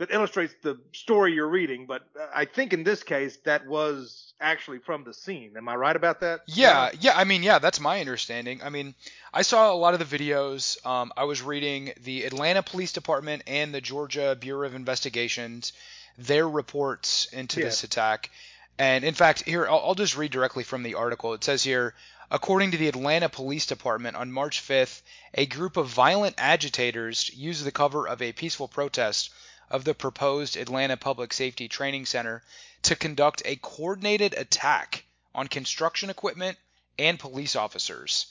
that 0.00 0.10
illustrates 0.10 0.54
the 0.62 0.80
story 0.92 1.34
you're 1.34 1.46
reading. 1.46 1.84
But 1.84 2.02
uh, 2.18 2.24
I 2.34 2.46
think 2.46 2.72
in 2.72 2.84
this 2.84 3.02
case, 3.02 3.36
that 3.44 3.66
was 3.66 4.32
actually 4.40 4.78
from 4.78 5.04
the 5.04 5.12
scene. 5.12 5.52
Am 5.58 5.68
I 5.68 5.76
right 5.76 5.94
about 5.94 6.20
that? 6.20 6.40
Yeah, 6.46 6.90
yeah. 7.00 7.12
I 7.14 7.24
mean, 7.24 7.42
yeah, 7.42 7.58
that's 7.58 7.78
my 7.80 8.00
understanding. 8.00 8.62
I 8.64 8.70
mean, 8.70 8.94
I 9.34 9.42
saw 9.42 9.70
a 9.70 9.76
lot 9.76 9.92
of 9.92 10.00
the 10.00 10.18
videos. 10.18 10.84
Um, 10.86 11.12
I 11.18 11.24
was 11.24 11.42
reading 11.42 11.92
the 12.02 12.24
Atlanta 12.24 12.62
Police 12.62 12.92
Department 12.92 13.42
and 13.46 13.74
the 13.74 13.82
Georgia 13.82 14.34
Bureau 14.40 14.66
of 14.66 14.74
Investigations, 14.74 15.74
their 16.16 16.48
reports 16.48 17.26
into 17.32 17.60
Yeah. 17.60 17.66
this 17.66 17.84
attack. 17.84 18.30
And 18.78 19.04
in 19.04 19.12
fact, 19.12 19.42
here 19.44 19.68
I'll, 19.68 19.82
I'll 19.88 19.94
just 19.94 20.16
read 20.16 20.30
directly 20.32 20.64
from 20.64 20.82
the 20.82 20.94
article. 20.94 21.34
It 21.34 21.44
says 21.44 21.62
here, 21.62 21.92
according 22.30 22.70
to 22.70 22.78
the 22.78 22.88
Atlanta 22.88 23.28
Police 23.28 23.66
Department, 23.66 24.16
on 24.16 24.32
March 24.32 24.62
5th, 24.66 25.02
a 25.34 25.44
group 25.44 25.76
of 25.76 25.88
violent 25.88 26.36
agitators 26.38 27.30
used 27.36 27.64
the 27.66 27.70
cover 27.70 28.08
of 28.08 28.22
a 28.22 28.32
peaceful 28.32 28.66
protest 28.66 29.30
of 29.70 29.84
the 29.84 29.94
proposed 29.94 30.56
Atlanta 30.56 30.96
Public 30.96 31.32
Safety 31.32 31.68
Training 31.68 32.06
Center 32.06 32.42
to 32.82 32.96
conduct 32.96 33.42
a 33.44 33.56
coordinated 33.56 34.34
attack 34.34 35.04
on 35.34 35.46
construction 35.46 36.10
equipment 36.10 36.58
and 36.98 37.18
police 37.18 37.54
officers. 37.54 38.26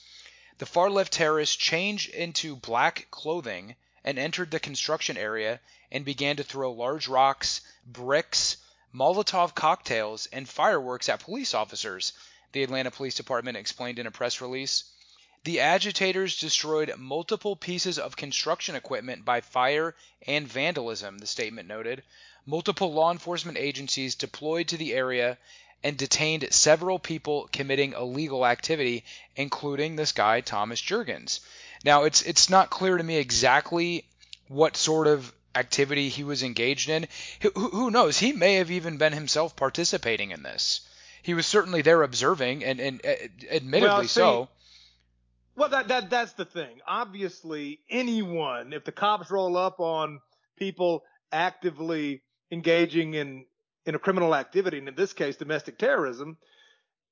The 0.57 0.65
far 0.65 0.89
left 0.89 1.13
terrorists 1.13 1.55
changed 1.55 2.09
into 2.09 2.55
black 2.55 3.07
clothing 3.09 3.75
and 4.03 4.19
entered 4.19 4.51
the 4.51 4.59
construction 4.59 5.15
area 5.15 5.59
and 5.91 6.03
began 6.03 6.35
to 6.35 6.43
throw 6.43 6.71
large 6.71 7.07
rocks, 7.07 7.61
bricks, 7.85 8.57
Molotov 8.93 9.55
cocktails, 9.55 10.27
and 10.33 10.49
fireworks 10.49 11.09
at 11.09 11.21
police 11.21 11.53
officers, 11.53 12.13
the 12.51 12.63
Atlanta 12.63 12.91
Police 12.91 13.15
Department 13.15 13.55
explained 13.55 13.99
in 13.99 14.07
a 14.07 14.11
press 14.11 14.41
release. 14.41 14.83
The 15.43 15.61
agitators 15.61 16.39
destroyed 16.39 16.93
multiple 16.97 17.55
pieces 17.55 17.97
of 17.97 18.15
construction 18.17 18.75
equipment 18.75 19.23
by 19.25 19.41
fire 19.41 19.95
and 20.27 20.47
vandalism, 20.47 21.17
the 21.17 21.27
statement 21.27 21.67
noted. 21.67 22.03
Multiple 22.45 22.91
law 22.91 23.11
enforcement 23.11 23.57
agencies 23.57 24.15
deployed 24.15 24.67
to 24.69 24.77
the 24.77 24.93
area 24.93 25.37
and 25.83 25.97
detained 25.97 26.47
several 26.51 26.99
people 26.99 27.49
committing 27.53 27.93
illegal 27.93 28.45
activity, 28.45 29.05
including 29.35 29.95
this 29.95 30.11
guy 30.11 30.41
Thomas 30.41 30.81
Jurgens. 30.81 31.39
Now, 31.85 32.03
it's 32.03 32.21
it's 32.23 32.49
not 32.49 32.69
clear 32.69 32.97
to 32.97 33.03
me 33.03 33.15
exactly 33.15 34.05
what 34.49 34.75
sort 34.75 35.07
of 35.07 35.31
activity 35.55 36.09
he 36.09 36.23
was 36.23 36.43
engaged 36.43 36.89
in. 36.89 37.07
Who, 37.41 37.51
who 37.51 37.91
knows? 37.91 38.19
He 38.19 38.33
may 38.33 38.55
have 38.55 38.71
even 38.71 38.97
been 38.97 39.13
himself 39.13 39.55
participating 39.55 40.31
in 40.31 40.43
this. 40.43 40.81
He 41.21 41.33
was 41.33 41.47
certainly 41.47 41.81
there 41.81 42.03
observing, 42.03 42.63
and, 42.63 42.79
and 42.79 43.01
uh, 43.05 43.13
admittedly 43.51 43.89
well, 43.89 44.01
see, 44.01 44.07
so. 44.07 44.49
Well, 45.59 45.67
that, 45.67 45.89
that 45.89 46.09
that's 46.09 46.31
the 46.33 46.45
thing. 46.45 46.79
Obviously, 46.87 47.81
anyone, 47.89 48.71
if 48.71 48.85
the 48.85 48.93
cops 48.93 49.29
roll 49.29 49.57
up 49.57 49.81
on 49.81 50.21
people 50.57 51.03
actively 51.33 52.23
engaging 52.49 53.13
in 53.15 53.43
in 53.85 53.93
a 53.93 53.99
criminal 53.99 54.35
activity, 54.35 54.77
and 54.77 54.87
in 54.87 54.95
this 54.95 55.11
case, 55.11 55.35
domestic 55.35 55.77
terrorism, 55.77 56.37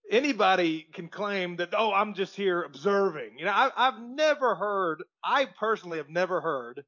anybody 0.10 0.88
can 0.94 1.10
claim 1.10 1.58
that, 1.58 1.74
oh, 1.78 1.92
I'm 1.92 2.14
just 2.14 2.38
here 2.38 2.64
observing. 2.64 3.38
You 3.38 3.46
know, 3.46 3.52
I, 3.52 3.70
I've 3.76 4.00
never 4.00 4.56
heard, 4.56 5.04
I 5.22 5.48
personally 5.60 5.98
have 5.98 6.10
never 6.10 6.40
heard, 6.40 6.86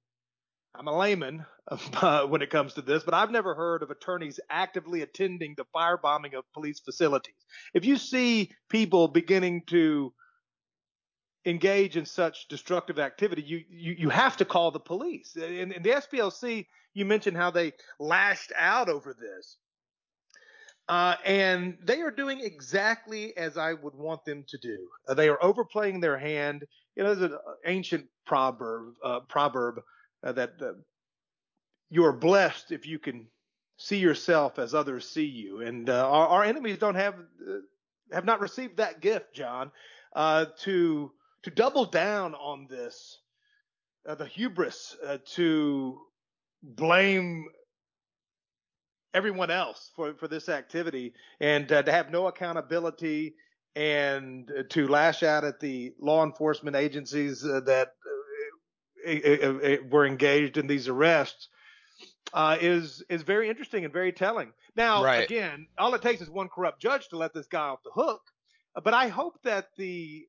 I'm 0.74 0.88
a 0.88 0.98
layman 0.98 1.46
uh, 1.96 2.26
when 2.26 2.42
it 2.42 2.52
comes 2.52 2.76
to 2.76 2.82
this, 2.82 3.04
but 3.04 3.14
I've 3.14 3.32
never 3.32 3.54
heard 3.54 3.84
of 3.84 3.92
attorneys 3.92 4.40
actively 4.50 5.02
attending 5.02 5.56
the 5.58 5.66
firebombing 5.76 6.38
of 6.38 6.46
police 6.54 6.80
facilities. 6.80 7.36
If 7.74 7.84
you 7.84 7.98
see 7.98 8.52
people 8.70 9.10
beginning 9.10 9.64
to 9.68 10.14
engage 11.50 11.98
in 11.98 12.06
such 12.06 12.48
destructive 12.48 13.00
activity, 13.00 13.42
you, 13.42 13.64
you, 13.70 13.96
you 13.98 14.10
have 14.10 14.38
to 14.38 14.46
call 14.46 14.72
the 14.72 14.80
police. 14.80 15.36
And, 15.36 15.74
and 15.74 15.84
the 15.84 15.92
SPLC, 15.92 16.68
you 16.94 17.06
mentioned 17.06 17.38
how 17.38 17.52
they 17.52 17.74
lashed 18.00 18.52
out 18.58 18.90
over 18.90 19.16
this. 19.20 19.58
Uh, 20.88 21.16
and 21.24 21.78
they 21.84 22.02
are 22.02 22.12
doing 22.12 22.40
exactly 22.40 23.36
as 23.38 23.58
I 23.58 23.74
would 23.74 23.94
want 23.94 24.26
them 24.26 24.44
to 24.48 24.58
do. 24.58 24.88
Uh, 25.08 25.14
they 25.14 25.30
are 25.30 25.42
overplaying 25.44 26.00
their 26.00 26.18
hand. 26.18 26.66
You 26.96 27.04
know, 27.04 27.14
there's 27.14 27.32
an 27.32 27.38
ancient 27.66 28.06
proverb, 28.26 28.96
uh, 29.04 29.20
proverb 29.22 29.82
uh, 30.24 30.32
that 30.32 30.54
uh, 30.62 30.72
you 31.92 32.06
are 32.06 32.14
blessed 32.14 32.72
if 32.72 32.88
you 32.88 32.98
can 32.98 33.28
see 33.78 33.98
yourself 33.98 34.58
as 34.58 34.74
others 34.74 35.08
see 35.08 35.26
you. 35.26 35.62
And 35.62 35.90
uh, 35.90 36.10
our, 36.10 36.28
our, 36.28 36.44
enemies 36.44 36.80
don't 36.80 36.96
have 36.96 37.16
have 38.12 38.26
not 38.26 38.42
received 38.42 38.78
that 38.78 39.00
gift, 39.00 39.34
John, 39.36 39.72
to 40.16 41.12
to 41.44 41.52
double 41.52 41.86
down 41.86 42.36
on 42.36 42.68
this, 42.70 43.20
the 44.06 44.26
hubris 44.26 44.96
to 45.36 46.00
blame 46.64 47.46
everyone 49.14 49.50
else 49.50 49.92
for, 49.96 50.14
for 50.16 50.28
this 50.28 50.50
activity 50.50 51.14
and 51.40 51.72
uh, 51.72 51.82
to 51.84 51.92
have 51.92 52.12
no 52.12 52.28
accountability 52.28 53.36
and 53.76 54.52
to 54.70 54.88
lash 54.88 55.24
out 55.24 55.44
at 55.44 55.60
the 55.60 55.94
law 56.00 56.24
enforcement 56.24 56.76
agencies 56.76 57.46
uh, 57.46 57.62
that 57.62 57.94
uh, 59.08 59.78
were 59.90 60.06
engaged 60.06 60.58
in 60.58 60.68
these 60.68 60.88
arrests 60.88 61.48
uh, 62.34 62.58
is 62.62 63.04
is 63.10 63.24
very 63.24 63.50
interesting 63.50 63.86
and 63.86 63.94
very 63.94 64.12
telling. 64.12 64.52
Now, 64.76 65.04
right. 65.04 65.24
again, 65.24 65.68
all 65.78 65.94
it 65.96 66.02
takes 66.02 66.22
is 66.22 66.30
one 66.30 66.48
corrupt 66.48 66.80
judge 66.80 67.08
to 67.10 67.18
let 67.18 67.34
this 67.34 67.48
guy 67.48 67.60
off 67.60 67.80
the 67.84 67.92
hook. 67.92 68.22
But 68.84 68.94
I 68.94 69.08
hope 69.08 69.42
that 69.44 69.70
the 69.78 70.28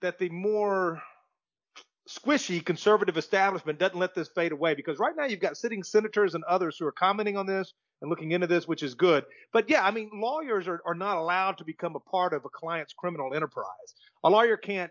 that 0.00 0.18
the 0.18 0.28
more 0.28 1.02
squishy 2.08 2.64
conservative 2.64 3.18
establishment 3.18 3.78
doesn't 3.78 3.98
let 3.98 4.14
this 4.14 4.28
fade 4.34 4.52
away 4.52 4.74
because 4.74 4.98
right 4.98 5.14
now 5.16 5.26
you've 5.26 5.40
got 5.40 5.56
sitting 5.56 5.82
senators 5.82 6.34
and 6.34 6.42
others 6.44 6.76
who 6.78 6.86
are 6.86 6.92
commenting 6.92 7.36
on 7.36 7.46
this 7.46 7.74
and 8.00 8.08
looking 8.08 8.32
into 8.32 8.46
this, 8.46 8.66
which 8.66 8.82
is 8.82 8.94
good. 8.94 9.24
But 9.52 9.68
yeah, 9.68 9.84
I 9.84 9.90
mean, 9.90 10.10
lawyers 10.14 10.68
are, 10.68 10.80
are 10.86 10.94
not 10.94 11.18
allowed 11.18 11.58
to 11.58 11.64
become 11.64 11.96
a 11.96 12.10
part 12.10 12.32
of 12.32 12.44
a 12.44 12.48
client's 12.48 12.94
criminal 12.94 13.34
enterprise. 13.34 13.94
A 14.24 14.30
lawyer 14.30 14.56
can't 14.56 14.90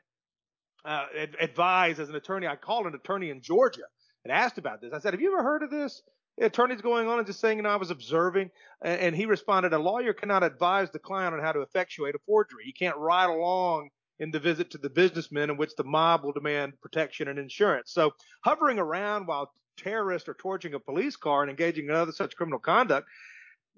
uh, 0.86 1.06
ad- 1.18 1.36
advise 1.40 2.00
as 2.00 2.10
an 2.10 2.16
attorney. 2.16 2.48
I 2.48 2.56
called 2.56 2.86
an 2.86 2.94
attorney 2.94 3.32
in 3.32 3.42
Georgia 3.42 3.84
and 4.24 4.32
asked 4.32 4.58
about 4.58 4.82
this. 4.82 4.94
I 4.94 5.00
said, 5.00 5.14
Have 5.14 5.22
you 5.22 5.34
ever 5.34 5.44
heard 5.44 5.64
of 5.64 5.72
this? 5.72 6.02
The 6.38 6.46
attorney's 6.46 6.82
going 6.82 7.08
on 7.08 7.18
and 7.18 7.26
just 7.26 7.40
saying, 7.40 7.58
you 7.58 7.64
know, 7.64 7.70
I 7.70 7.78
was 7.78 7.90
observing. 7.90 8.52
And, 8.84 9.00
and 9.02 9.16
he 9.16 9.26
responded, 9.26 9.74
A 9.74 9.80
lawyer 9.80 10.14
cannot 10.14 10.44
advise 10.44 10.92
the 10.92 11.00
client 11.00 11.34
on 11.34 11.42
how 11.42 11.52
to 11.52 11.62
effectuate 11.62 12.14
a 12.14 12.20
forgery. 12.28 12.64
He 12.66 12.74
can't 12.74 12.98
ride 12.98 13.30
along 13.30 13.90
in 14.20 14.32
the 14.32 14.40
visit 14.40 14.72
to 14.72 14.78
the 14.78 14.90
businessmen 14.90 15.50
in 15.50 15.58
which 15.58 15.76
the 15.76 15.84
mob 15.84 16.24
will 16.24 16.34
demand 16.34 16.80
protection 16.82 17.28
and 17.28 17.40
insurance. 17.40 17.92
So 17.92 18.14
hovering 18.44 18.80
around 18.80 19.28
while 19.28 19.52
terrorists 19.78 20.28
are 20.28 20.34
torching 20.34 20.74
a 20.74 20.80
police 20.80 21.16
car 21.16 21.44
and 21.44 21.50
engaging 21.50 21.86
in 21.86 21.92
other 21.92 22.12
such 22.12 22.36
criminal 22.36 22.60
conduct 22.60 23.08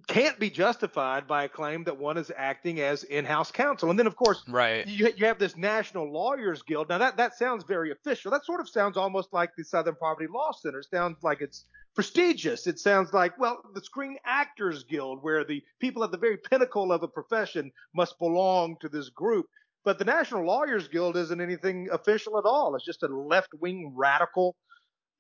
can't 0.08 0.39
be 0.39 0.49
justified 0.49 1.28
by 1.28 1.43
a 1.43 1.49
claim 1.49 1.84
that 1.84 1.97
one 1.97 2.17
is 2.17 2.32
acting 2.36 2.80
as 2.80 3.04
in-house 3.04 3.52
counsel. 3.52 3.89
And 3.89 3.99
then, 3.99 4.08
of 4.08 4.15
course, 4.15 4.43
right. 4.47 4.88
you, 4.88 5.12
you 5.15 5.25
have 5.25 5.39
this 5.39 5.58
National 5.58 6.12
Lawyers 6.12 6.62
Guild. 6.62 6.89
Now, 6.89 6.97
that, 6.99 7.17
that 7.17 7.38
sounds 7.38 7.63
very 7.65 7.91
official. 7.91 8.32
That 8.32 8.45
sort 8.45 8.62
of 8.62 8.69
sounds 8.69 8.97
almost 8.97 9.34
like 9.34 9.52
the 9.58 9.63
Southern 9.63 9.95
Poverty 9.95 10.28
Law 10.34 10.52
Center. 10.52 10.80
It 10.80 10.88
sounds 10.89 11.17
like 11.21 11.41
it's 11.41 11.65
prestigious. 11.95 12.65
It 12.65 12.80
sounds 12.80 13.13
like, 13.13 13.38
well, 13.38 13.62
the 13.73 13.82
Screen 13.82 14.17
Actors 14.25 14.84
Guild, 14.84 15.21
where 15.21 15.43
the 15.43 15.62
people 15.80 16.04
at 16.04 16.12
the 16.12 16.17
very 16.17 16.38
pinnacle 16.38 16.91
of 16.91 17.04
a 17.04 17.08
profession 17.08 17.71
must 17.93 18.17
belong 18.19 18.78
to 18.82 18.89
this 18.89 19.10
group. 19.10 19.47
But 19.83 19.97
the 19.97 20.05
National 20.05 20.45
Lawyers 20.45 20.87
Guild 20.87 21.15
isn't 21.17 21.41
anything 21.41 21.89
official 21.91 22.37
at 22.37 22.45
all. 22.45 22.75
It's 22.75 22.85
just 22.85 23.03
a 23.03 23.07
left 23.07 23.53
wing 23.59 23.93
radical 23.95 24.55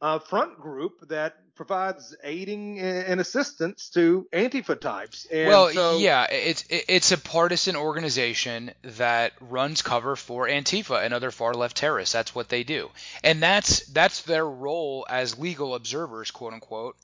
uh, 0.01 0.19
front 0.19 0.59
group 0.59 0.93
that 1.09 1.35
provides 1.55 2.15
aiding 2.23 2.79
and 2.79 3.19
assistance 3.19 3.89
to 3.89 4.27
Antifa 4.33 4.79
types. 4.79 5.27
And 5.29 5.47
well, 5.47 5.69
so, 5.69 5.97
yeah, 5.97 6.25
it's 6.31 6.63
it's 6.69 7.11
a 7.11 7.17
partisan 7.17 7.75
organization 7.75 8.71
that 8.83 9.33
runs 9.41 9.81
cover 9.81 10.15
for 10.15 10.47
Antifa 10.47 11.03
and 11.03 11.13
other 11.13 11.31
far 11.31 11.53
left 11.53 11.75
terrorists. 11.77 12.13
That's 12.13 12.33
what 12.33 12.49
they 12.49 12.63
do, 12.63 12.89
and 13.23 13.43
that's 13.43 13.85
that's 13.87 14.21
their 14.21 14.45
role 14.45 15.05
as 15.09 15.37
legal 15.37 15.75
observers, 15.75 16.31
quote 16.31 16.53
unquote 16.53 16.95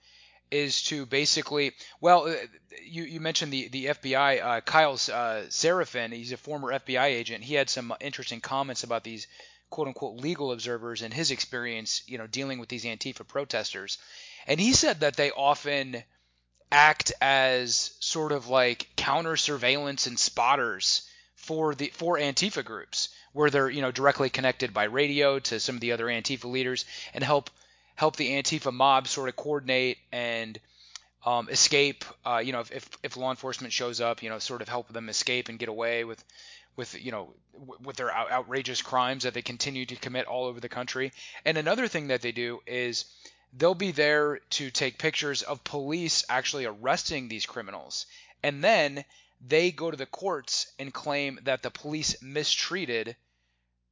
is 0.55 0.83
to 0.83 1.05
basically, 1.05 1.73
well, 2.01 2.27
uh, 2.27 2.35
you, 2.83 3.03
you 3.03 3.19
mentioned 3.19 3.51
the 3.51 3.67
the 3.67 3.85
FBI. 3.87 4.43
Uh, 4.43 4.61
Kyle 4.61 4.93
uh, 4.93 5.45
Seraphin, 5.49 6.13
he's 6.13 6.31
a 6.31 6.37
former 6.37 6.71
FBI 6.71 7.05
agent. 7.05 7.43
He 7.43 7.53
had 7.53 7.69
some 7.69 7.93
interesting 7.99 8.41
comments 8.41 8.83
about 8.83 9.03
these 9.03 9.27
quote 9.69 9.87
unquote 9.87 10.21
legal 10.21 10.51
observers 10.51 11.01
and 11.01 11.13
his 11.13 11.31
experience, 11.31 12.01
you 12.07 12.17
know, 12.17 12.27
dealing 12.27 12.59
with 12.59 12.69
these 12.69 12.85
Antifa 12.85 13.27
protesters. 13.27 13.97
And 14.47 14.59
he 14.59 14.73
said 14.73 15.01
that 15.01 15.17
they 15.17 15.31
often 15.31 16.03
act 16.71 17.11
as 17.21 17.91
sort 17.99 18.31
of 18.31 18.47
like 18.47 18.87
counter 18.95 19.37
surveillance 19.37 20.07
and 20.07 20.19
spotters 20.19 21.07
for 21.35 21.75
the 21.75 21.87
for 21.93 22.17
Antifa 22.17 22.63
groups, 22.63 23.09
where 23.33 23.49
they're 23.49 23.69
you 23.69 23.81
know 23.81 23.91
directly 23.91 24.29
connected 24.29 24.73
by 24.73 24.85
radio 24.85 25.39
to 25.39 25.59
some 25.59 25.75
of 25.75 25.81
the 25.81 25.91
other 25.91 26.05
Antifa 26.05 26.45
leaders 26.45 26.85
and 27.13 27.23
help 27.23 27.49
help 27.95 28.15
the 28.15 28.31
Antifa 28.31 28.73
mob 28.73 29.07
sort 29.07 29.29
of 29.29 29.35
coordinate 29.35 29.97
and 30.11 30.59
um, 31.25 31.49
escape. 31.49 32.05
Uh, 32.25 32.41
you 32.43 32.51
know, 32.51 32.59
if, 32.59 32.71
if, 32.71 32.89
if 33.03 33.17
law 33.17 33.31
enforcement 33.31 33.73
shows 33.73 33.99
up, 33.99 34.21
you 34.21 34.29
know, 34.29 34.39
sort 34.39 34.61
of 34.61 34.69
help 34.69 34.89
them 34.89 35.09
escape 35.09 35.49
and 35.49 35.59
get 35.59 35.69
away 35.69 36.03
with 36.03 36.23
with 36.75 37.01
you 37.01 37.11
know 37.11 37.33
with 37.81 37.95
their 37.95 38.11
out- 38.11 38.31
outrageous 38.31 38.81
crimes 38.81 39.23
that 39.23 39.33
they 39.33 39.41
continue 39.41 39.85
to 39.85 39.95
commit 39.95 40.27
all 40.27 40.45
over 40.45 40.59
the 40.59 40.69
country. 40.69 41.11
And 41.45 41.57
another 41.57 41.87
thing 41.87 42.07
that 42.07 42.21
they 42.21 42.31
do 42.31 42.61
is 42.67 43.05
they'll 43.57 43.73
be 43.73 43.91
there 43.91 44.39
to 44.51 44.69
take 44.69 44.99
pictures 44.99 45.41
of 45.41 45.63
police 45.63 46.25
actually 46.29 46.65
arresting 46.65 47.27
these 47.27 47.45
criminals, 47.45 48.05
and 48.43 48.63
then 48.63 49.05
they 49.45 49.71
go 49.71 49.89
to 49.89 49.97
the 49.97 50.05
courts 50.05 50.67
and 50.79 50.93
claim 50.93 51.39
that 51.43 51.63
the 51.63 51.71
police 51.71 52.21
mistreated 52.21 53.15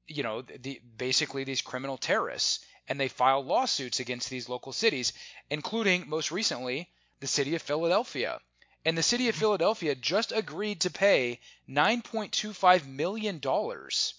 you 0.07 0.23
know 0.23 0.41
the 0.41 0.81
basically 0.97 1.45
these 1.45 1.61
criminal 1.61 1.97
terrorists 1.97 2.59
and 2.87 2.99
they 2.99 3.07
file 3.07 3.43
lawsuits 3.43 3.99
against 3.99 4.29
these 4.29 4.49
local 4.49 4.73
cities, 4.73 5.13
including 5.49 6.07
most 6.07 6.31
recently 6.31 6.89
the 7.19 7.27
city 7.27 7.55
of 7.55 7.61
Philadelphia. 7.61 8.39
And 8.85 8.97
the 8.97 9.03
city 9.03 9.29
of 9.29 9.35
Philadelphia 9.35 9.95
just 9.95 10.31
agreed 10.31 10.81
to 10.81 10.89
pay 10.89 11.39
9.25 11.69 12.85
million 12.85 13.39
dollars 13.39 14.15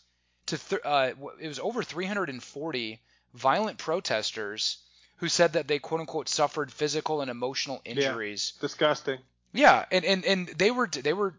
to 0.47 0.59
th- 0.59 0.81
uh, 0.85 1.13
it 1.41 1.49
was 1.49 1.59
over 1.59 1.83
340 1.83 3.01
violent 3.35 3.79
protesters 3.79 4.79
who 5.17 5.29
said 5.29 5.55
that 5.55 5.69
they 5.69 5.79
quote 5.79 6.01
unquote 6.01 6.29
suffered 6.29 6.73
physical 6.73 7.21
and 7.21 7.31
emotional 7.31 7.81
injuries. 7.85 8.55
Yeah, 8.57 8.61
disgusting. 8.61 9.19
Yeah, 9.53 9.85
and, 9.91 10.05
and 10.05 10.25
and 10.25 10.49
they 10.49 10.71
were 10.71 10.87
they 10.87 11.13
were 11.13 11.35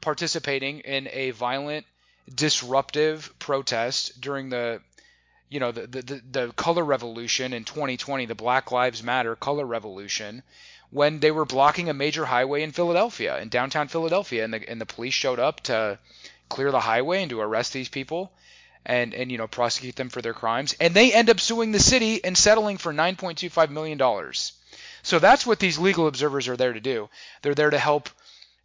participating 0.00 0.80
in 0.80 1.08
a 1.10 1.30
violent 1.30 1.86
disruptive 2.32 3.32
protest 3.38 4.20
during 4.20 4.50
the 4.50 4.80
you 5.48 5.60
know 5.60 5.72
the, 5.72 5.86
the 5.86 6.22
the 6.30 6.52
color 6.52 6.84
revolution 6.84 7.52
in 7.52 7.64
2020, 7.64 8.26
the 8.26 8.34
Black 8.34 8.72
Lives 8.72 9.02
Matter 9.02 9.36
color 9.36 9.64
revolution, 9.66 10.42
when 10.90 11.20
they 11.20 11.30
were 11.30 11.44
blocking 11.44 11.88
a 11.88 11.94
major 11.94 12.24
highway 12.24 12.62
in 12.62 12.72
Philadelphia, 12.72 13.38
in 13.38 13.48
downtown 13.48 13.88
Philadelphia, 13.88 14.44
and 14.44 14.52
the 14.54 14.68
and 14.68 14.80
the 14.80 14.86
police 14.86 15.14
showed 15.14 15.38
up 15.38 15.60
to 15.62 15.98
clear 16.48 16.70
the 16.70 16.80
highway 16.80 17.22
and 17.22 17.30
to 17.30 17.40
arrest 17.40 17.72
these 17.72 17.88
people. 17.88 18.32
and 18.86 19.14
and 19.14 19.32
you 19.32 19.38
know 19.38 19.46
prosecute 19.48 19.96
them 19.96 20.10
for 20.10 20.20
their 20.22 20.34
crimes, 20.34 20.74
and 20.80 20.92
they 20.94 21.12
end 21.12 21.30
up 21.30 21.40
suing 21.40 21.72
the 21.72 21.80
city 21.80 22.22
and 22.22 22.36
settling 22.36 22.76
for 22.78 22.92
9.25 22.92 23.70
million 23.70 23.96
dollars. 23.98 24.52
So 25.02 25.18
that's 25.18 25.46
what 25.46 25.58
these 25.58 25.78
legal 25.78 26.06
observers 26.06 26.48
are 26.48 26.56
there 26.56 26.72
to 26.74 26.80
do. 26.80 27.08
They're 27.42 27.54
there 27.54 27.70
to 27.70 27.78
help 27.78 28.10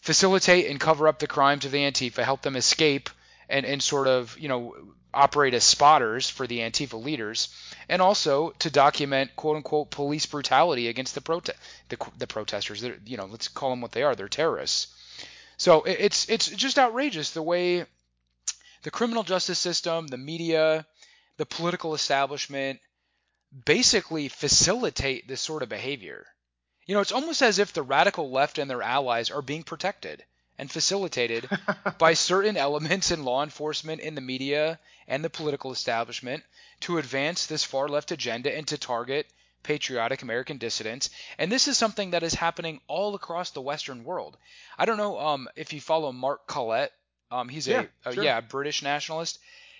facilitate 0.01 0.69
and 0.69 0.79
cover 0.79 1.07
up 1.07 1.19
the 1.19 1.27
crimes 1.27 1.65
of 1.65 1.71
the 1.71 1.79
Antifa, 1.79 2.23
help 2.23 2.41
them 2.41 2.55
escape 2.55 3.09
and, 3.49 3.65
and 3.65 3.81
sort 3.83 4.07
of, 4.07 4.37
you 4.39 4.47
know, 4.47 4.75
operate 5.13 5.53
as 5.53 5.63
spotters 5.63 6.29
for 6.29 6.45
the 6.47 6.59
Antifa 6.59 7.01
leaders, 7.01 7.49
and 7.87 8.01
also 8.01 8.51
to 8.59 8.69
document 8.69 9.35
quote 9.35 9.57
unquote 9.57 9.89
police 9.89 10.25
brutality 10.25 10.87
against 10.87 11.15
the 11.15 11.21
prote- 11.21 11.49
the, 11.89 11.97
the 12.17 12.27
protesters. 12.27 12.81
They're, 12.81 12.97
you 13.05 13.17
know, 13.17 13.25
let's 13.25 13.47
call 13.47 13.71
them 13.71 13.81
what 13.81 13.91
they 13.91 14.03
are. 14.03 14.15
They're 14.15 14.27
terrorists. 14.27 14.87
So 15.57 15.83
it's 15.83 16.29
it's 16.29 16.47
just 16.47 16.79
outrageous 16.79 17.31
the 17.31 17.41
way 17.41 17.85
the 18.83 18.91
criminal 18.91 19.23
justice 19.23 19.59
system, 19.59 20.07
the 20.07 20.17
media, 20.17 20.85
the 21.37 21.45
political 21.45 21.93
establishment 21.93 22.79
basically 23.65 24.29
facilitate 24.29 25.27
this 25.27 25.41
sort 25.41 25.63
of 25.63 25.69
behavior. 25.69 26.25
You 26.85 26.95
know, 26.95 27.01
it's 27.01 27.11
almost 27.11 27.41
as 27.41 27.59
if 27.59 27.73
the 27.73 27.83
radical 27.83 28.31
left 28.31 28.57
and 28.57 28.69
their 28.69 28.81
allies 28.81 29.31
are 29.31 29.41
being 29.41 29.63
protected 29.63 30.23
and 30.59 30.69
facilitated 30.69 31.49
by 31.97 32.13
certain 32.13 32.57
elements 32.57 33.09
in 33.09 33.23
law 33.23 33.41
enforcement, 33.41 34.01
in 34.01 34.13
the 34.13 34.21
media, 34.21 34.77
and 35.07 35.23
the 35.23 35.29
political 35.29 35.71
establishment 35.71 36.43
to 36.81 36.97
advance 36.97 37.47
this 37.47 37.63
far 37.63 37.87
left 37.87 38.11
agenda 38.11 38.55
and 38.55 38.67
to 38.67 38.77
target 38.77 39.25
patriotic 39.63 40.21
American 40.21 40.57
dissidents. 40.57 41.09
And 41.37 41.51
this 41.51 41.67
is 41.67 41.77
something 41.77 42.11
that 42.11 42.23
is 42.23 42.33
happening 42.33 42.79
all 42.87 43.15
across 43.15 43.51
the 43.51 43.61
Western 43.61 44.03
world. 44.03 44.37
I 44.77 44.85
don't 44.85 44.97
know 44.97 45.19
um, 45.19 45.49
if 45.55 45.73
you 45.73 45.81
follow 45.81 46.11
Mark 46.11 46.45
Collett. 46.47 46.91
Um, 47.31 47.49
he's 47.49 47.67
yeah, 47.67 47.85
a, 48.05 48.09
a 48.09 48.13
sure. 48.13 48.23
yeah 48.23 48.41
British 48.41 48.81
nationalist. 48.81 49.39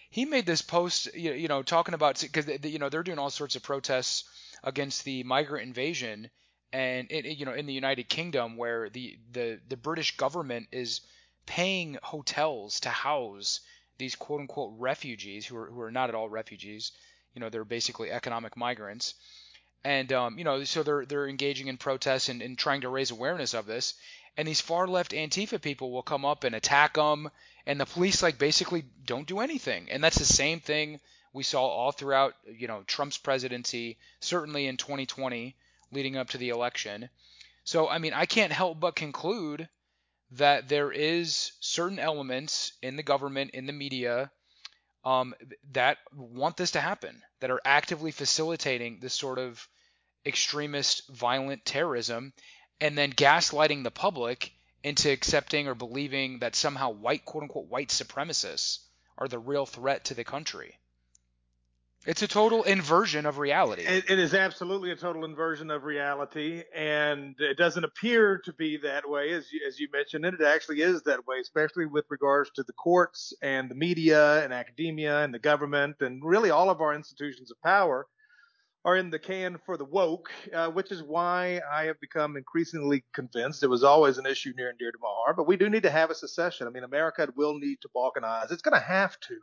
He 0.10 0.26
made 0.26 0.46
this 0.46 0.62
post, 0.62 1.14
you, 1.14 1.34
you 1.34 1.48
know, 1.48 1.62
talking 1.62 1.94
about 1.94 2.20
because 2.20 2.48
you 2.64 2.80
know 2.80 2.90
they're 2.90 3.04
doing 3.04 3.20
all 3.20 3.30
sorts 3.30 3.56
of 3.56 3.64
protests 3.64 4.24
against 4.64 5.04
the 5.04 5.24
migrant 5.24 5.68
invasion 5.68 6.30
and 6.72 7.08
it, 7.12 7.26
you 7.38 7.46
know 7.46 7.54
in 7.54 7.66
the 7.66 7.74
United 7.74 8.10
Kingdom 8.10 8.58
where 8.58 8.90
the, 8.90 9.18
the 9.32 9.60
the 9.68 9.78
British 9.78 10.18
government 10.18 10.68
is 10.72 11.02
paying 11.46 11.98
hotels 12.04 12.80
to 12.82 12.90
house 12.90 13.62
these 13.98 14.16
quote 14.16 14.42
unquote 14.42 14.74
refugees 14.78 15.46
who 15.46 15.58
are 15.58 15.68
who 15.68 15.82
are 15.82 15.92
not 15.92 16.10
at 16.10 16.16
all 16.16 16.30
refugees. 16.30 16.92
You 17.34 17.42
know 17.42 17.50
they're 17.50 17.66
basically 17.66 18.12
economic 18.12 18.56
migrants. 18.58 19.16
And 19.84 20.12
um, 20.12 20.38
you 20.38 20.44
know 20.44 20.64
so 20.64 20.84
they're 20.84 21.06
they're 21.06 21.28
engaging 21.28 21.68
in 21.68 21.78
protests 21.78 22.30
and, 22.30 22.42
and 22.42 22.58
trying 22.58 22.82
to 22.82 22.90
raise 22.90 23.12
awareness 23.12 23.54
of 23.54 23.66
this. 23.66 23.94
And 24.38 24.48
these 24.48 24.62
far 24.62 24.88
left 24.88 25.12
antifa 25.12 25.62
people 25.62 25.92
will 25.92 26.04
come 26.04 26.24
up 26.24 26.44
and 26.44 26.56
attack 26.56 26.94
them 26.94 27.30
and 27.66 27.80
the 27.80 27.86
police 27.86 28.24
like 28.24 28.38
basically 28.38 28.84
don't 29.06 29.28
do 29.28 29.40
anything. 29.40 29.90
And 29.92 30.04
that's 30.04 30.18
the 30.18 30.26
same 30.26 30.60
thing 30.60 31.00
we 31.34 31.44
saw 31.44 31.66
all 31.66 31.92
throughout 31.92 32.36
you 32.48 32.68
know 32.68 32.84
Trump's 32.88 33.18
presidency 33.18 33.98
certainly 34.20 34.68
in 34.68 34.78
2020 34.78 35.56
leading 35.92 36.18
up 36.18 36.30
to 36.30 36.38
the 36.38 36.50
election. 36.50 37.10
So, 37.64 37.88
I 37.88 37.98
mean, 38.00 38.14
I 38.14 38.26
can't 38.26 38.52
help 38.52 38.80
but 38.80 38.96
conclude 38.96 39.70
that 40.32 40.70
there 40.70 40.92
is 40.92 41.54
certain 41.60 42.00
elements 42.00 42.74
in 42.82 42.96
the 42.96 43.04
government, 43.04 43.52
in 43.52 43.66
the 43.66 43.74
media, 43.74 44.32
um, 45.04 45.34
that 45.72 45.98
want 46.14 46.58
this 46.58 46.72
to 46.72 46.82
happen, 46.82 47.22
that 47.40 47.52
are 47.52 47.62
actively 47.66 48.12
facilitating 48.12 49.00
this 49.00 49.14
sort 49.14 49.40
of 49.40 49.68
extremist, 50.26 51.08
violent 51.10 51.66
terrorism, 51.66 52.34
and 52.82 52.98
then 52.98 53.12
gaslighting 53.12 53.84
the 53.84 53.92
public 53.92 54.52
into 54.84 55.12
accepting 55.12 55.68
or 55.68 55.76
believing 55.76 56.40
that 56.40 56.56
somehow 56.56 56.92
white, 56.92 57.26
quote 57.26 57.44
unquote, 57.44 57.68
white 57.68 57.90
supremacists 57.90 58.80
are 59.18 59.28
the 59.28 59.40
real 59.40 59.66
threat 59.66 60.06
to 60.06 60.14
the 60.14 60.24
country. 60.24 60.80
It's 62.10 62.24
a 62.24 62.28
total 62.28 62.64
inversion 62.64 63.28
of 63.28 63.38
reality. 63.38 63.84
It, 63.84 64.10
it 64.10 64.18
is 64.18 64.34
absolutely 64.34 64.90
a 64.90 64.96
total 64.96 65.26
inversion 65.26 65.70
of 65.70 65.84
reality, 65.84 66.64
and 66.76 67.36
it 67.38 67.56
doesn't 67.56 67.84
appear 67.84 68.42
to 68.46 68.54
be 68.54 68.78
that 68.78 69.08
way, 69.08 69.32
as 69.32 69.52
you, 69.52 69.62
as 69.68 69.80
you 69.80 69.90
mentioned. 69.94 70.26
And 70.26 70.34
it 70.34 70.44
actually 70.44 70.82
is 70.82 71.04
that 71.04 71.28
way, 71.28 71.36
especially 71.40 71.86
with 71.86 72.06
regards 72.10 72.50
to 72.56 72.64
the 72.64 72.74
courts 72.74 73.32
and 73.44 73.70
the 73.70 73.76
media 73.76 74.44
and 74.44 74.52
academia 74.52 75.24
and 75.24 75.32
the 75.32 75.38
government 75.38 75.98
and 76.00 76.26
really 76.26 76.50
all 76.50 76.72
of 76.72 76.82
our 76.82 76.96
institutions 76.96 77.52
of 77.52 77.62
power 77.62 78.08
are 78.84 78.96
in 78.96 79.12
the 79.12 79.20
can 79.20 79.60
for 79.64 79.78
the 79.78 79.86
woke, 79.86 80.32
uh, 80.52 80.70
which 80.70 80.92
is 80.92 81.04
why 81.04 81.62
I 81.72 81.84
have 81.84 82.00
become 82.00 82.38
increasingly 82.38 83.04
convinced. 83.14 83.62
It 83.62 83.70
was 83.70 83.84
always 83.84 84.18
an 84.18 84.26
issue 84.26 84.54
near 84.58 84.70
and 84.70 84.80
dear 84.80 84.92
to 84.92 84.98
my 85.00 85.10
heart, 85.10 85.38
but 85.38 85.48
we 85.48 85.58
do 85.58 85.70
need 85.70 85.84
to 85.84 85.92
have 85.92 86.10
a 86.10 86.16
secession. 86.16 86.66
I 86.66 86.72
mean, 86.72 86.84
America 86.84 87.28
will 87.36 87.60
need 87.60 87.82
to 87.82 87.90
balkanize. 87.96 88.52
It's 88.52 88.64
going 88.64 88.80
to 88.80 88.84
have 88.84 89.20
to. 89.20 89.38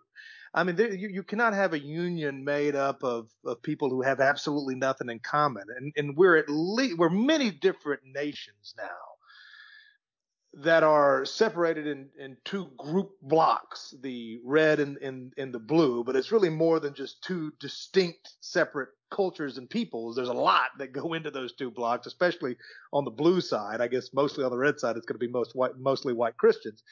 I 0.56 0.64
mean, 0.64 0.76
there, 0.76 0.92
you, 0.92 1.08
you 1.08 1.22
cannot 1.22 1.52
have 1.52 1.74
a 1.74 1.78
union 1.78 2.42
made 2.42 2.74
up 2.74 3.04
of, 3.04 3.28
of 3.44 3.62
people 3.62 3.90
who 3.90 4.00
have 4.00 4.20
absolutely 4.20 4.74
nothing 4.74 5.10
in 5.10 5.18
common. 5.18 5.64
And, 5.76 5.92
and 5.96 6.16
we're 6.16 6.36
at 6.36 6.48
least, 6.48 6.96
we're 6.96 7.10
many 7.10 7.50
different 7.50 8.00
nations 8.06 8.74
now 8.78 10.62
that 10.62 10.82
are 10.82 11.26
separated 11.26 11.86
in, 11.86 12.08
in 12.18 12.38
two 12.46 12.68
group 12.78 13.10
blocks, 13.20 13.94
the 14.00 14.40
red 14.42 14.80
and, 14.80 14.96
and, 14.98 15.34
and 15.36 15.52
the 15.52 15.58
blue, 15.58 16.02
but 16.02 16.16
it's 16.16 16.32
really 16.32 16.48
more 16.48 16.80
than 16.80 16.94
just 16.94 17.22
two 17.22 17.52
distinct 17.60 18.36
separate 18.40 18.88
cultures 19.10 19.58
and 19.58 19.68
peoples. 19.68 20.16
There's 20.16 20.30
a 20.30 20.32
lot 20.32 20.70
that 20.78 20.94
go 20.94 21.12
into 21.12 21.30
those 21.30 21.52
two 21.54 21.70
blocks, 21.70 22.06
especially 22.06 22.56
on 22.94 23.04
the 23.04 23.10
blue 23.10 23.42
side. 23.42 23.82
I 23.82 23.88
guess 23.88 24.14
mostly 24.14 24.44
on 24.44 24.50
the 24.50 24.56
red 24.56 24.80
side, 24.80 24.96
it's 24.96 25.04
going 25.04 25.20
to 25.20 25.26
be 25.26 25.30
most 25.30 25.54
white, 25.54 25.76
mostly 25.78 26.14
white 26.14 26.38
Christians. 26.38 26.82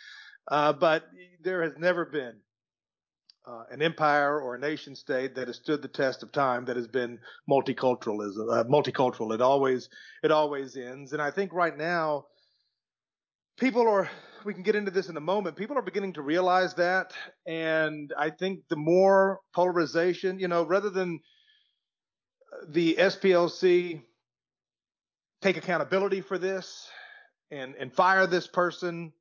Uh, 0.48 0.74
but 0.74 1.04
there 1.42 1.62
has 1.62 1.72
never 1.78 2.04
been 2.04 2.34
uh, 3.46 3.64
an 3.70 3.82
empire 3.82 4.40
or 4.40 4.54
a 4.54 4.58
nation 4.58 4.96
state 4.96 5.34
that 5.34 5.48
has 5.48 5.56
stood 5.56 5.82
the 5.82 5.88
test 5.88 6.22
of 6.22 6.32
time 6.32 6.64
that 6.64 6.76
has 6.76 6.88
been 6.88 7.18
multiculturalism 7.50 8.52
uh, 8.52 8.64
multicultural. 8.64 9.34
It 9.34 9.40
always 9.40 9.88
it 10.22 10.30
always 10.30 10.76
ends. 10.76 11.12
And 11.12 11.20
i 11.20 11.30
think 11.30 11.52
right 11.52 11.76
now 11.76 12.26
people 13.58 13.86
are 13.88 14.08
we 14.44 14.54
can 14.54 14.62
get 14.62 14.74
into 14.74 14.90
this 14.90 15.08
in 15.08 15.16
a 15.16 15.20
moment 15.20 15.56
people 15.56 15.76
are 15.76 15.82
beginning 15.82 16.14
to 16.14 16.22
realize 16.22 16.74
that. 16.74 17.12
And 17.46 18.12
i 18.18 18.30
think 18.30 18.60
the 18.68 18.76
more 18.76 19.40
polarization 19.54 20.38
you 20.38 20.48
know 20.48 20.64
rather 20.64 20.90
than 20.90 21.20
the 22.68 22.94
SPLC 22.98 24.00
take 25.42 25.56
accountability 25.56 26.22
for 26.22 26.38
this 26.38 26.88
and 27.50 27.74
and 27.74 27.92
fire 27.92 28.26
this 28.26 28.46
person 28.46 29.12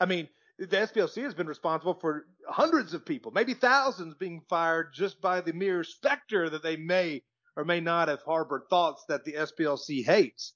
i 0.00 0.04
mean 0.04 0.28
the 0.58 0.66
SPLC 0.66 1.22
has 1.22 1.34
been 1.34 1.46
responsible 1.46 1.94
for 1.94 2.26
hundreds 2.48 2.94
of 2.94 3.04
people, 3.04 3.32
maybe 3.32 3.54
thousands 3.54 4.14
being 4.14 4.42
fired 4.48 4.92
just 4.94 5.20
by 5.20 5.40
the 5.40 5.52
mere 5.52 5.82
specter 5.82 6.48
that 6.48 6.62
they 6.62 6.76
may 6.76 7.22
or 7.56 7.64
may 7.64 7.80
not 7.80 8.08
have 8.08 8.22
harbored 8.22 8.62
thoughts 8.68 9.04
that 9.08 9.24
the 9.24 9.32
SPLC 9.32 10.04
hates. 10.04 10.54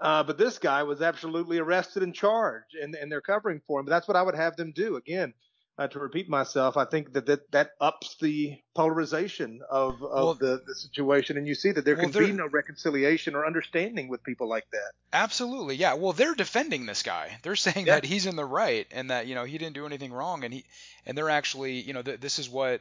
Uh, 0.00 0.22
but 0.22 0.38
this 0.38 0.58
guy 0.58 0.82
was 0.82 1.00
absolutely 1.00 1.58
arrested 1.58 2.02
and 2.02 2.14
charged, 2.14 2.74
and, 2.80 2.94
and 2.94 3.10
they're 3.10 3.20
covering 3.20 3.60
for 3.66 3.80
him. 3.80 3.86
But 3.86 3.90
that's 3.90 4.08
what 4.08 4.16
I 4.16 4.22
would 4.22 4.34
have 4.34 4.56
them 4.56 4.72
do. 4.72 4.96
Again, 4.96 5.32
uh, 5.76 5.88
to 5.88 5.98
repeat 5.98 6.28
myself, 6.28 6.76
I 6.76 6.84
think 6.84 7.12
that 7.14 7.26
that, 7.26 7.50
that 7.50 7.70
ups 7.80 8.16
the 8.20 8.58
polarization 8.74 9.60
of, 9.68 9.94
of 9.94 10.00
well, 10.00 10.34
the, 10.34 10.62
the 10.64 10.74
situation, 10.74 11.36
and 11.36 11.48
you 11.48 11.54
see 11.54 11.72
that 11.72 11.84
there 11.84 11.96
well, 11.96 12.10
can 12.10 12.26
be 12.26 12.32
no 12.32 12.46
reconciliation 12.46 13.34
or 13.34 13.44
understanding 13.44 14.08
with 14.08 14.22
people 14.22 14.48
like 14.48 14.66
that. 14.70 14.92
Absolutely, 15.12 15.74
yeah. 15.74 15.94
Well, 15.94 16.12
they're 16.12 16.34
defending 16.34 16.86
this 16.86 17.02
guy. 17.02 17.38
They're 17.42 17.56
saying 17.56 17.86
yeah. 17.86 17.96
that 17.96 18.04
he's 18.04 18.26
in 18.26 18.36
the 18.36 18.44
right 18.44 18.86
and 18.92 19.10
that 19.10 19.26
you 19.26 19.34
know 19.34 19.44
he 19.44 19.58
didn't 19.58 19.74
do 19.74 19.86
anything 19.86 20.12
wrong, 20.12 20.44
and 20.44 20.54
he 20.54 20.64
and 21.06 21.18
they're 21.18 21.30
actually 21.30 21.80
you 21.80 21.92
know 21.92 22.02
th- 22.02 22.20
this 22.20 22.38
is 22.38 22.48
what 22.48 22.80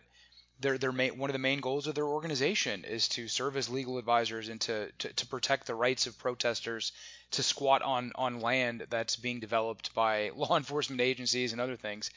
their 0.59 0.77
their 0.77 0.91
main, 0.91 1.17
one 1.17 1.29
of 1.29 1.33
the 1.33 1.39
main 1.39 1.61
goals 1.61 1.87
of 1.87 1.95
their 1.95 2.05
organization 2.05 2.83
is 2.83 3.07
to 3.09 3.27
serve 3.27 3.57
as 3.57 3.69
legal 3.69 3.97
advisors 3.97 4.49
and 4.49 4.61
to, 4.61 4.91
to, 4.99 5.11
to 5.13 5.25
protect 5.25 5.67
the 5.67 5.75
rights 5.75 6.05
of 6.05 6.17
protesters 6.19 6.91
to 7.33 7.43
squat 7.43 7.81
on 7.81 8.11
on 8.15 8.39
land 8.39 8.87
that's 8.89 9.15
being 9.15 9.39
developed 9.39 9.93
by 9.93 10.31
law 10.35 10.57
enforcement 10.57 11.01
agencies 11.01 11.51
and 11.51 11.61
other 11.61 11.75
things. 11.75 12.09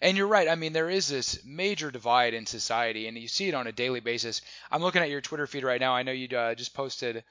And 0.00 0.16
you're 0.16 0.26
right. 0.26 0.48
I 0.48 0.54
mean, 0.54 0.72
there 0.72 0.90
is 0.90 1.08
this 1.08 1.44
major 1.44 1.90
divide 1.90 2.34
in 2.34 2.46
society, 2.46 3.06
and 3.06 3.16
you 3.16 3.28
see 3.28 3.48
it 3.48 3.54
on 3.54 3.66
a 3.66 3.72
daily 3.72 4.00
basis. 4.00 4.42
I'm 4.70 4.82
looking 4.82 5.02
at 5.02 5.10
your 5.10 5.20
Twitter 5.20 5.46
feed 5.46 5.64
right 5.64 5.80
now. 5.80 5.94
I 5.94 6.02
know 6.02 6.12
you 6.12 6.28
uh, 6.36 6.54
just 6.54 6.74
posted 6.74 7.24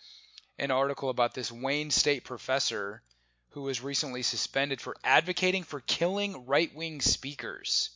an 0.60 0.72
article 0.72 1.10
about 1.10 1.34
this 1.34 1.52
Wayne 1.52 1.92
State 1.92 2.24
professor 2.24 3.02
who 3.50 3.62
was 3.62 3.82
recently 3.82 4.24
suspended 4.24 4.82
for 4.82 4.96
advocating 5.04 5.64
for 5.64 5.80
killing 5.82 6.46
right-wing 6.48 7.02
speakers. 7.02 7.92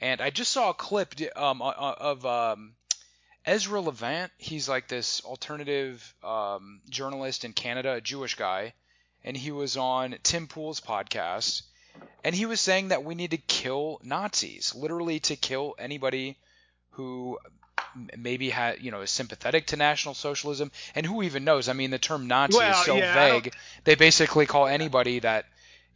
And 0.00 0.20
I 0.20 0.30
just 0.30 0.50
saw 0.50 0.70
a 0.70 0.74
clip 0.74 1.14
um, 1.36 1.62
of 1.62 2.26
um, 2.26 2.74
Ezra 3.44 3.80
Levant. 3.80 4.30
He's 4.38 4.68
like 4.68 4.88
this 4.88 5.22
alternative 5.24 6.14
um, 6.22 6.80
journalist 6.88 7.44
in 7.44 7.52
Canada, 7.52 7.94
a 7.94 8.00
Jewish 8.00 8.34
guy, 8.34 8.74
and 9.24 9.36
he 9.36 9.50
was 9.50 9.76
on 9.76 10.16
Tim 10.22 10.46
Pool's 10.46 10.80
podcast, 10.80 11.62
and 12.24 12.34
he 12.34 12.46
was 12.46 12.60
saying 12.60 12.88
that 12.88 13.04
we 13.04 13.14
need 13.14 13.30
to 13.32 13.38
kill 13.38 14.00
Nazis, 14.02 14.74
literally 14.74 15.20
to 15.20 15.36
kill 15.36 15.74
anybody 15.78 16.36
who 16.90 17.38
maybe 18.16 18.50
had 18.50 18.82
you 18.82 18.90
know 18.90 19.00
is 19.00 19.10
sympathetic 19.10 19.66
to 19.68 19.76
National 19.76 20.14
Socialism, 20.14 20.70
and 20.94 21.06
who 21.06 21.22
even 21.22 21.44
knows? 21.44 21.68
I 21.68 21.72
mean, 21.72 21.90
the 21.90 21.98
term 21.98 22.26
Nazi 22.26 22.58
well, 22.58 22.70
is 22.78 22.84
so 22.84 22.96
yeah, 22.96 23.14
vague. 23.14 23.54
They 23.84 23.94
basically 23.94 24.46
call 24.46 24.66
anybody 24.66 25.20
that 25.20 25.46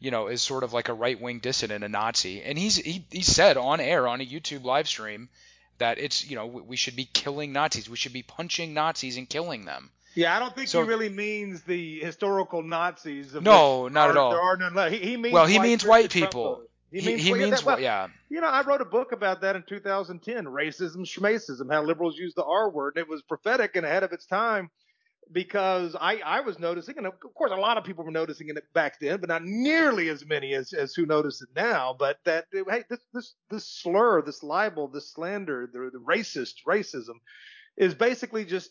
you 0.01 0.11
know, 0.11 0.27
is 0.27 0.43
sort 0.43 0.65
of 0.65 0.75
like 0.75 0.91
a 0.91 0.93
right 0.93 1.19
wing 1.19 1.39
dissident, 1.39 1.83
a 1.83 1.89
Nazi. 1.89 2.43
And 2.43 2.59
he's 2.59 2.77
he, 2.77 3.07
he 3.11 3.23
said 3.23 3.57
on 3.57 3.81
air 3.81 4.07
on 4.07 4.21
a 4.21 4.27
YouTube 4.27 4.65
live 4.65 4.87
stream 4.87 5.31
that 5.79 5.99
it's 5.99 6.29
you 6.29 6.37
know 6.37 6.47
we 6.47 6.77
should 6.77 6.97
be 6.97 7.05
killing 7.13 7.53
Nazis, 7.53 7.89
we 7.89 7.97
should 7.97 8.13
be 8.13 8.23
punching 8.23 8.75
Nazis 8.75 9.17
and 9.17 9.29
killing 9.29 9.65
them. 9.65 9.91
Yeah, 10.15 10.37
I 10.37 10.39
don't 10.39 10.55
think 10.55 10.69
So- 10.69 10.83
he 10.83 10.89
really 10.89 11.09
means 11.09 11.63
the 11.63 11.99
historical 12.01 12.63
Nazis. 12.63 13.35
Of 13.35 13.43
No, 13.43 13.89
not 13.89 14.11
at 14.11 14.17
all. 14.17 14.31
There 14.31 14.41
are 14.41 14.57
none 14.57 14.73
left. 14.75 14.95
He, 14.95 15.01
he 15.01 15.17
means 15.17 15.33
Well, 15.35 15.47
he 15.47 15.59
white 15.59 15.65
means 15.65 15.85
white 15.85 16.11
people. 16.11 16.45
voters. 16.55 16.69
He, 16.93 17.05
means, 17.05 17.23
he 17.23 17.33
well, 17.33 17.41
yeah, 17.41 17.47
means 17.47 17.57
that- 17.59 17.67
well. 17.67 17.81
Yeah. 17.81 18.07
You 18.29 18.41
know, 18.41 18.47
I 18.47 18.63
wrote 18.65 18.81
a 18.81 18.85
book 18.85 19.11
about 19.11 19.41
that 19.41 19.57
in 19.57 19.65
2010, 19.65 20.45
racism, 20.45 20.99
schmacism, 21.05 21.69
how 21.73 21.83
liberals 21.83 22.17
use 22.17 22.35
the 22.35 22.45
R 22.45 22.71
word. 22.71 22.97
It 22.97 23.09
was 23.09 23.23
prophetic 23.23 23.75
and 23.75 23.85
ahead 23.85 24.05
of 24.05 24.13
its 24.13 24.27
time 24.27 24.71
because 25.33 25.97
I, 26.01 26.21
I 26.25 26.41
was 26.41 26.59
noticing, 26.59 26.99
and 26.99 27.07
of 27.07 27.15
course, 27.35 27.51
a 27.51 27.57
lot 27.57 27.79
of 27.79 27.85
people 27.85 28.05
were 28.05 28.11
noticing 28.11 28.49
it 28.49 28.57
back 28.73 29.01
then, 29.01 29.21
but 29.21 29.29
not 29.29 29.43
nearly 29.45 30.09
as 30.09 30.25
many 30.25 30.55
as, 30.55 30.73
as 30.73 30.95
who 30.95 31.07
notice 31.07 31.43
it 31.43 31.49
now. 31.55 31.95
But 31.99 32.19
that, 32.25 32.47
hey, 32.53 32.85
this, 32.89 33.01
this, 33.13 33.35
this 33.51 33.67
slur, 33.67 34.23
this 34.23 34.43
libel, 34.43 34.89
this 34.89 35.13
slander, 35.13 35.69
the, 35.73 35.91
the 35.93 35.99
racist 35.99 36.55
racism 36.67 37.17
is 37.77 37.95
basically 37.95 38.45
just 38.45 38.71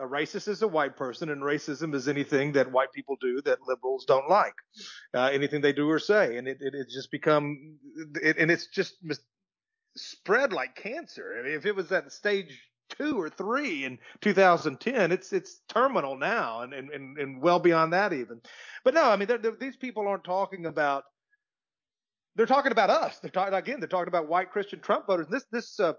a 0.00 0.04
racist 0.04 0.46
is 0.46 0.62
a 0.62 0.68
white 0.68 0.96
person, 0.96 1.28
and 1.28 1.42
racism 1.42 1.94
is 1.94 2.06
anything 2.06 2.52
that 2.52 2.70
white 2.70 2.92
people 2.92 3.16
do 3.20 3.42
that 3.42 3.58
liberals 3.66 4.04
don't 4.04 4.28
like, 4.28 4.54
uh, 5.12 5.30
anything 5.32 5.60
they 5.60 5.72
do 5.72 5.90
or 5.90 5.98
say, 5.98 6.36
and 6.36 6.46
it, 6.46 6.58
it 6.60 6.72
it's 6.74 6.94
just 6.94 7.10
become, 7.10 7.78
it, 8.22 8.36
and 8.38 8.48
it's 8.50 8.68
just 8.68 8.94
mis- 9.02 9.18
spread 9.96 10.52
like 10.52 10.76
cancer. 10.76 11.36
I 11.38 11.42
mean, 11.42 11.56
if 11.56 11.66
it 11.66 11.74
was 11.74 11.90
at 11.90 12.04
the 12.04 12.10
stage 12.12 12.60
two 12.88 13.20
or 13.20 13.28
three 13.28 13.84
in 13.84 13.98
2010, 14.20 15.12
it's 15.12 15.32
it's 15.32 15.60
terminal 15.68 16.16
now, 16.16 16.62
and 16.62 16.72
and 16.72 16.90
and, 16.90 17.18
and 17.18 17.42
well 17.42 17.58
beyond 17.58 17.92
that 17.92 18.12
even. 18.12 18.40
But 18.84 18.94
no, 18.94 19.04
I 19.04 19.16
mean, 19.16 19.28
they're, 19.28 19.38
they're, 19.38 19.56
these 19.58 19.76
people 19.76 20.06
aren't 20.06 20.24
talking 20.24 20.66
about. 20.66 21.04
They're 22.36 22.46
talking 22.46 22.72
about 22.72 22.90
us. 22.90 23.18
They're 23.18 23.30
talking 23.30 23.54
again. 23.54 23.80
They're 23.80 23.88
talking 23.88 24.08
about 24.08 24.28
white 24.28 24.50
Christian 24.50 24.80
Trump 24.80 25.06
voters. 25.06 25.26
This 25.28 25.44
this, 25.50 25.80
uh, 25.80 25.94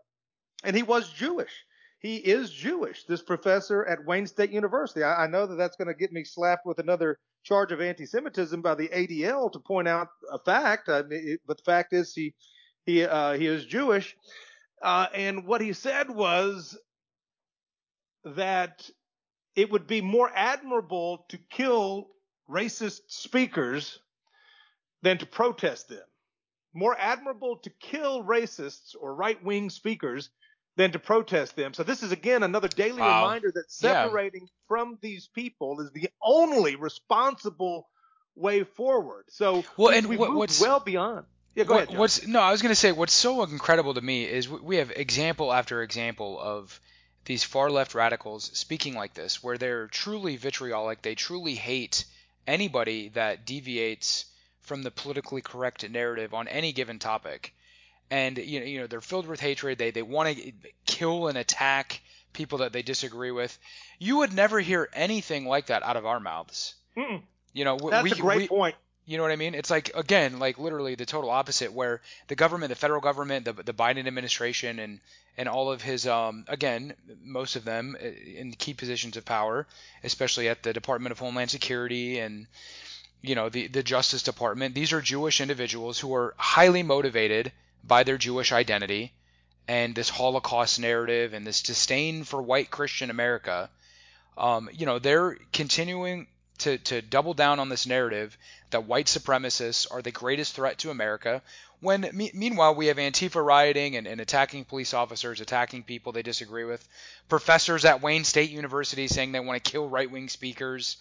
and 0.63 0.75
he 0.75 0.83
was 0.83 1.09
Jewish 1.09 1.51
he 1.99 2.15
is 2.15 2.49
Jewish, 2.49 3.03
this 3.03 3.21
professor 3.21 3.85
at 3.85 4.05
Wayne 4.05 4.25
State 4.25 4.51
University. 4.51 5.03
I, 5.03 5.25
I 5.25 5.27
know 5.27 5.45
that 5.45 5.55
that's 5.55 5.75
going 5.75 5.89
to 5.89 5.93
get 5.93 6.13
me 6.13 6.23
slapped 6.23 6.65
with 6.65 6.79
another 6.79 7.19
charge 7.43 7.71
of 7.71 7.81
anti-Semitism 7.81 8.61
by 8.61 8.75
the 8.75 8.87
ADL 8.87 9.51
to 9.51 9.59
point 9.59 9.87
out 9.87 10.07
a 10.31 10.39
fact. 10.39 10.87
Uh, 10.87 11.03
it, 11.09 11.41
but 11.45 11.57
the 11.57 11.63
fact 11.63 11.93
is, 11.93 12.13
he 12.13 12.33
he 12.85 13.03
uh, 13.03 13.33
he 13.33 13.47
is 13.47 13.65
Jewish, 13.65 14.15
uh, 14.81 15.07
and 15.13 15.45
what 15.45 15.61
he 15.61 15.73
said 15.73 16.09
was 16.09 16.77
that 18.23 18.89
it 19.55 19.71
would 19.71 19.87
be 19.87 20.01
more 20.01 20.31
admirable 20.33 21.25
to 21.29 21.37
kill 21.37 22.07
racist 22.49 23.01
speakers 23.07 23.99
than 25.01 25.17
to 25.17 25.25
protest 25.25 25.89
them. 25.89 26.03
More 26.73 26.95
admirable 26.97 27.57
to 27.63 27.69
kill 27.79 28.23
racists 28.23 28.95
or 28.99 29.15
right-wing 29.15 29.69
speakers 29.69 30.29
than 30.77 30.91
to 30.91 30.99
protest 30.99 31.55
them. 31.55 31.73
So 31.73 31.83
this 31.83 32.03
is 32.03 32.11
again 32.11 32.43
another 32.43 32.67
daily 32.67 33.01
Wow. 33.01 33.23
reminder 33.23 33.51
that 33.53 33.65
Yeah. 33.81 34.03
separating 34.05 34.47
from 34.67 34.97
these 35.01 35.27
people 35.27 35.81
is 35.81 35.91
the 35.91 36.09
only 36.21 36.75
responsible 36.75 37.89
way 38.35 38.63
forward. 38.63 39.25
So 39.29 39.63
Well, 39.77 39.91
we, 39.91 39.97
and 39.97 40.07
we've 40.07 40.19
what- 40.19 40.31
moved 40.31 40.61
well 40.61 40.79
beyond. 40.79 41.25
Yeah, 41.55 41.63
go 41.65 41.73
What- 41.73 41.77
ahead. 41.83 41.89
John. 41.89 41.97
What's 41.99 42.27
no? 42.27 42.39
I 42.41 42.51
was 42.51 42.61
going 42.61 42.71
to 42.71 42.75
say 42.75 42.91
what's 42.91 43.13
so 43.13 43.43
incredible 43.43 43.93
to 43.95 44.01
me 44.01 44.23
is 44.23 44.47
we- 44.49 44.77
have 44.77 44.91
example 44.91 45.51
after 45.51 45.81
example 45.81 46.39
of 46.39 46.79
these 47.25 47.43
far 47.43 47.69
left 47.69 47.93
radicals 47.95 48.49
speaking 48.53 48.95
like 48.95 49.13
this, 49.13 49.43
where 49.43 49.57
they're 49.57 49.87
truly 49.87 50.37
vitriolic. 50.37 51.01
They 51.01 51.15
truly 51.15 51.55
hate 51.55 52.05
anybody 52.47 53.09
that 53.09 53.45
deviates 53.45 54.25
from 54.61 54.83
the 54.83 54.91
politically 54.91 55.41
correct 55.41 55.87
narrative 55.89 56.33
on 56.33 56.47
any 56.47 56.71
given 56.71 56.99
topic. 56.99 57.53
And 58.11 58.37
you 58.37 58.59
know, 58.59 58.65
you 58.65 58.79
know 58.79 58.87
they're 58.87 59.01
filled 59.01 59.27
with 59.27 59.39
hatred. 59.39 59.77
They 59.77 59.91
they 59.91 60.01
want 60.01 60.35
to 60.37 60.51
kill 60.85 61.27
and 61.27 61.37
attack 61.37 62.01
people 62.33 62.59
that 62.59 62.73
they 62.73 62.81
disagree 62.81 63.31
with. 63.31 63.57
You 63.99 64.17
would 64.17 64.33
never 64.33 64.59
hear 64.59 64.89
anything 64.93 65.45
like 65.45 65.67
that 65.67 65.83
out 65.83 65.97
of 65.97 66.05
our 66.05 66.19
mouths. 66.19 66.75
Mm-mm. 66.95 67.21
You 67.53 67.65
know, 67.65 67.75
we, 67.75 67.89
That's 67.91 68.03
we, 68.03 68.11
a 68.11 68.15
great 68.15 68.37
we- 68.37 68.47
point. 68.47 68.75
You 69.09 69.17
know 69.17 69.23
what 69.23 69.31
I 69.31 69.37
mean? 69.37 69.55
It's 69.55 69.71
like 69.71 69.89
again, 69.95 70.37
like 70.37 70.59
literally 70.59 70.93
the 70.93 71.03
total 71.03 71.31
opposite, 71.31 71.73
where 71.73 71.99
the 72.27 72.35
government, 72.35 72.69
the 72.69 72.75
federal 72.75 73.01
government, 73.01 73.43
the 73.43 73.53
the 73.53 73.73
Biden 73.73 74.05
administration, 74.05 74.77
and 74.77 74.99
and 75.35 75.49
all 75.49 75.71
of 75.71 75.81
his 75.81 76.05
um 76.05 76.45
again, 76.47 76.93
most 77.23 77.55
of 77.55 77.65
them 77.65 77.97
uh, 77.99 78.05
in 78.05 78.51
key 78.51 78.75
positions 78.75 79.17
of 79.17 79.25
power, 79.25 79.65
especially 80.03 80.47
at 80.47 80.61
the 80.61 80.73
Department 80.73 81.11
of 81.11 81.17
Homeland 81.17 81.49
Security 81.49 82.19
and 82.19 82.45
you 83.23 83.33
know 83.33 83.49
the 83.49 83.65
the 83.65 83.81
Justice 83.81 84.21
Department. 84.21 84.75
These 84.75 84.93
are 84.93 85.01
Jewish 85.01 85.41
individuals 85.41 85.97
who 85.97 86.13
are 86.13 86.35
highly 86.37 86.83
motivated 86.83 87.51
by 87.83 88.03
their 88.03 88.19
Jewish 88.19 88.51
identity 88.51 89.11
and 89.67 89.95
this 89.95 90.09
Holocaust 90.09 90.79
narrative 90.79 91.33
and 91.33 91.47
this 91.47 91.63
disdain 91.63 92.25
for 92.25 92.43
white 92.43 92.69
Christian 92.69 93.09
America. 93.09 93.71
Um, 94.37 94.69
you 94.71 94.85
know, 94.85 94.99
they're 94.99 95.39
continuing 95.51 96.27
to, 96.59 96.77
to 96.77 97.01
double 97.01 97.33
down 97.33 97.59
on 97.59 97.69
this 97.69 97.85
narrative 97.85 98.37
that 98.69 98.85
white 98.85 99.07
supremacists 99.07 99.91
are 99.91 100.01
the 100.01 100.11
greatest 100.11 100.55
threat 100.55 100.77
to 100.79 100.91
America. 100.91 101.41
When 101.81 102.09
me- 102.13 102.31
meanwhile 102.33 102.75
we 102.75 102.87
have 102.87 102.97
Antifa 102.97 103.43
rioting 103.43 103.95
and, 103.95 104.07
and 104.07 104.21
attacking 104.21 104.65
police 104.65 104.93
officers, 104.93 105.41
attacking 105.41 105.83
people 105.83 106.11
they 106.11 106.21
disagree 106.21 106.65
with, 106.65 106.87
professors 107.27 107.85
at 107.85 108.01
Wayne 108.01 108.23
State 108.23 108.51
University 108.51 109.07
saying 109.07 109.31
they 109.31 109.39
want 109.39 109.63
to 109.63 109.71
kill 109.71 109.89
right-wing 109.89 110.29
speakers, 110.29 110.97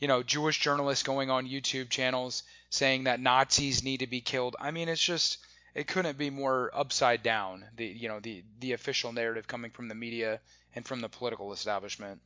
you 0.00 0.08
know, 0.08 0.22
Jewish 0.22 0.60
journalists 0.60 1.02
going 1.02 1.30
on 1.30 1.46
YouTube 1.46 1.90
channels 1.90 2.42
saying 2.70 3.04
that 3.04 3.20
Nazis 3.20 3.82
need 3.82 4.00
to 4.00 4.06
be 4.06 4.20
killed. 4.20 4.56
I 4.60 4.70
mean, 4.70 4.88
it's 4.88 5.02
just 5.02 5.38
it 5.74 5.86
couldn't 5.86 6.18
be 6.18 6.30
more 6.30 6.70
upside 6.74 7.22
down. 7.22 7.64
The 7.76 7.86
you 7.86 8.08
know 8.08 8.20
the 8.20 8.42
the 8.60 8.72
official 8.72 9.12
narrative 9.12 9.46
coming 9.46 9.70
from 9.70 9.88
the 9.88 9.94
media 9.94 10.40
and 10.74 10.86
from 10.86 11.00
the 11.00 11.08
political 11.08 11.52
establishment. 11.52 12.20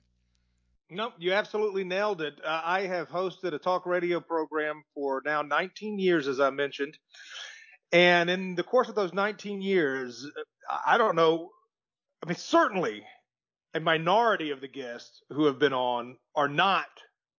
Nope, 0.90 1.14
you 1.18 1.32
absolutely 1.32 1.84
nailed 1.84 2.20
it. 2.20 2.34
Uh, 2.44 2.60
I 2.64 2.82
have 2.82 3.08
hosted 3.08 3.54
a 3.54 3.58
talk 3.58 3.86
radio 3.86 4.20
program 4.20 4.84
for 4.94 5.22
now 5.24 5.42
19 5.42 5.98
years, 5.98 6.28
as 6.28 6.40
I 6.40 6.50
mentioned. 6.50 6.98
And 7.92 8.28
in 8.28 8.54
the 8.54 8.62
course 8.62 8.88
of 8.88 8.94
those 8.94 9.12
19 9.14 9.62
years, 9.62 10.26
I 10.68 10.94
I 10.94 10.98
don't 10.98 11.16
know. 11.16 11.50
I 12.22 12.26
mean, 12.26 12.36
certainly 12.36 13.04
a 13.74 13.80
minority 13.80 14.50
of 14.50 14.60
the 14.60 14.68
guests 14.68 15.22
who 15.30 15.46
have 15.46 15.58
been 15.58 15.72
on 15.72 16.16
are 16.34 16.48
not 16.48 16.86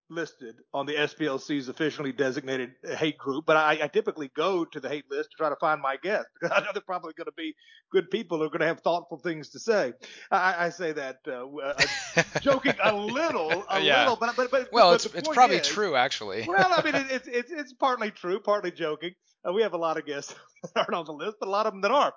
listed 0.10 0.56
on 0.74 0.86
the 0.86 0.94
SPLC's 0.94 1.68
officially 1.70 2.12
designated 2.12 2.72
hate 2.84 3.18
group, 3.18 3.46
but 3.46 3.58
I, 3.58 3.80
I 3.84 3.88
typically 3.88 4.30
go 4.36 4.64
to 4.66 4.80
the 4.80 4.88
hate 4.90 5.06
list 5.10 5.32
to 5.32 5.38
try 5.38 5.50
to 5.50 5.56
find 5.56 5.82
my 5.82 5.98
guests 5.98 6.30
because 6.40 6.56
I 6.56 6.62
know 6.64 6.72
they're 6.74 6.82
probably 6.82 7.14
going 7.14 7.26
to 7.26 7.34
be 7.36 7.56
good 7.92 8.10
people 8.12 8.38
who 8.38 8.44
are 8.46 8.50
going 8.50 8.60
to 8.62 8.68
have 8.68 8.82
thoughtful 8.82 9.18
things 9.18 9.50
to 9.52 9.60
say. 9.60 9.94
I, 10.32 10.66
I 10.66 10.70
say 10.70 10.92
that 10.94 11.18
uh, 11.28 11.48
uh, 11.58 12.24
joking 12.42 12.76
a 12.84 12.96
little, 12.96 13.66
a 13.70 13.80
Yeah. 13.82 14.02
little, 14.02 14.16
but 14.18 14.36
but, 14.36 14.52
but 14.52 14.70
well, 14.72 14.92
but 14.92 15.06
it's 15.06 15.14
it's 15.16 15.30
probably 15.30 15.58
is- 15.58 15.68
true 15.68 15.96
actually. 15.96 16.46
well, 16.48 16.72
I 16.72 16.84
mean, 16.84 16.96
it, 16.96 17.08
it's 17.12 17.28
it's 17.28 17.52
it's 17.52 17.74
partly 17.74 18.12
true, 18.12 18.40
partly 18.40 18.72
joking. 18.72 19.12
Uh, 19.48 19.54
we 19.54 19.62
have 19.62 19.74
a 19.74 19.78
lot 19.78 19.98
of 19.98 20.06
guests 20.06 20.34
that 20.64 20.72
aren't 20.78 20.94
on 20.94 21.06
the 21.06 21.14
list, 21.14 21.38
but 21.40 21.48
a 21.48 21.52
lot 21.52 21.66
of 21.66 21.74
them 21.74 21.82
that 21.82 21.92
are. 21.92 22.14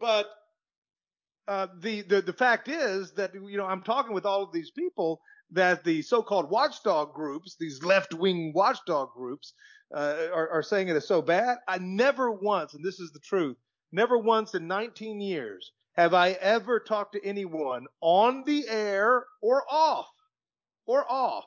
But 0.00 0.26
uh, 1.48 1.66
the, 1.80 2.02
the 2.02 2.22
the 2.22 2.32
fact 2.32 2.68
is 2.68 3.12
that 3.12 3.34
you 3.34 3.56
know 3.56 3.66
I'm 3.66 3.82
talking 3.82 4.14
with 4.14 4.24
all 4.26 4.42
of 4.42 4.52
these 4.52 4.70
people 4.70 5.20
that 5.52 5.84
the 5.84 6.02
so-called 6.02 6.50
watchdog 6.50 7.14
groups, 7.14 7.56
these 7.58 7.82
left-wing 7.82 8.52
watchdog 8.54 9.10
groups, 9.14 9.54
uh, 9.94 10.28
are, 10.32 10.48
are 10.50 10.62
saying 10.62 10.88
it 10.88 10.96
is 10.96 11.08
so 11.08 11.20
bad. 11.20 11.58
I 11.66 11.78
never 11.78 12.30
once, 12.30 12.74
and 12.74 12.84
this 12.84 13.00
is 13.00 13.10
the 13.12 13.20
truth, 13.20 13.56
never 13.92 14.16
once 14.16 14.54
in 14.54 14.68
19 14.68 15.20
years 15.20 15.72
have 15.94 16.14
I 16.14 16.30
ever 16.30 16.78
talked 16.80 17.14
to 17.14 17.24
anyone 17.24 17.86
on 18.00 18.44
the 18.44 18.68
air 18.68 19.24
or 19.42 19.64
off 19.68 20.08
or 20.86 21.04
off 21.10 21.44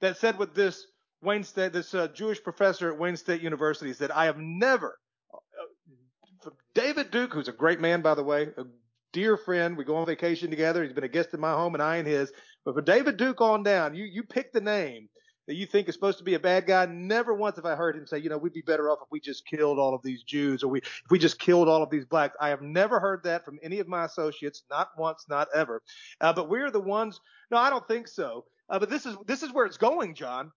that 0.00 0.16
said 0.16 0.38
what 0.38 0.54
this 0.54 0.86
Wayne 1.22 1.42
State, 1.42 1.72
this 1.72 1.92
uh, 1.92 2.08
Jewish 2.08 2.42
professor 2.42 2.92
at 2.92 2.98
Wayne 2.98 3.16
State 3.16 3.42
University 3.42 3.92
said, 3.92 4.10
I 4.10 4.24
have 4.26 4.38
never, 4.38 4.98
uh, 5.34 6.50
David 6.74 7.10
Duke, 7.10 7.34
who's 7.34 7.48
a 7.48 7.52
great 7.52 7.80
man, 7.80 8.00
by 8.00 8.14
the 8.14 8.22
way, 8.22 8.48
a 8.56 8.64
dear 9.12 9.36
friend, 9.36 9.76
we 9.76 9.84
go 9.84 9.96
on 9.96 10.06
vacation 10.06 10.50
together. 10.50 10.82
He's 10.82 10.92
been 10.92 11.04
a 11.04 11.08
guest 11.08 11.34
in 11.34 11.40
my 11.40 11.52
home 11.52 11.74
and 11.74 11.82
I 11.82 11.96
in 11.96 12.06
his. 12.06 12.32
But 12.64 12.74
for 12.74 12.82
David 12.82 13.16
Duke 13.16 13.40
on 13.40 13.62
down, 13.62 13.94
you, 13.94 14.04
you 14.04 14.22
pick 14.22 14.52
the 14.52 14.60
name 14.60 15.08
that 15.46 15.54
you 15.54 15.66
think 15.66 15.88
is 15.88 15.94
supposed 15.94 16.18
to 16.18 16.24
be 16.24 16.34
a 16.34 16.40
bad 16.40 16.66
guy. 16.66 16.86
Never 16.86 17.34
once 17.34 17.56
have 17.56 17.64
I 17.64 17.74
heard 17.74 17.96
him 17.96 18.06
say, 18.06 18.18
you 18.18 18.28
know, 18.28 18.38
we'd 18.38 18.52
be 18.52 18.62
better 18.62 18.90
off 18.90 18.98
if 19.02 19.08
we 19.10 19.18
just 19.18 19.46
killed 19.46 19.78
all 19.78 19.94
of 19.94 20.02
these 20.02 20.22
Jews 20.22 20.62
or 20.62 20.68
we, 20.68 20.78
if 20.78 21.10
we 21.10 21.18
just 21.18 21.38
killed 21.38 21.68
all 21.68 21.82
of 21.82 21.90
these 21.90 22.04
blacks. 22.04 22.36
I 22.40 22.50
have 22.50 22.62
never 22.62 23.00
heard 23.00 23.24
that 23.24 23.44
from 23.44 23.58
any 23.62 23.80
of 23.80 23.88
my 23.88 24.04
associates, 24.04 24.62
not 24.70 24.90
once, 24.96 25.26
not 25.28 25.48
ever. 25.54 25.82
Uh, 26.20 26.32
but 26.32 26.48
we're 26.48 26.70
the 26.70 26.80
ones, 26.80 27.20
no, 27.50 27.56
I 27.56 27.70
don't 27.70 27.86
think 27.88 28.06
so. 28.06 28.44
Uh, 28.68 28.78
but 28.78 28.90
this 28.90 29.06
is, 29.06 29.16
this 29.26 29.42
is 29.42 29.52
where 29.52 29.66
it's 29.66 29.78
going, 29.78 30.14
John 30.14 30.52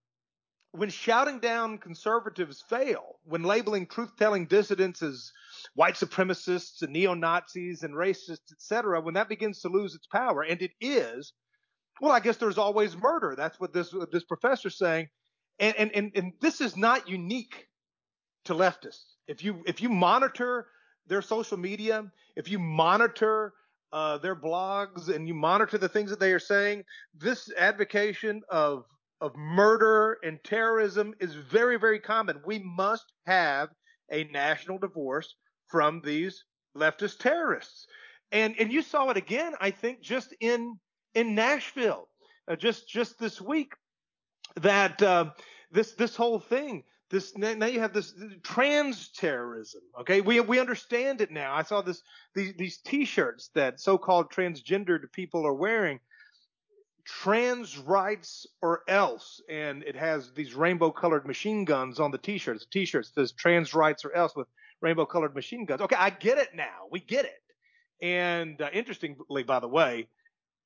when 0.74 0.90
shouting 0.90 1.38
down 1.38 1.78
conservatives 1.78 2.64
fail, 2.68 3.20
when 3.22 3.44
labeling 3.44 3.86
truth-telling 3.86 4.46
dissidents 4.46 5.02
as 5.02 5.30
white 5.74 5.94
supremacists 5.94 6.82
and 6.82 6.92
neo-Nazis 6.92 7.84
and 7.84 7.94
racists, 7.94 8.50
etc., 8.50 9.00
when 9.00 9.14
that 9.14 9.28
begins 9.28 9.60
to 9.60 9.68
lose 9.68 9.94
its 9.94 10.08
power, 10.08 10.42
and 10.42 10.60
it 10.60 10.72
is, 10.80 11.32
well, 12.00 12.12
I 12.12 12.20
guess 12.20 12.36
there's 12.36 12.58
always 12.58 12.96
murder. 12.96 13.34
That's 13.36 13.58
what 13.60 13.72
this 13.72 13.94
this 14.12 14.24
professor's 14.24 14.78
saying, 14.78 15.08
and 15.58 15.74
and 15.76 15.90
and, 15.94 16.12
and 16.14 16.32
this 16.40 16.60
is 16.60 16.76
not 16.76 17.08
unique 17.08 17.68
to 18.46 18.54
leftists. 18.54 19.14
If 19.28 19.44
you 19.44 19.62
if 19.66 19.80
you 19.80 19.88
monitor 19.88 20.66
their 21.06 21.22
social 21.22 21.56
media, 21.56 22.10
if 22.36 22.48
you 22.48 22.58
monitor 22.58 23.52
uh, 23.92 24.18
their 24.18 24.34
blogs 24.34 25.14
and 25.14 25.28
you 25.28 25.34
monitor 25.34 25.78
the 25.78 25.88
things 25.88 26.10
that 26.10 26.18
they 26.18 26.32
are 26.32 26.40
saying, 26.40 26.84
this 27.14 27.50
advocation 27.56 28.42
of 28.50 28.84
of 29.20 29.36
murder 29.36 30.18
and 30.22 30.42
terrorism 30.44 31.14
is 31.20 31.34
very, 31.34 31.78
very 31.78 32.00
common. 32.00 32.40
We 32.44 32.58
must 32.58 33.12
have 33.26 33.70
a 34.10 34.24
national 34.24 34.78
divorce 34.78 35.34
from 35.68 36.02
these 36.04 36.44
leftist 36.76 37.18
terrorists. 37.18 37.86
And 38.32 38.54
and 38.58 38.72
you 38.72 38.82
saw 38.82 39.10
it 39.10 39.16
again, 39.16 39.54
I 39.60 39.70
think, 39.70 40.00
just 40.00 40.34
in 40.40 40.78
in 41.14 41.34
Nashville, 41.34 42.08
uh, 42.48 42.56
just 42.56 42.88
just 42.88 43.18
this 43.18 43.40
week, 43.40 43.72
that 44.56 45.02
uh, 45.02 45.30
this 45.70 45.92
this 45.92 46.16
whole 46.16 46.38
thing 46.38 46.84
this 47.14 47.36
now 47.36 47.66
you 47.66 47.80
have 47.80 47.92
this 47.92 48.12
trans 48.42 49.08
terrorism. 49.10 49.82
Okay, 50.00 50.20
we 50.20 50.40
we 50.40 50.58
understand 50.58 51.20
it 51.20 51.30
now. 51.30 51.54
I 51.54 51.62
saw 51.62 51.80
this 51.80 52.02
these 52.34 52.54
these 52.56 52.78
T-shirts 52.78 53.50
that 53.54 53.80
so-called 53.80 54.30
transgendered 54.30 55.10
people 55.12 55.46
are 55.46 55.54
wearing. 55.54 56.00
Trans 57.04 57.76
rights 57.76 58.46
or 58.62 58.80
else, 58.88 59.42
and 59.50 59.82
it 59.82 59.94
has 59.94 60.32
these 60.32 60.54
rainbow-colored 60.54 61.26
machine 61.26 61.66
guns 61.66 62.00
on 62.00 62.10
the 62.10 62.18
T-shirts. 62.18 62.64
The 62.64 62.80
T-shirts 62.80 63.12
says 63.14 63.32
trans 63.32 63.74
rights 63.74 64.06
or 64.06 64.12
else 64.14 64.34
with 64.34 64.48
rainbow-colored 64.80 65.34
machine 65.34 65.66
guns. 65.66 65.82
Okay, 65.82 65.96
I 65.96 66.08
get 66.08 66.38
it 66.38 66.54
now. 66.54 66.88
We 66.90 67.00
get 67.00 67.26
it. 67.26 67.42
And 68.00 68.60
uh, 68.60 68.70
interestingly, 68.72 69.42
by 69.42 69.60
the 69.60 69.68
way, 69.68 70.08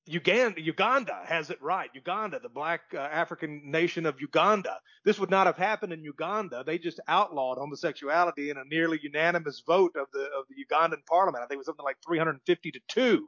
Uganda, 0.08 0.60
Uganda 0.60 1.20
has 1.26 1.50
it 1.50 1.60
right. 1.60 1.90
Uganda, 1.94 2.40
the 2.40 2.48
black 2.48 2.80
uh, 2.94 2.98
African 2.98 3.70
nation 3.70 4.06
of 4.06 4.20
Uganda. 4.20 4.78
This 5.04 5.18
would 5.18 5.30
not 5.30 5.46
have 5.46 5.58
happened 5.58 5.92
in 5.92 6.02
Uganda. 6.02 6.64
They 6.66 6.78
just 6.78 6.98
outlawed 7.08 7.58
homosexuality 7.58 8.48
in 8.48 8.56
a 8.56 8.64
nearly 8.64 8.98
unanimous 9.02 9.62
vote 9.66 9.96
of 9.96 10.06
the 10.12 10.20
of 10.20 10.46
the 10.48 10.54
Ugandan 10.64 11.04
parliament. 11.06 11.44
I 11.44 11.46
think 11.46 11.56
it 11.56 11.58
was 11.58 11.66
something 11.66 11.84
like 11.84 11.98
350 12.06 12.70
to 12.70 12.80
two. 12.88 13.26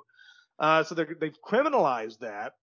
Uh, 0.59 0.83
so 0.83 0.95
they've 0.95 1.37
criminalized 1.47 2.21
that. 2.21 2.55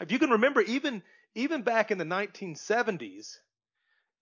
If 0.00 0.10
you 0.10 0.18
can 0.18 0.30
remember, 0.30 0.60
even 0.62 1.02
even 1.36 1.62
back 1.62 1.92
in 1.92 1.98
the 1.98 2.04
1970s, 2.04 3.36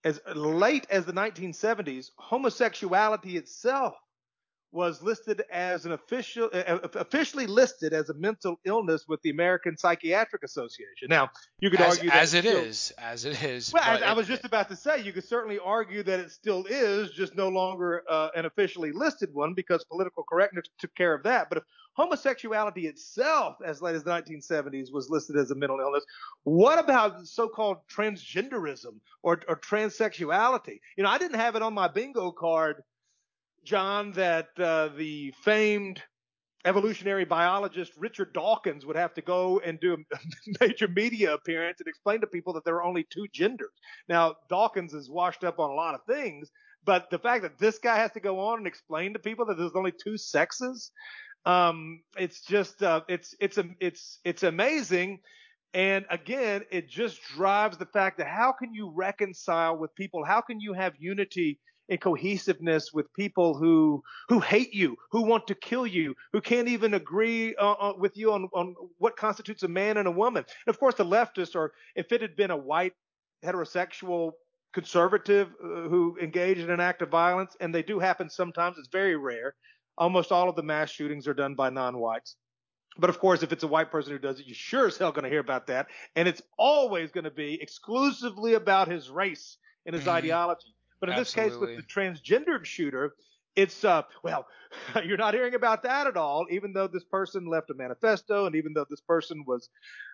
as 0.05 0.21
late 0.35 0.87
as 0.91 1.07
the 1.07 1.13
1970s, 1.13 2.11
homosexuality 2.19 3.37
itself 3.37 3.95
was 4.73 5.03
listed 5.03 5.43
as 5.51 5.85
an 5.85 5.93
official, 5.93 6.49
uh, 6.53 6.59
uh, 6.59 6.89
officially 6.95 7.47
listed 7.47 7.93
as 7.93 8.09
a 8.09 8.15
mental 8.15 8.61
illness 8.65 9.07
with 9.09 9.21
the 9.23 9.31
American 9.31 9.77
Psychiatric 9.77 10.45
Association. 10.45 11.09
Now, 11.09 11.31
you 11.59 11.71
could 11.71 11.81
as, 11.81 11.97
argue 11.97 12.11
as 12.11 12.35
it 12.35 12.45
still, 12.45 12.57
is, 12.59 12.93
as 12.99 13.25
it 13.25 13.43
is. 13.43 13.73
Well, 13.73 13.83
I, 13.85 14.11
I, 14.11 14.13
was 14.13 14.29
just 14.29 14.45
about 14.45 14.69
to 14.69 14.77
say, 14.77 15.03
you 15.03 15.13
could 15.13 15.25
certainly 15.25 15.59
argue 15.59 16.03
that 16.05 16.21
it 16.21 16.31
still 16.31 16.67
is, 16.67 17.11
just 17.11 17.35
no 17.35 17.49
longer 17.49 18.05
uh, 18.09 18.29
an 18.37 18.47
officially 18.47 18.93
listed 18.93 19.35
one 19.35 19.55
because 19.55 19.85
political 19.85 20.23
correctness 20.23 20.67
took 20.79 20.95
care 20.95 21.15
of 21.15 21.25
that. 21.25 21.49
But 21.49 21.59
if 21.59 21.65
homosexuality 21.95 22.87
itself, 22.87 23.57
as 23.65 23.83
late 23.83 23.97
as 23.97 24.05
the 24.05 24.11
1970s, 24.11 24.93
was 24.93 25.11
listed 25.11 25.37
as 25.37 25.51
a 25.51 25.55
mental 25.57 25.81
illness, 25.81 26.05
what 26.45 26.79
about 26.79 27.27
so-called 27.27 27.79
transgenderism 27.93 28.95
or, 29.23 29.41
or 29.49 29.57
transsexuality? 29.57 30.79
You 30.97 31.05
know, 31.05 31.11
I 31.11 31.19
didn't 31.19 31.41
have 31.41 31.57
it 31.57 31.63
on 31.63 31.75
my 31.75 31.89
bingo 31.89 32.31
card 32.31 32.83
John, 33.65 34.13
that 34.13 34.49
uh, 34.59 34.89
the 34.97 35.33
famed 35.43 36.03
evolutionary 36.65 37.25
biologist 37.25 37.93
Richard 37.97 38.33
Dawkins 38.35 38.85
would 38.85 38.97
have 38.97 39.15
to 39.15 39.23
go 39.23 39.61
and 39.61 39.81
do 39.81 39.95
a 39.95 40.19
major 40.61 40.89
media 40.89 41.35
appearance 41.35 41.81
and 41.81 41.89
explain 41.89 42.21
to 42.21 42.27
people 42.27 42.53
that 42.55 42.65
there 42.65 42.77
are 42.77 42.85
only 42.85 43.07
two 43.11 43.27
genders. 43.33 43.73
Now, 44.09 44.35
Dawkins 44.49 44.93
is 44.95 45.11
washed 45.11 45.45
up 45.45 45.59
on 45.59 45.71
a 45.71 45.75
lot 45.75 45.95
of 45.95 46.01
things, 46.07 46.51
but 46.85 47.11
the 47.11 47.19
fact 47.19 47.43
that 47.43 47.59
this 47.59 47.79
guy 47.79 47.97
has 47.97 48.13
to 48.13 48.21
go 48.21 48.41
on 48.41 48.59
and 48.59 48.67
explain 48.67 49.13
to 49.13 49.19
people 49.19 49.47
that 49.47 49.57
there's 49.57 49.75
only 49.75 49.93
two 49.93 50.19
sexes, 50.19 50.91
um, 51.47 52.03
it's 52.19 52.43
just 52.43 52.83
uh, 52.83 53.03
it's 53.09 53.35
it's 53.41 53.59
it's 53.81 54.19
it's 54.25 54.43
amazing. 54.43 55.21
And 55.73 56.05
again, 56.11 56.63
it 56.71 56.89
just 56.89 57.23
drives 57.23 57.79
the 57.79 57.87
fact 57.87 58.19
that 58.19 58.27
how 58.27 58.53
can 58.53 58.75
you 58.75 58.93
reconcile 58.95 59.79
with 59.79 59.95
people? 59.95 60.25
How 60.25 60.41
can 60.41 60.61
you 60.61 60.73
have 60.73 60.95
unity 60.99 61.61
and 61.91 62.01
cohesiveness 62.01 62.93
with 62.95 63.13
people 63.13 63.55
who 63.59 64.03
who 64.29 64.41
hate 64.41 64.73
you, 64.73 64.97
who 65.11 65.23
want 65.23 65.47
to 65.49 65.55
kill 65.55 65.87
you, 65.87 66.15
who 66.33 66.41
can't 66.41 66.69
even 66.69 66.95
agree 66.95 67.55
uh, 67.57 67.73
uh, 67.73 67.93
with 67.99 68.17
you 68.17 68.33
on, 68.33 68.49
on 68.55 68.75
what 68.99 69.17
constitutes 69.17 69.65
a 69.65 69.69
man 69.69 69.99
and 69.99 70.09
a 70.09 70.13
woman. 70.13 70.45
And 70.67 70.75
of 70.75 70.81
course, 70.81 70.95
the 70.95 71.05
leftists 71.05 71.57
are, 71.57 71.73
if 71.95 72.13
it 72.13 72.23
had 72.23 72.37
been 72.37 72.53
a 72.53 72.57
white 72.57 72.93
heterosexual 73.45 74.33
conservative 74.73 75.49
uh, 75.63 75.89
who 75.89 76.17
engaged 76.23 76.61
in 76.61 76.71
an 76.71 76.81
act 76.81 77.03
of 77.03 77.11
violence, 77.11 77.57
and 77.61 77.75
they 77.75 77.83
do 77.83 77.99
happen 77.99 78.31
sometimes, 78.31 78.79
it's 78.79 78.89
very 78.89 79.17
rare. 79.17 79.55
Almost 79.99 80.33
all 80.33 80.49
of 80.49 80.57
the 80.57 80.63
mass 80.63 80.91
shootings 80.91 81.27
are 81.27 81.35
done 81.35 81.55
by 81.55 81.71
non-whites. 81.71 82.37
But 82.99 83.11
of 83.11 83.19
course, 83.19 83.43
if 83.43 83.53
it's 83.53 83.65
a 83.65 83.69
white 83.69 83.91
person 83.91 84.13
who 84.13 84.19
does 84.19 84.41
it, 84.41 84.47
you're 84.47 84.55
sure 84.55 84.87
as 84.87 84.97
hell 84.97 85.13
going 85.13 85.25
to 85.25 85.31
hear 85.31 85.41
about 85.41 85.67
that. 85.67 85.89
And 86.17 86.29
it's 86.29 86.43
always 86.59 87.11
going 87.11 87.25
to 87.25 87.31
be 87.31 87.59
exclusively 87.61 88.55
about 88.55 88.89
his 88.89 89.11
race 89.11 89.59
and 89.87 89.95
his 89.95 90.05
mm-hmm. 90.05 90.17
ideology. 90.17 90.75
But 91.01 91.09
in 91.09 91.15
Absolutely. 91.15 91.51
this 91.51 91.55
case, 91.55 91.61
with 91.61 91.77
the 91.77 92.01
transgendered 92.01 92.65
shooter, 92.65 93.15
it's 93.57 93.85
uh 93.85 94.03
well 94.23 94.47
you're 95.05 95.17
not 95.17 95.35
hearing 95.35 95.55
about 95.55 95.83
that 95.83 96.07
at 96.07 96.17
all 96.17 96.47
even 96.51 96.73
though 96.73 96.87
this 96.87 97.03
person 97.03 97.47
left 97.47 97.69
a 97.71 97.75
manifesto 97.75 98.47
and 98.47 98.55
even 98.55 98.73
though 98.73 98.87
this 98.89 99.01
person 99.01 99.43
was 99.45 99.69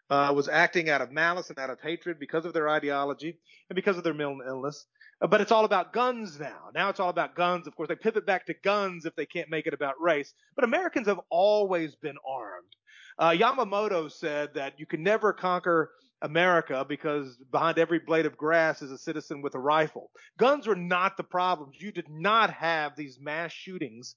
uh, 0.08 0.32
was 0.34 0.48
acting 0.48 0.88
out 0.88 1.00
of 1.00 1.10
malice 1.10 1.50
and 1.50 1.58
out 1.58 1.70
of 1.70 1.80
hatred 1.80 2.18
because 2.18 2.44
of 2.44 2.52
their 2.52 2.68
ideology 2.68 3.38
and 3.68 3.74
because 3.74 3.96
of 3.98 4.04
their 4.04 4.14
mental 4.14 4.40
illness. 4.46 4.86
Uh, 5.20 5.26
but 5.26 5.40
it's 5.40 5.50
all 5.50 5.64
about 5.64 5.92
guns 5.92 6.38
now. 6.38 6.68
Now 6.74 6.90
it's 6.90 7.00
all 7.00 7.08
about 7.08 7.34
guns. 7.34 7.66
Of 7.66 7.74
course 7.74 7.88
they 7.88 7.96
pivot 7.96 8.26
back 8.26 8.46
to 8.46 8.54
guns 8.54 9.04
if 9.04 9.16
they 9.16 9.26
can't 9.26 9.50
make 9.50 9.66
it 9.66 9.74
about 9.74 10.00
race. 10.00 10.32
But 10.54 10.64
americans 10.64 11.08
have 11.08 11.20
always 11.30 11.96
been 11.96 12.16
armed. 12.26 12.76
Uh, 13.18 13.30
yamamoto 13.30 14.10
said 14.10 14.54
that 14.54 14.78
you 14.78 14.86
can 14.86 15.02
never 15.02 15.32
conquer 15.32 15.90
America 16.26 16.84
because 16.86 17.38
behind 17.50 17.78
every 17.78 18.00
blade 18.00 18.26
of 18.26 18.36
grass 18.36 18.82
is 18.82 18.90
a 18.90 18.98
citizen 18.98 19.42
with 19.42 19.54
a 19.54 19.58
rifle. 19.58 20.10
Guns 20.38 20.66
were 20.66 20.76
not 20.76 21.16
the 21.16 21.22
problem. 21.22 21.70
You 21.72 21.92
did 21.92 22.08
not 22.08 22.50
have 22.52 22.96
these 22.96 23.18
mass 23.20 23.52
shootings 23.52 24.16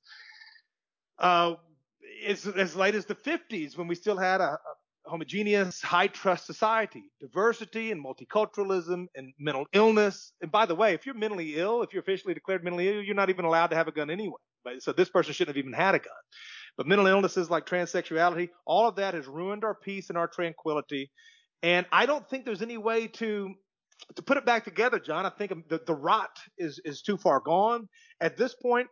uh, 1.19 1.53
as, 2.27 2.47
as 2.47 2.75
late 2.75 2.95
as 2.95 3.05
the 3.05 3.15
50s 3.15 3.77
when 3.77 3.87
we 3.87 3.95
still 3.95 4.17
had 4.17 4.41
a, 4.41 4.53
a 4.53 5.09
homogeneous, 5.09 5.81
high 5.81 6.07
trust 6.07 6.45
society, 6.45 7.03
diversity 7.21 7.91
and 7.91 8.03
multiculturalism 8.03 9.05
and 9.15 9.33
mental 9.39 9.65
illness. 9.73 10.33
And 10.41 10.51
by 10.51 10.65
the 10.65 10.75
way, 10.75 10.93
if 10.95 11.05
you're 11.05 11.15
mentally 11.15 11.57
ill, 11.57 11.83
if 11.83 11.93
you're 11.93 12.01
officially 12.01 12.33
declared 12.33 12.63
mentally 12.63 12.89
ill, 12.89 13.03
you're 13.03 13.15
not 13.15 13.29
even 13.29 13.45
allowed 13.45 13.67
to 13.67 13.75
have 13.75 13.87
a 13.87 13.91
gun 13.91 14.09
anyway. 14.09 14.35
So 14.79 14.91
this 14.93 15.09
person 15.09 15.33
shouldn't 15.33 15.55
have 15.55 15.63
even 15.63 15.77
had 15.77 15.95
a 15.95 15.99
gun. 15.99 16.23
But 16.75 16.87
mental 16.87 17.07
illnesses 17.07 17.49
like 17.49 17.65
transsexuality, 17.65 18.49
all 18.65 18.87
of 18.87 18.95
that 18.95 19.13
has 19.13 19.27
ruined 19.27 19.63
our 19.63 19.75
peace 19.75 20.09
and 20.09 20.17
our 20.17 20.27
tranquility. 20.27 21.11
And 21.63 21.85
I 21.91 22.05
don't 22.05 22.27
think 22.29 22.45
there's 22.45 22.61
any 22.61 22.77
way 22.77 23.07
to 23.07 23.53
to 24.15 24.21
put 24.21 24.37
it 24.37 24.45
back 24.45 24.63
together, 24.63 24.99
John. 24.99 25.25
I 25.25 25.29
think 25.29 25.51
the, 25.67 25.81
the 25.85 25.93
rot 25.95 26.37
is 26.57 26.79
is 26.85 27.01
too 27.01 27.17
far 27.17 27.39
gone 27.39 27.87
at 28.21 28.37
this 28.37 28.55
point, 28.55 28.87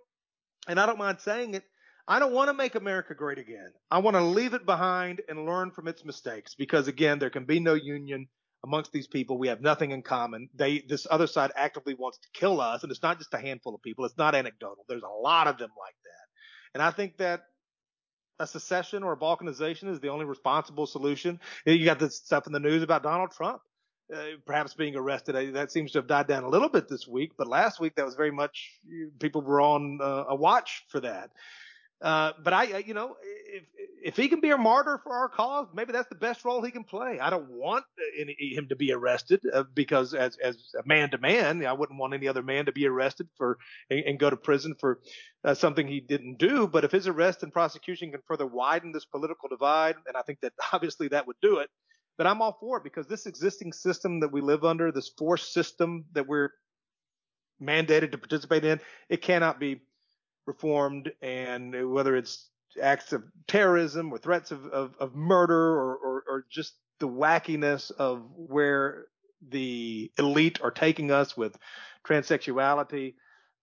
and 0.68 0.80
I 0.80 0.86
don't 0.86 1.00
mind 1.00 1.20
saying 1.22 1.54
it. 1.54 1.64
I 2.08 2.20
don't 2.20 2.34
want 2.34 2.50
to 2.50 2.54
make 2.54 2.76
America 2.76 3.14
great 3.14 3.38
again. 3.38 3.72
I 3.92 4.00
want 4.00 4.16
to 4.16 4.22
leave 4.22 4.54
it 4.54 4.66
behind 4.66 5.22
and 5.28 5.46
learn 5.46 5.72
from 5.72 5.90
its 5.90 6.06
mistakes 6.06 6.56
because 6.56 6.88
again, 6.88 7.20
there 7.20 7.30
can 7.30 7.46
be 7.46 7.60
no 7.60 7.74
union 7.74 8.28
amongst 8.64 8.92
these 8.94 9.08
people. 9.08 9.38
We 9.38 9.50
have 9.50 9.62
nothing 9.62 9.92
in 9.92 10.02
common. 10.02 10.50
They 10.56 10.80
this 10.88 11.06
other 11.10 11.28
side 11.28 11.52
actively 11.56 11.94
wants 11.94 12.18
to 12.20 12.28
kill 12.34 12.62
us, 12.62 12.84
and 12.84 12.92
it's 12.92 13.04
not 13.04 13.18
just 13.18 13.34
a 13.34 13.40
handful 13.40 13.76
of 13.76 13.82
people. 13.82 14.06
It's 14.06 14.18
not 14.18 14.36
anecdotal. 14.36 14.86
There's 14.88 15.04
a 15.04 15.22
lot 15.22 15.48
of 15.48 15.58
them 15.58 15.72
like 15.80 15.96
that. 16.04 16.74
And 16.74 16.84
I 16.84 16.92
think 16.92 17.18
that 17.18 17.42
a 18.40 18.48
secession 18.48 19.04
or 19.04 19.14
a 19.14 19.18
balkanization 19.18 19.90
is 19.90 20.00
the 20.00 20.10
only 20.10 20.26
responsible 20.26 20.86
solution. 20.86 21.40
You 21.66 21.86
got 21.86 22.00
this 22.00 22.18
stuff 22.18 22.48
in 22.48 22.54
the 22.54 22.60
news 22.60 22.84
about 22.84 23.04
Donald 23.04 23.32
Trump. 23.32 23.62
Uh, 24.14 24.38
perhaps 24.46 24.74
being 24.74 24.96
arrested. 24.96 25.54
That 25.54 25.70
seems 25.70 25.92
to 25.92 25.98
have 25.98 26.08
died 26.08 26.28
down 26.28 26.46
a 26.46 26.50
little 26.50 26.70
bit 26.70 26.88
this 26.88 27.06
week, 27.06 27.34
but 27.38 27.46
last 27.46 27.82
week 27.82 27.96
that 27.96 28.06
was 28.06 28.16
very 28.16 28.32
much 28.32 28.72
people 29.20 29.42
were 29.42 29.60
on 29.60 30.00
uh, 30.02 30.24
a 30.30 30.36
watch 30.36 30.86
for 30.88 31.02
that. 31.02 31.32
Uh, 32.02 32.32
but 32.44 32.54
I, 32.54 32.78
you 32.80 32.94
know, 32.94 33.16
if 33.22 33.64
if 34.04 34.16
he 34.16 34.28
can 34.28 34.40
be 34.40 34.52
a 34.52 34.58
martyr 34.58 35.00
for 35.04 35.14
our 35.14 35.28
cause, 35.28 35.68
maybe 35.74 35.92
that's 35.92 36.08
the 36.10 36.16
best 36.16 36.46
role 36.46 36.62
he 36.62 36.70
can 36.70 36.84
play. 36.84 37.20
I 37.20 37.32
don't 37.32 37.50
want 37.50 37.84
any, 38.20 38.36
him 38.56 38.68
to 38.70 38.76
be 38.76 38.92
arrested 38.94 39.42
uh, 39.52 39.64
because, 39.74 40.14
as 40.14 40.38
as 40.38 40.58
a 40.80 40.88
man 40.88 41.10
to 41.12 41.18
man, 41.18 41.66
I 41.66 41.74
wouldn't 41.74 42.00
want 42.00 42.14
any 42.14 42.28
other 42.28 42.44
man 42.44 42.66
to 42.66 42.72
be 42.72 42.86
arrested 42.86 43.28
for 43.36 43.58
and, 43.90 44.02
and 44.02 44.20
go 44.20 44.30
to 44.30 44.38
prison 44.38 44.76
for 44.80 45.00
uh, 45.44 45.56
something 45.56 45.88
he 45.88 46.00
didn't 46.00 46.38
do. 46.38 46.68
But 46.68 46.84
if 46.84 46.92
his 46.92 47.08
arrest 47.08 47.42
and 47.42 47.52
prosecution 47.52 48.12
can 48.12 48.22
further 48.28 48.46
widen 48.46 48.92
this 48.92 49.06
political 49.06 49.50
divide, 49.50 49.96
and 50.08 50.16
I 50.16 50.22
think 50.22 50.42
that 50.42 50.54
obviously 50.74 51.08
that 51.08 51.26
would 51.26 51.38
do 51.42 51.58
it, 51.58 51.70
but 52.18 52.28
I'm 52.28 52.44
all 52.44 52.58
for 52.60 52.78
it 52.78 52.84
because 52.84 53.08
this 53.08 53.26
existing 53.26 53.74
system 53.74 54.20
that 54.20 54.32
we 54.32 54.42
live 54.42 54.64
under, 54.64 54.92
this 54.92 55.10
forced 55.18 55.52
system 55.52 56.06
that 56.14 56.28
we're 56.28 56.52
mandated 57.62 58.12
to 58.12 58.20
participate 58.20 58.64
in, 58.64 58.80
it 59.10 59.24
cannot 59.24 59.60
be 59.60 59.82
reformed, 60.48 61.12
and 61.22 61.92
whether 61.92 62.16
it's 62.16 62.50
acts 62.82 63.14
of 63.14 63.24
terrorism 63.48 64.12
or 64.12 64.18
threats 64.18 64.52
of, 64.52 64.66
of, 64.68 64.96
of 65.00 65.16
murder 65.16 65.56
or, 65.56 65.96
or, 65.96 66.24
or 66.28 66.46
just 66.50 66.74
the 67.00 67.08
wackiness 67.08 67.92
of 67.92 68.24
where 68.36 69.06
the 69.50 70.12
elite 70.18 70.60
are 70.64 70.72
taking 70.72 71.12
us 71.12 71.38
with 71.38 71.58
transsexuality. 72.04 73.16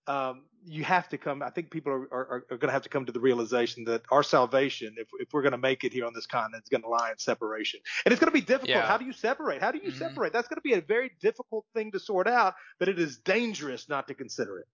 Um, 0.07 0.43
you 0.67 0.83
have 0.85 1.09
to 1.11 1.19
come. 1.19 1.43
I 1.43 1.51
think 1.51 1.71
people 1.71 1.93
are, 1.93 2.09
are, 2.11 2.45
are 2.51 2.57
going 2.57 2.69
to 2.69 2.73
have 2.73 2.83
to 2.83 2.89
come 2.89 3.07
to 3.07 3.13
the 3.13 3.21
realization 3.21 3.85
that 3.85 4.03
our 4.11 4.23
salvation, 4.23 4.95
if, 4.97 5.09
if 5.19 5.29
we're 5.33 5.43
going 5.43 5.53
to 5.53 5.59
make 5.59 5.85
it 5.85 5.93
here 5.93 6.07
on 6.07 6.15
this 6.15 6.27
continent, 6.27 6.63
is 6.65 6.69
going 6.69 6.83
to 6.83 6.89
lie 6.89 7.11
in 7.11 7.19
separation. 7.19 7.81
And 8.05 8.13
it's 8.13 8.21
going 8.21 8.31
to 8.31 8.35
be 8.35 8.41
difficult. 8.41 8.71
Yeah. 8.71 8.87
How 8.87 8.97
do 8.97 9.05
you 9.05 9.13
separate? 9.13 9.61
How 9.61 9.73
do 9.73 9.79
you 9.79 9.91
mm-hmm. 9.91 9.99
separate? 9.99 10.33
That's 10.33 10.49
going 10.49 10.57
to 10.57 10.63
be 10.63 10.75
a 10.75 10.81
very 10.81 11.13
difficult 11.21 11.67
thing 11.75 11.93
to 11.93 12.01
sort 12.01 12.27
out, 12.27 12.55
but 12.79 12.89
it 12.89 12.99
is 12.99 13.19
dangerous 13.19 13.89
not 13.89 14.09
to 14.09 14.15
consider 14.15 14.59
it. 14.59 14.67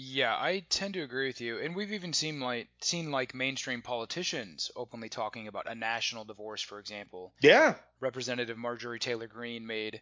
Yeah, 0.00 0.32
I 0.32 0.62
tend 0.70 0.94
to 0.94 1.02
agree 1.02 1.26
with 1.26 1.40
you. 1.40 1.58
And 1.58 1.74
we've 1.74 1.92
even 1.92 2.12
seen 2.12 2.38
like 2.38 2.68
seen 2.80 3.10
like 3.10 3.34
mainstream 3.34 3.82
politicians 3.82 4.70
openly 4.76 5.08
talking 5.08 5.48
about 5.48 5.68
a 5.68 5.74
national 5.74 6.24
divorce, 6.24 6.62
for 6.62 6.78
example. 6.78 7.32
Yeah. 7.40 7.74
Representative 7.98 8.56
Marjorie 8.56 9.00
Taylor 9.00 9.26
Greene 9.26 9.66
made 9.66 10.00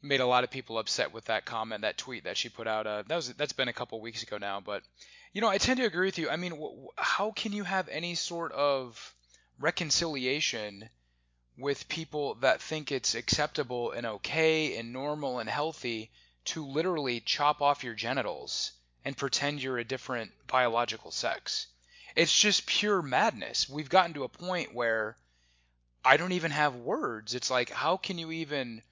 made 0.00 0.20
a 0.20 0.26
lot 0.26 0.44
of 0.44 0.52
people 0.52 0.78
upset 0.78 1.12
with 1.12 1.24
that 1.24 1.44
comment, 1.44 1.82
that 1.82 1.98
tweet 1.98 2.24
that 2.24 2.36
she 2.36 2.48
put 2.48 2.68
out. 2.68 2.86
Uh, 2.86 3.02
that 3.08 3.16
was 3.16 3.34
that's 3.34 3.52
been 3.52 3.66
a 3.66 3.72
couple 3.72 4.00
weeks 4.00 4.22
ago 4.22 4.38
now, 4.38 4.60
but 4.60 4.84
you 5.32 5.40
know, 5.40 5.48
I 5.48 5.58
tend 5.58 5.80
to 5.80 5.86
agree 5.86 6.06
with 6.06 6.18
you. 6.18 6.30
I 6.30 6.36
mean, 6.36 6.52
wh- 6.52 6.86
how 6.96 7.32
can 7.32 7.52
you 7.52 7.64
have 7.64 7.88
any 7.88 8.14
sort 8.14 8.52
of 8.52 9.14
reconciliation 9.58 10.88
with 11.58 11.88
people 11.88 12.36
that 12.36 12.62
think 12.62 12.92
it's 12.92 13.16
acceptable 13.16 13.90
and 13.90 14.06
okay 14.06 14.76
and 14.76 14.92
normal 14.92 15.40
and 15.40 15.50
healthy 15.50 16.12
to 16.44 16.64
literally 16.64 17.18
chop 17.18 17.60
off 17.60 17.82
your 17.82 17.94
genitals? 17.94 18.77
And 19.04 19.16
pretend 19.16 19.62
you're 19.62 19.78
a 19.78 19.84
different 19.84 20.30
biological 20.46 21.10
sex. 21.10 21.66
It's 22.16 22.36
just 22.36 22.66
pure 22.66 23.00
madness. 23.00 23.68
We've 23.68 23.88
gotten 23.88 24.14
to 24.14 24.24
a 24.24 24.28
point 24.28 24.74
where 24.74 25.16
I 26.04 26.16
don't 26.16 26.32
even 26.32 26.50
have 26.50 26.74
words. 26.74 27.34
It's 27.34 27.50
like, 27.50 27.70
how 27.70 27.96
can 27.96 28.18
you 28.18 28.32
even 28.32 28.82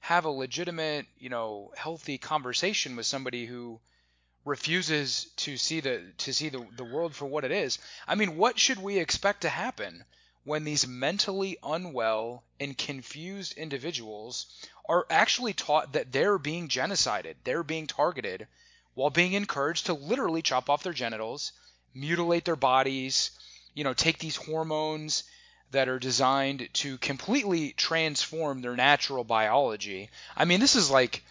have 0.00 0.24
a 0.24 0.30
legitimate, 0.30 1.06
you 1.18 1.28
know, 1.28 1.72
healthy 1.76 2.16
conversation 2.16 2.96
with 2.96 3.06
somebody 3.06 3.44
who 3.44 3.80
refuses 4.44 5.26
to 5.36 5.56
see 5.56 5.80
the 5.80 6.02
to 6.18 6.32
see 6.32 6.48
the, 6.48 6.66
the 6.76 6.84
world 6.84 7.14
for 7.14 7.26
what 7.26 7.44
it 7.44 7.52
is? 7.52 7.78
I 8.08 8.14
mean, 8.14 8.36
what 8.36 8.58
should 8.58 8.78
we 8.78 8.98
expect 8.98 9.42
to 9.42 9.48
happen 9.48 10.04
when 10.44 10.64
these 10.64 10.86
mentally 10.86 11.58
unwell 11.62 12.42
and 12.58 12.76
confused 12.76 13.58
individuals 13.58 14.46
are 14.88 15.06
actually 15.10 15.52
taught 15.52 15.92
that 15.92 16.12
they're 16.12 16.38
being 16.38 16.68
genocided, 16.68 17.34
they're 17.44 17.62
being 17.62 17.86
targeted 17.86 18.48
while 18.94 19.10
being 19.10 19.32
encouraged 19.32 19.86
to 19.86 19.94
literally 19.94 20.42
chop 20.42 20.68
off 20.68 20.82
their 20.82 20.92
genitals, 20.92 21.52
mutilate 21.94 22.44
their 22.44 22.56
bodies, 22.56 23.30
you 23.74 23.84
know, 23.84 23.94
take 23.94 24.18
these 24.18 24.36
hormones 24.36 25.24
that 25.70 25.88
are 25.88 25.98
designed 25.98 26.68
to 26.72 26.98
completely 26.98 27.72
transform 27.72 28.60
their 28.60 28.76
natural 28.76 29.24
biology. 29.24 30.10
I 30.36 30.44
mean, 30.44 30.60
this 30.60 30.74
is 30.74 30.90
like 30.90 31.22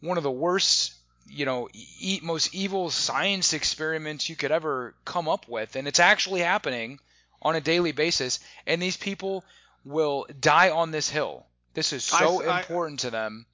one 0.00 0.18
of 0.18 0.22
the 0.22 0.30
worst, 0.30 0.94
you 1.26 1.46
know, 1.46 1.68
e- 1.72 2.20
most 2.22 2.54
evil 2.54 2.90
science 2.90 3.52
experiments 3.52 4.28
you 4.28 4.36
could 4.36 4.52
ever 4.52 4.94
come 5.04 5.28
up 5.28 5.48
with, 5.48 5.76
and 5.76 5.88
it's 5.88 6.00
actually 6.00 6.40
happening 6.40 6.98
on 7.40 7.56
a 7.56 7.60
daily 7.60 7.92
basis. 7.92 8.40
And 8.66 8.82
these 8.82 8.98
people 8.98 9.44
will 9.84 10.26
die 10.40 10.70
on 10.70 10.90
this 10.90 11.08
hill. 11.08 11.46
This 11.72 11.92
is 11.92 12.04
so 12.04 12.42
I, 12.42 12.60
important 12.60 13.00
I, 13.00 13.04
to 13.04 13.10
them 13.10 13.46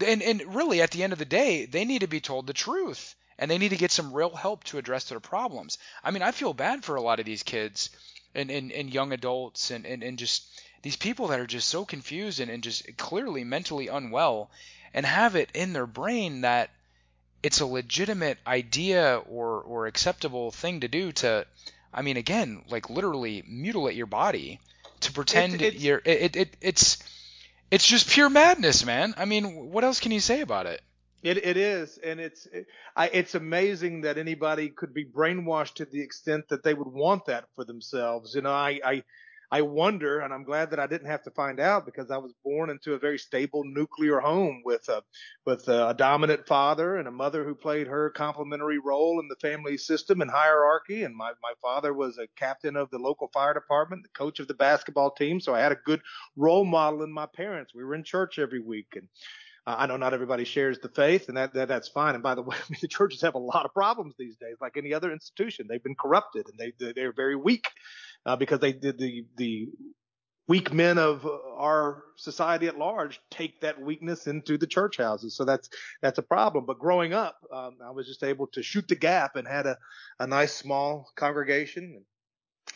and 0.00 0.22
and 0.22 0.54
really 0.54 0.80
at 0.80 0.90
the 0.90 1.02
end 1.02 1.12
of 1.12 1.18
the 1.18 1.24
day, 1.24 1.66
they 1.66 1.84
need 1.84 2.00
to 2.00 2.06
be 2.06 2.20
told 2.20 2.46
the 2.46 2.52
truth 2.52 3.14
and 3.38 3.50
they 3.50 3.58
need 3.58 3.70
to 3.70 3.76
get 3.76 3.90
some 3.90 4.12
real 4.12 4.34
help 4.34 4.62
to 4.64 4.78
address 4.78 5.08
their 5.08 5.20
problems. 5.20 5.78
I 6.04 6.10
mean, 6.10 6.22
I 6.22 6.30
feel 6.30 6.54
bad 6.54 6.84
for 6.84 6.96
a 6.96 7.00
lot 7.00 7.18
of 7.18 7.26
these 7.26 7.42
kids 7.42 7.90
and, 8.34 8.50
and, 8.50 8.70
and 8.70 8.92
young 8.92 9.12
adults 9.12 9.70
and, 9.70 9.84
and, 9.84 10.02
and 10.02 10.18
just 10.18 10.44
these 10.82 10.96
people 10.96 11.28
that 11.28 11.40
are 11.40 11.46
just 11.46 11.68
so 11.68 11.84
confused 11.84 12.40
and, 12.40 12.50
and 12.50 12.62
just 12.62 12.96
clearly 12.96 13.44
mentally 13.44 13.88
unwell 13.88 14.50
and 14.94 15.06
have 15.06 15.36
it 15.36 15.50
in 15.54 15.72
their 15.72 15.86
brain 15.86 16.42
that 16.42 16.70
it's 17.42 17.60
a 17.60 17.66
legitimate 17.66 18.38
idea 18.46 19.20
or, 19.28 19.60
or 19.62 19.86
acceptable 19.86 20.50
thing 20.50 20.80
to 20.80 20.88
do 20.88 21.10
to, 21.12 21.46
I 21.92 22.02
mean, 22.02 22.16
again, 22.16 22.62
like 22.68 22.90
literally 22.90 23.42
mutilate 23.48 23.96
your 23.96 24.06
body 24.06 24.60
to 25.00 25.12
pretend 25.12 25.54
it's, 25.54 25.74
it's, 25.74 25.84
you're, 25.84 26.02
it, 26.04 26.36
it, 26.36 26.56
it's, 26.60 26.98
it's 27.72 27.86
just 27.86 28.08
pure 28.10 28.28
madness, 28.28 28.84
man. 28.84 29.14
I 29.16 29.24
mean, 29.24 29.70
what 29.70 29.82
else 29.82 29.98
can 29.98 30.12
you 30.12 30.20
say 30.20 30.42
about 30.42 30.66
it? 30.66 30.82
It 31.22 31.38
it 31.38 31.56
is, 31.56 31.98
and 31.98 32.20
it's 32.20 32.46
it, 32.46 32.66
I, 32.94 33.08
it's 33.08 33.34
amazing 33.34 34.02
that 34.02 34.18
anybody 34.18 34.68
could 34.68 34.92
be 34.92 35.04
brainwashed 35.04 35.74
to 35.74 35.84
the 35.86 36.02
extent 36.02 36.48
that 36.50 36.62
they 36.64 36.74
would 36.74 36.88
want 36.88 37.26
that 37.26 37.46
for 37.54 37.64
themselves. 37.64 38.34
You 38.34 38.42
know, 38.42 38.50
I 38.50 38.80
I 38.84 39.02
I 39.52 39.60
wonder, 39.60 40.20
and 40.20 40.32
I'm 40.32 40.44
glad 40.44 40.70
that 40.70 40.80
I 40.80 40.86
didn't 40.86 41.08
have 41.08 41.24
to 41.24 41.30
find 41.30 41.60
out 41.60 41.84
because 41.84 42.10
I 42.10 42.16
was 42.16 42.32
born 42.42 42.70
into 42.70 42.94
a 42.94 42.98
very 42.98 43.18
stable 43.18 43.64
nuclear 43.64 44.18
home 44.18 44.62
with 44.64 44.88
a 44.88 45.02
with 45.44 45.68
a 45.68 45.94
dominant 45.98 46.46
father 46.46 46.96
and 46.96 47.06
a 47.06 47.10
mother 47.10 47.44
who 47.44 47.54
played 47.54 47.86
her 47.86 48.08
complementary 48.08 48.78
role 48.78 49.20
in 49.20 49.28
the 49.28 49.36
family 49.46 49.76
system 49.76 50.22
and 50.22 50.30
hierarchy. 50.30 51.04
And 51.04 51.14
my 51.14 51.32
my 51.42 51.52
father 51.60 51.92
was 51.92 52.16
a 52.16 52.28
captain 52.34 52.76
of 52.76 52.88
the 52.88 52.98
local 52.98 53.28
fire 53.34 53.52
department, 53.52 54.04
the 54.04 54.18
coach 54.18 54.40
of 54.40 54.48
the 54.48 54.54
basketball 54.54 55.10
team, 55.10 55.38
so 55.38 55.54
I 55.54 55.60
had 55.60 55.72
a 55.72 55.78
good 55.84 56.00
role 56.34 56.64
model 56.64 57.02
in 57.02 57.12
my 57.12 57.26
parents. 57.26 57.74
We 57.74 57.84
were 57.84 57.94
in 57.94 58.04
church 58.04 58.38
every 58.38 58.60
week 58.60 58.94
and. 58.96 59.06
I 59.64 59.86
know 59.86 59.96
not 59.96 60.12
everybody 60.12 60.42
shares 60.42 60.80
the 60.80 60.88
faith, 60.88 61.28
and 61.28 61.36
that, 61.36 61.54
that 61.54 61.68
that's 61.68 61.86
fine. 61.86 62.14
And 62.14 62.22
by 62.22 62.34
the 62.34 62.42
way, 62.48 62.56
I 62.56 62.64
mean, 62.68 62.80
the 62.82 62.88
churches 62.88 63.20
have 63.20 63.36
a 63.36 63.38
lot 63.38 63.64
of 63.64 63.72
problems 63.72 64.16
these 64.18 64.34
days, 64.34 64.56
like 64.60 64.76
any 64.76 64.92
other 64.92 65.12
institution. 65.12 65.68
They've 65.68 65.80
been 65.80 65.94
corrupted, 65.94 66.46
and 66.48 66.58
they 66.58 66.92
they're 66.92 67.12
very 67.12 67.36
weak 67.36 67.68
uh, 68.26 68.36
because 68.36 68.60
they 68.60 68.72
did 68.72 68.98
the 68.98 69.26
the 69.36 69.68
weak 70.48 70.72
men 70.72 70.98
of 70.98 71.26
our 71.56 72.02
society 72.16 72.66
at 72.66 72.78
large 72.78 73.20
take 73.30 73.60
that 73.60 73.80
weakness 73.80 74.26
into 74.26 74.58
the 74.58 74.66
church 74.66 74.98
houses. 74.98 75.36
So 75.36 75.44
that's 75.44 75.68
that's 76.00 76.18
a 76.18 76.22
problem. 76.22 76.66
But 76.66 76.78
growing 76.78 77.14
up, 77.14 77.36
um, 77.52 77.78
I 77.84 77.90
was 77.90 78.06
just 78.06 78.22
able 78.22 78.48
to 78.48 78.62
shoot 78.62 78.88
the 78.88 78.96
gap 78.96 79.36
and 79.36 79.46
had 79.46 79.66
a, 79.66 79.78
a 80.18 80.26
nice 80.26 80.52
small 80.52 81.10
congregation. 81.16 82.04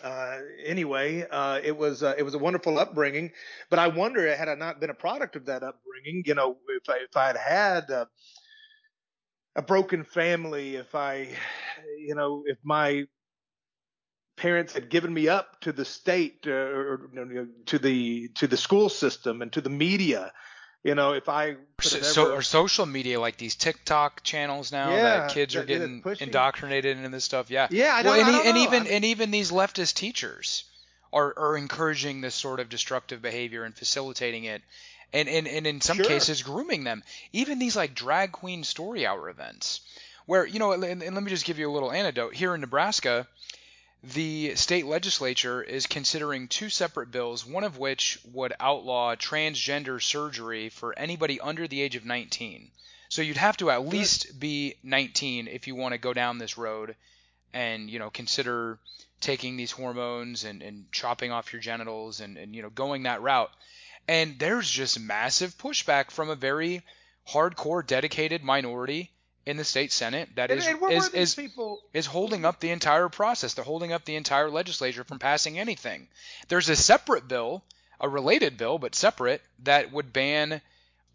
Uh, 0.03 0.39
anyway, 0.65 1.27
uh, 1.31 1.61
it 1.63 1.77
was 1.77 2.03
uh, 2.03 2.15
it 2.19 2.23
was 2.23 2.35
a 2.35 2.39
wonderful 2.39 2.79
upbringing. 2.79 3.33
But 3.71 3.79
I 3.79 3.89
wonder, 3.89 4.35
had 4.35 4.49
I 4.49 4.55
not 4.55 4.81
been 4.81 4.91
a 4.91 4.95
product 4.95 5.37
of 5.37 5.47
that 5.47 5.63
upbringing, 5.63 6.23
you 6.27 6.35
know, 6.35 6.57
if 6.69 6.89
I 6.89 6.99
if 6.99 7.17
I 7.17 7.27
had 7.27 7.37
had 7.37 7.91
a, 7.91 8.09
a 9.57 9.63
broken 9.63 10.05
family, 10.05 10.77
if 10.77 10.95
I, 10.95 11.29
you 11.99 12.15
know, 12.15 12.43
if 12.47 12.59
my 12.63 13.07
parents 14.37 14.75
had 14.75 14.91
given 14.91 15.13
me 15.13 15.29
up 15.29 15.61
to 15.63 15.73
the 15.73 15.85
state 15.85 16.45
uh, 16.47 16.51
or 16.51 17.01
you 17.13 17.25
know, 17.25 17.49
to 17.67 17.79
the 17.79 18.29
to 18.37 18.47
the 18.47 18.57
school 18.57 18.89
system 18.89 19.43
and 19.43 19.53
to 19.53 19.61
the 19.61 19.71
media. 19.71 20.33
You 20.85 20.95
know 20.95 21.15
if 21.15 21.29
i 21.29 21.57
so, 21.81 22.33
or 22.33 22.43
social 22.43 22.87
media 22.87 23.19
like 23.19 23.39
these 23.39 23.57
tiktok 23.57 24.23
channels 24.23 24.71
now 24.71 24.91
yeah, 24.91 25.03
that 25.03 25.31
kids 25.31 25.57
are 25.57 25.65
getting 25.65 26.05
indoctrinated 26.21 26.97
into 26.97 27.09
this 27.09 27.25
stuff? 27.25 27.51
Yeah. 27.51 27.67
Yeah 27.71 27.93
I 27.93 28.03
don't, 28.05 28.17
well, 28.17 28.27
and, 28.27 28.37
I 28.37 28.49
and 28.49 28.59
even 28.59 28.83
I 28.83 28.85
mean... 28.85 28.93
and 28.93 29.05
even 29.05 29.31
these 29.33 29.51
leftist 29.51 29.95
teachers 29.95 30.63
are, 31.13 31.35
are 31.37 31.57
encouraging 31.57 32.21
this 32.21 32.37
sort 32.37 32.61
of 32.61 32.69
destructive 32.69 33.21
behavior 33.21 33.65
and 33.65 33.75
facilitating 33.75 34.45
it 34.45 34.63
and, 35.13 35.29
and, 35.29 35.49
and 35.49 35.67
in 35.67 35.81
some 35.81 35.97
sure. 35.97 36.07
cases 36.07 36.43
grooming 36.43 36.85
them. 36.85 37.03
Even 37.33 37.59
these 37.59 37.75
like 37.75 37.95
drag 37.95 38.31
queen 38.31 38.63
story 38.63 39.07
hour 39.07 39.29
events 39.29 39.81
where 40.27 40.47
you 40.47 40.61
know 40.61 40.71
and, 40.71 41.03
and 41.03 41.15
let 41.17 41.25
me 41.25 41.31
just 41.31 41.47
give 41.47 41.59
you 41.59 41.69
a 41.69 41.73
little 41.73 41.91
anecdote. 41.91 42.33
Here 42.33 42.55
in 42.55 42.61
nebraska 42.61 43.27
the 44.03 44.55
state 44.55 44.87
legislature 44.87 45.63
is 45.63 45.87
considering 45.87 46.49
two 46.49 46.69
separate 46.69 47.11
bills, 47.11 47.45
one 47.45 47.65
of 47.65 47.79
which 47.79 48.19
would 48.33 48.53
outlaw 48.61 49.15
transgender 49.17 50.03
surgery 50.03 50.69
for 50.69 50.97
anybody 50.99 51.41
under 51.41 51.67
the 51.67 51.81
age 51.83 51.97
of 51.97 52.05
19. 52.05 52.71
So 53.09 53.23
you'd 53.23 53.37
have 53.37 53.57
to 53.59 53.71
at 53.71 53.87
least 53.87 54.39
be 54.39 54.75
19 54.83 55.49
if 55.49 55.67
you 55.67 55.75
want 55.75 55.93
to 55.93 55.99
go 55.99 56.13
down 56.13 56.39
this 56.39 56.59
road 56.59 56.95
and, 57.53 57.91
you 57.91 57.99
know, 57.99 58.11
consider 58.11 58.79
taking 59.21 59.57
these 59.57 59.71
hormones 59.71 60.45
and, 60.45 60.63
and 60.63 60.91
chopping 60.93 61.33
off 61.33 61.53
your 61.53 61.63
genitals 61.63 62.21
and, 62.21 62.37
and, 62.37 62.55
you 62.55 62.63
know, 62.63 62.71
going 62.71 63.05
that 63.05 63.23
route. 63.23 63.51
And 64.09 64.39
there's 64.39 64.71
just 64.71 65.01
massive 65.01 65.57
pushback 65.57 66.11
from 66.11 66.29
a 66.29 66.37
very 66.37 66.83
hardcore, 67.29 67.85
dedicated 67.85 68.43
minority 68.43 69.11
in 69.47 69.57
the 69.57 69.65
state 69.65 69.93
senate 69.93 70.29
that 70.35 70.51
is 70.51 70.67
and, 70.67 70.83
and 70.83 70.93
is 70.93 71.09
is, 71.11 71.35
people... 71.35 71.81
is 71.95 72.05
holding 72.05 72.45
up 72.45 72.59
the 72.61 72.71
entire 72.71 73.09
process. 73.09 73.55
They're 73.55 73.65
holding 73.65 73.93
up 73.93 74.05
the 74.05 74.17
entire 74.17 74.51
legislature 74.51 75.05
from 75.05 75.21
passing 75.21 75.59
anything. 75.59 76.09
There's 76.49 76.69
a 76.69 76.77
separate 76.77 77.29
bill, 77.29 77.63
a 78.01 78.09
related 78.09 78.57
bill 78.57 78.79
but 78.79 78.97
separate, 78.97 79.41
that 79.63 79.93
would 79.93 80.13
ban 80.13 80.61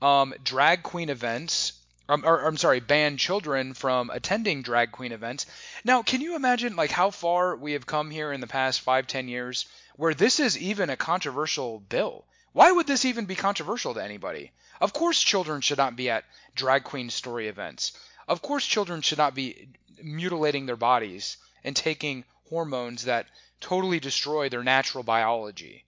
um, 0.01 0.34
drag 0.43 0.82
queen 0.82 1.09
events. 1.09 1.73
Um, 2.09 2.23
or, 2.25 2.45
I'm 2.45 2.57
sorry, 2.57 2.79
ban 2.79 3.17
children 3.17 3.73
from 3.73 4.09
attending 4.09 4.63
drag 4.63 4.91
queen 4.91 5.11
events. 5.11 5.45
Now, 5.84 6.01
can 6.01 6.21
you 6.21 6.36
imagine 6.36 6.75
like 6.75 6.91
how 6.91 7.11
far 7.11 7.55
we 7.55 7.73
have 7.73 7.86
come 7.86 8.09
here 8.09 8.32
in 8.34 8.41
the 8.41 8.47
past 8.47 8.82
five, 8.82 9.07
ten 9.07 9.27
years, 9.27 9.65
where 9.95 10.13
this 10.13 10.39
is 10.39 10.57
even 10.57 10.89
a 10.89 10.97
controversial 10.97 11.79
bill? 11.79 12.25
Why 12.53 12.71
would 12.71 12.88
this 12.88 13.05
even 13.05 13.25
be 13.25 13.36
controversial 13.36 13.93
to 13.93 14.03
anybody? 14.03 14.51
Of 14.82 14.93
course, 14.93 15.21
children 15.21 15.61
should 15.61 15.77
not 15.77 15.95
be 15.95 16.09
at 16.09 16.25
drag 16.55 16.84
queen 16.84 17.09
story 17.09 17.47
events. 17.47 17.93
Of 18.28 18.41
course, 18.41 18.65
children 18.65 19.01
should 19.01 19.17
not 19.17 19.36
be 19.36 19.69
mutilating 20.01 20.65
their 20.65 20.76
bodies 20.76 21.38
and 21.63 21.76
taking 21.76 22.24
hormones 22.49 23.05
that 23.05 23.28
totally 23.59 23.99
destroy 23.99 24.49
their 24.49 24.63
natural 24.63 25.03
biology. 25.03 25.86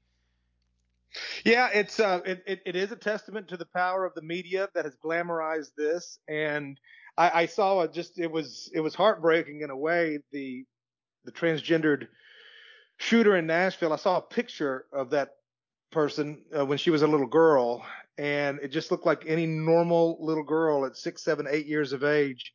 Yeah, 1.43 1.69
it's 1.73 1.99
uh, 1.99 2.21
it, 2.25 2.43
it, 2.47 2.61
it 2.65 2.75
is 2.75 2.91
a 2.91 2.95
testament 2.95 3.49
to 3.49 3.57
the 3.57 3.67
power 3.67 4.05
of 4.05 4.15
the 4.15 4.21
media 4.21 4.69
that 4.73 4.85
has 4.85 4.95
glamorized 4.95 5.75
this, 5.75 6.17
and 6.27 6.79
I, 7.17 7.41
I 7.41 7.45
saw 7.45 7.81
it 7.81 7.93
just 7.93 8.17
it 8.19 8.31
was 8.31 8.71
it 8.73 8.79
was 8.79 8.95
heartbreaking 8.95 9.61
in 9.61 9.69
a 9.69 9.77
way 9.77 10.19
the 10.31 10.65
the 11.25 11.31
transgendered 11.31 12.07
shooter 12.97 13.35
in 13.35 13.45
Nashville. 13.45 13.93
I 13.93 13.97
saw 13.97 14.17
a 14.17 14.21
picture 14.21 14.85
of 14.91 15.11
that 15.11 15.35
person 15.91 16.41
uh, 16.57 16.65
when 16.65 16.79
she 16.79 16.89
was 16.89 17.03
a 17.03 17.07
little 17.07 17.27
girl, 17.27 17.85
and 18.17 18.59
it 18.61 18.69
just 18.69 18.91
looked 18.91 19.05
like 19.05 19.23
any 19.27 19.45
normal 19.45 20.17
little 20.19 20.43
girl 20.43 20.85
at 20.85 20.97
six, 20.97 21.23
seven, 21.23 21.47
eight 21.49 21.65
years 21.65 21.93
of 21.93 22.03
age. 22.03 22.51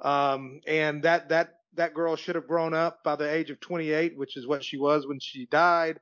Um, 0.00 0.60
and 0.66 1.02
that 1.02 1.28
that 1.28 1.54
that 1.74 1.94
girl 1.94 2.16
should 2.16 2.34
have 2.34 2.48
grown 2.48 2.74
up 2.74 3.02
by 3.04 3.16
the 3.16 3.30
age 3.30 3.50
of 3.50 3.60
28, 3.60 4.16
which 4.16 4.36
is 4.36 4.46
what 4.46 4.64
she 4.64 4.76
was 4.76 5.06
when 5.06 5.20
she 5.20 5.46
died. 5.46 5.98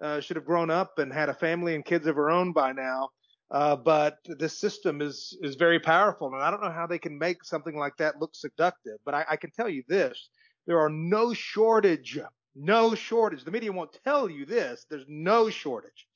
Uh, 0.00 0.20
should 0.20 0.36
have 0.36 0.44
grown 0.44 0.70
up 0.70 0.98
and 0.98 1.12
had 1.12 1.28
a 1.28 1.34
family 1.34 1.74
and 1.74 1.84
kids 1.84 2.06
of 2.06 2.16
her 2.16 2.30
own 2.30 2.52
by 2.52 2.72
now. 2.72 3.08
Uh, 3.52 3.76
but 3.76 4.18
this 4.38 4.58
system 4.58 5.00
is 5.00 5.36
is 5.42 5.56
very 5.56 5.78
powerful, 5.78 6.28
and 6.28 6.42
I 6.42 6.50
don't 6.50 6.62
know 6.62 6.72
how 6.72 6.86
they 6.86 6.98
can 6.98 7.18
make 7.18 7.44
something 7.44 7.76
like 7.76 7.96
that 7.98 8.18
look 8.18 8.34
seductive. 8.34 8.98
But 9.04 9.14
I, 9.14 9.24
I 9.30 9.36
can 9.36 9.50
tell 9.50 9.68
you 9.68 9.82
this: 9.88 10.30
there 10.66 10.80
are 10.80 10.88
no 10.88 11.34
shortage, 11.34 12.18
no 12.56 12.94
shortage. 12.94 13.44
The 13.44 13.50
media 13.50 13.72
won't 13.72 13.96
tell 14.04 14.28
you 14.28 14.46
this. 14.46 14.86
There's 14.88 15.04
no 15.06 15.50
shortage 15.50 16.06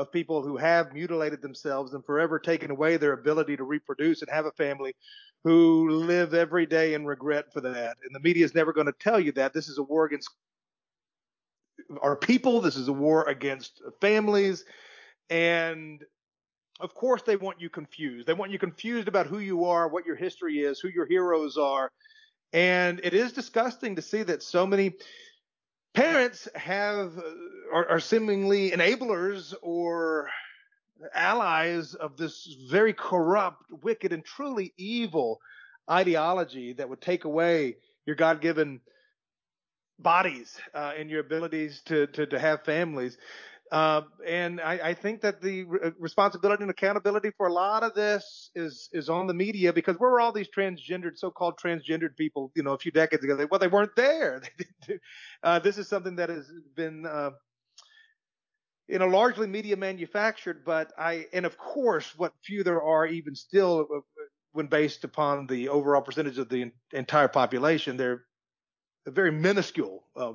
of 0.00 0.10
people 0.10 0.42
who 0.42 0.56
have 0.56 0.94
mutilated 0.94 1.42
themselves 1.42 1.92
and 1.92 2.04
forever 2.04 2.38
taken 2.38 2.70
away 2.70 2.96
their 2.96 3.12
ability 3.12 3.56
to 3.56 3.64
reproduce 3.64 4.22
and 4.22 4.30
have 4.30 4.46
a 4.46 4.52
family 4.52 4.94
who 5.44 5.90
live 5.90 6.32
every 6.32 6.64
day 6.64 6.94
in 6.94 7.04
regret 7.04 7.52
for 7.52 7.60
that. 7.60 7.96
And 8.02 8.14
the 8.14 8.20
media 8.20 8.44
is 8.44 8.54
never 8.54 8.72
going 8.72 8.86
to 8.86 8.94
tell 8.98 9.20
you 9.20 9.32
that. 9.32 9.52
This 9.52 9.68
is 9.68 9.78
a 9.78 9.82
war 9.82 10.06
against 10.06 10.30
our 12.00 12.16
people. 12.16 12.60
This 12.60 12.76
is 12.76 12.88
a 12.88 12.92
war 12.92 13.28
against 13.28 13.82
families. 14.00 14.64
And 15.28 16.02
of 16.80 16.94
course, 16.94 17.22
they 17.22 17.36
want 17.36 17.60
you 17.60 17.68
confused. 17.68 18.26
They 18.26 18.32
want 18.32 18.52
you 18.52 18.58
confused 18.58 19.06
about 19.06 19.26
who 19.26 19.38
you 19.38 19.66
are, 19.66 19.86
what 19.88 20.06
your 20.06 20.16
history 20.16 20.60
is, 20.60 20.80
who 20.80 20.88
your 20.88 21.06
heroes 21.06 21.58
are. 21.58 21.90
And 22.54 23.00
it 23.04 23.12
is 23.12 23.32
disgusting 23.32 23.96
to 23.96 24.02
see 24.02 24.22
that 24.22 24.42
so 24.42 24.66
many 24.66 24.94
parents 25.94 26.48
have 26.54 27.16
uh, 27.18 27.22
are, 27.72 27.88
are 27.88 28.00
seemingly 28.00 28.70
enablers 28.70 29.54
or 29.62 30.28
allies 31.14 31.94
of 31.94 32.16
this 32.16 32.56
very 32.70 32.92
corrupt, 32.92 33.62
wicked, 33.82 34.12
and 34.12 34.24
truly 34.24 34.72
evil 34.76 35.40
ideology 35.90 36.74
that 36.74 36.88
would 36.88 37.00
take 37.00 37.24
away 37.24 37.76
your 38.06 38.16
God-given 38.16 38.80
bodies 39.98 40.58
uh, 40.74 40.92
and 40.98 41.10
your 41.10 41.20
abilities 41.20 41.82
to, 41.86 42.06
to, 42.08 42.26
to 42.26 42.38
have 42.38 42.64
families. 42.64 43.16
Uh, 43.70 44.02
and 44.26 44.60
I, 44.60 44.80
I, 44.82 44.94
think 44.94 45.20
that 45.20 45.40
the 45.40 45.62
re- 45.62 45.78
uh, 45.84 45.90
responsibility 45.96 46.62
and 46.62 46.70
accountability 46.72 47.30
for 47.36 47.46
a 47.46 47.52
lot 47.52 47.84
of 47.84 47.94
this 47.94 48.50
is 48.56 48.88
is 48.92 49.08
on 49.08 49.28
the 49.28 49.34
media 49.34 49.72
because 49.72 49.96
where 49.96 50.10
were 50.10 50.20
all 50.20 50.32
these 50.32 50.48
transgendered, 50.48 51.16
so-called 51.16 51.54
transgendered 51.56 52.16
people, 52.16 52.50
you 52.56 52.64
know, 52.64 52.72
a 52.72 52.78
few 52.78 52.90
decades 52.90 53.22
ago? 53.22 53.46
Well, 53.48 53.60
they 53.60 53.68
weren't 53.68 53.94
there. 53.94 54.42
uh, 55.44 55.60
this 55.60 55.78
is 55.78 55.86
something 55.86 56.16
that 56.16 56.30
has 56.30 56.50
been, 56.74 57.06
uh, 57.06 57.30
you 58.88 58.98
know, 58.98 59.06
largely 59.06 59.46
media 59.46 59.76
manufactured. 59.76 60.64
But 60.64 60.92
I, 60.98 61.26
and 61.32 61.46
of 61.46 61.56
course, 61.56 62.12
what 62.16 62.32
few 62.42 62.64
there 62.64 62.82
are, 62.82 63.06
even 63.06 63.36
still, 63.36 63.86
uh, 63.94 64.00
when 64.50 64.66
based 64.66 65.04
upon 65.04 65.46
the 65.46 65.68
overall 65.68 66.02
percentage 66.02 66.38
of 66.38 66.48
the 66.48 66.72
entire 66.92 67.28
population, 67.28 67.96
they're 67.96 68.24
a 69.06 69.10
very 69.10 69.32
minuscule 69.32 70.04
uh, 70.16 70.32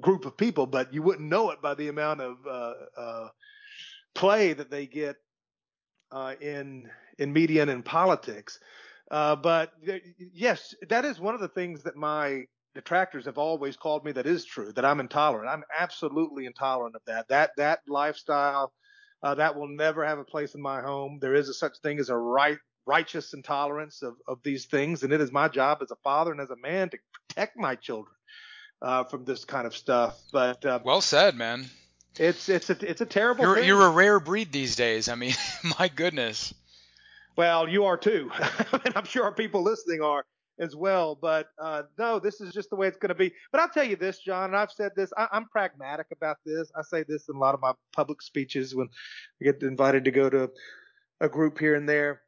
group 0.00 0.24
of 0.24 0.36
people, 0.36 0.66
but 0.66 0.92
you 0.92 1.02
wouldn't 1.02 1.28
know 1.28 1.50
it 1.50 1.60
by 1.60 1.74
the 1.74 1.88
amount 1.88 2.20
of 2.20 2.36
uh, 2.46 2.74
uh, 2.96 3.28
play 4.14 4.52
that 4.52 4.70
they 4.70 4.86
get 4.86 5.16
uh, 6.12 6.34
in 6.40 6.88
in 7.18 7.32
media 7.32 7.62
and 7.62 7.70
in 7.70 7.82
politics. 7.82 8.58
Uh, 9.10 9.36
but 9.36 9.72
yes, 10.32 10.74
that 10.88 11.04
is 11.04 11.20
one 11.20 11.34
of 11.34 11.40
the 11.40 11.48
things 11.48 11.82
that 11.82 11.96
my 11.96 12.44
detractors 12.74 13.26
have 13.26 13.38
always 13.38 13.76
called 13.76 14.04
me. 14.04 14.12
That 14.12 14.26
is 14.26 14.44
true. 14.44 14.72
That 14.72 14.84
I'm 14.84 15.00
intolerant. 15.00 15.48
I'm 15.48 15.64
absolutely 15.76 16.46
intolerant 16.46 16.96
of 16.96 17.02
that. 17.06 17.28
That 17.28 17.50
that 17.56 17.80
lifestyle. 17.88 18.72
Uh, 19.22 19.34
that 19.34 19.56
will 19.56 19.68
never 19.68 20.04
have 20.04 20.18
a 20.18 20.24
place 20.24 20.54
in 20.54 20.60
my 20.60 20.82
home. 20.82 21.18
There 21.18 21.34
is 21.34 21.48
a 21.48 21.54
such 21.54 21.78
thing 21.82 21.98
as 21.98 22.10
a 22.10 22.16
right 22.16 22.58
righteous 22.86 23.32
intolerance 23.34 24.02
of, 24.02 24.14
of 24.28 24.38
these 24.42 24.66
things. 24.66 25.02
And 25.02 25.12
it 25.12 25.20
is 25.20 25.32
my 25.32 25.48
job 25.48 25.78
as 25.82 25.90
a 25.90 25.96
father 25.96 26.32
and 26.32 26.40
as 26.40 26.50
a 26.50 26.56
man 26.56 26.90
to 26.90 26.98
protect 27.28 27.56
my 27.56 27.74
children 27.74 28.14
uh, 28.82 29.04
from 29.04 29.24
this 29.24 29.44
kind 29.44 29.66
of 29.66 29.76
stuff. 29.76 30.20
But 30.32 30.64
uh, 30.64 30.80
well 30.84 31.00
said, 31.00 31.34
man. 31.36 31.66
It's 32.18 32.48
it's 32.48 32.70
a 32.70 32.76
it's 32.88 33.00
a 33.00 33.06
terrible. 33.06 33.44
You're 33.44 33.56
thing. 33.56 33.66
you're 33.66 33.86
a 33.86 33.90
rare 33.90 34.20
breed 34.20 34.52
these 34.52 34.76
days. 34.76 35.08
I 35.08 35.16
mean, 35.16 35.34
my 35.78 35.88
goodness. 35.88 36.54
Well, 37.36 37.68
you 37.68 37.86
are 37.86 37.96
too, 37.96 38.30
and 38.72 38.92
I'm 38.94 39.04
sure 39.04 39.24
our 39.24 39.32
people 39.32 39.62
listening 39.62 40.00
are 40.00 40.24
as 40.60 40.76
well. 40.76 41.18
But 41.20 41.48
uh, 41.58 41.82
no, 41.98 42.20
this 42.20 42.40
is 42.40 42.54
just 42.54 42.70
the 42.70 42.76
way 42.76 42.86
it's 42.86 42.98
going 42.98 43.08
to 43.08 43.16
be. 43.16 43.32
But 43.50 43.60
I'll 43.60 43.68
tell 43.68 43.82
you 43.82 43.96
this, 43.96 44.20
John, 44.20 44.50
and 44.50 44.56
I've 44.56 44.70
said 44.70 44.92
this. 44.94 45.12
I, 45.16 45.26
am 45.32 45.46
pragmatic 45.50 46.06
about 46.12 46.36
this. 46.46 46.70
I 46.76 46.82
say 46.82 47.02
this 47.02 47.28
in 47.28 47.34
a 47.34 47.38
lot 47.38 47.54
of 47.54 47.60
my 47.60 47.72
public 47.92 48.22
speeches 48.22 48.76
when 48.76 48.88
I 49.40 49.44
get 49.46 49.62
invited 49.64 50.04
to 50.04 50.12
go 50.12 50.30
to 50.30 50.50
a 51.20 51.28
group 51.28 51.58
here 51.58 51.74
and 51.74 51.88
there 51.88 52.20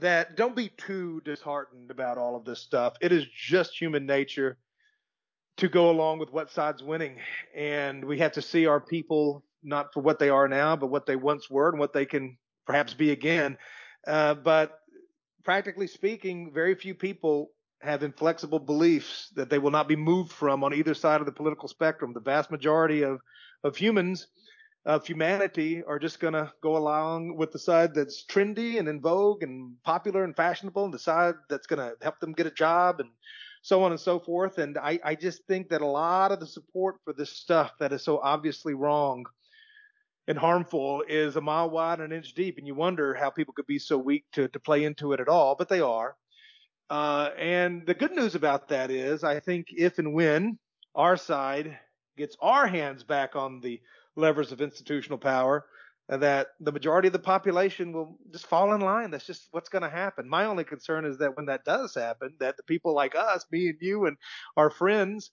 that 0.00 0.36
don't 0.36 0.56
be 0.56 0.68
too 0.70 1.20
disheartened 1.24 1.90
about 1.90 2.18
all 2.18 2.36
of 2.36 2.44
this 2.44 2.60
stuff. 2.60 2.94
It 3.00 3.12
is 3.12 3.26
just 3.26 3.80
human 3.80 4.06
nature 4.06 4.58
to 5.58 5.68
go 5.68 5.90
along 5.90 6.18
with 6.18 6.32
what 6.32 6.50
side's 6.50 6.82
winning. 6.82 7.16
And 7.54 8.04
we 8.04 8.18
have 8.18 8.32
to 8.32 8.42
see 8.42 8.66
our 8.66 8.80
people 8.80 9.44
not 9.62 9.92
for 9.92 10.00
what 10.00 10.18
they 10.18 10.28
are 10.28 10.48
now, 10.48 10.76
but 10.76 10.86
what 10.86 11.06
they 11.06 11.16
once 11.16 11.50
were 11.50 11.68
and 11.68 11.78
what 11.78 11.92
they 11.92 12.06
can 12.06 12.38
perhaps 12.66 12.94
be 12.94 13.10
again. 13.10 13.58
Uh, 14.06 14.34
but 14.34 14.78
practically 15.44 15.86
speaking, 15.86 16.52
very 16.52 16.74
few 16.74 16.94
people 16.94 17.50
have 17.80 18.02
inflexible 18.02 18.58
beliefs 18.58 19.30
that 19.34 19.50
they 19.50 19.58
will 19.58 19.70
not 19.70 19.88
be 19.88 19.96
moved 19.96 20.32
from 20.32 20.64
on 20.64 20.74
either 20.74 20.94
side 20.94 21.20
of 21.20 21.26
the 21.26 21.32
political 21.32 21.68
spectrum. 21.68 22.12
The 22.12 22.20
vast 22.20 22.50
majority 22.50 23.02
of, 23.02 23.20
of 23.64 23.76
humans 23.76 24.26
of 24.88 25.06
humanity 25.06 25.84
are 25.84 25.98
just 25.98 26.18
going 26.18 26.32
to 26.32 26.50
go 26.62 26.78
along 26.78 27.36
with 27.36 27.52
the 27.52 27.58
side 27.58 27.94
that's 27.94 28.24
trendy 28.24 28.78
and 28.78 28.88
in 28.88 29.02
vogue 29.02 29.42
and 29.42 29.74
popular 29.84 30.24
and 30.24 30.34
fashionable 30.34 30.86
and 30.86 30.94
the 30.94 30.98
side 30.98 31.34
that's 31.50 31.66
going 31.66 31.78
to 31.78 31.94
help 32.00 32.18
them 32.20 32.32
get 32.32 32.46
a 32.46 32.50
job 32.50 32.98
and 32.98 33.10
so 33.60 33.82
on 33.82 33.92
and 33.92 34.00
so 34.00 34.18
forth. 34.18 34.56
And 34.56 34.78
I, 34.78 34.98
I 35.04 35.14
just 35.14 35.44
think 35.46 35.68
that 35.68 35.82
a 35.82 35.86
lot 35.86 36.32
of 36.32 36.40
the 36.40 36.46
support 36.46 36.96
for 37.04 37.12
this 37.12 37.30
stuff 37.30 37.72
that 37.80 37.92
is 37.92 38.02
so 38.02 38.18
obviously 38.22 38.72
wrong 38.72 39.26
and 40.26 40.38
harmful 40.38 41.04
is 41.06 41.36
a 41.36 41.40
mile 41.42 41.68
wide 41.68 42.00
and 42.00 42.10
an 42.10 42.16
inch 42.16 42.32
deep. 42.32 42.56
And 42.56 42.66
you 42.66 42.74
wonder 42.74 43.12
how 43.12 43.28
people 43.28 43.52
could 43.52 43.66
be 43.66 43.78
so 43.78 43.98
weak 43.98 44.24
to, 44.32 44.48
to 44.48 44.58
play 44.58 44.84
into 44.84 45.12
it 45.12 45.20
at 45.20 45.28
all, 45.28 45.54
but 45.54 45.68
they 45.68 45.80
are. 45.80 46.16
Uh, 46.88 47.28
and 47.36 47.86
the 47.86 47.92
good 47.92 48.12
news 48.12 48.34
about 48.34 48.68
that 48.68 48.90
is, 48.90 49.22
I 49.22 49.40
think 49.40 49.66
if 49.76 49.98
and 49.98 50.14
when 50.14 50.58
our 50.94 51.18
side 51.18 51.78
gets 52.16 52.38
our 52.40 52.66
hands 52.66 53.04
back 53.04 53.36
on 53.36 53.60
the 53.60 53.80
levers 54.18 54.52
of 54.52 54.60
institutional 54.60 55.18
power 55.18 55.64
and 56.08 56.22
that 56.22 56.48
the 56.60 56.72
majority 56.72 57.08
of 57.08 57.12
the 57.12 57.18
population 57.18 57.92
will 57.92 58.18
just 58.32 58.46
fall 58.46 58.72
in 58.72 58.80
line. 58.80 59.10
That's 59.10 59.26
just 59.26 59.48
what's 59.50 59.68
going 59.68 59.82
to 59.82 59.90
happen. 59.90 60.28
My 60.28 60.46
only 60.46 60.64
concern 60.64 61.04
is 61.04 61.18
that 61.18 61.36
when 61.36 61.46
that 61.46 61.64
does 61.64 61.94
happen, 61.94 62.34
that 62.40 62.56
the 62.56 62.62
people 62.62 62.94
like 62.94 63.14
us, 63.14 63.44
me 63.52 63.68
and 63.68 63.78
you 63.80 64.06
and 64.06 64.16
our 64.56 64.70
friends, 64.70 65.30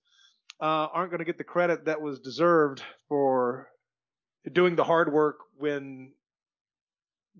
uh, 0.61 0.88
aren't 0.93 1.11
going 1.11 1.19
to 1.19 1.25
get 1.25 1.38
the 1.38 1.43
credit 1.43 1.86
that 1.86 2.01
was 2.01 2.19
deserved 2.19 2.81
for 3.07 3.69
doing 4.51 4.75
the 4.75 4.83
hard 4.83 5.11
work 5.11 5.38
when 5.57 6.11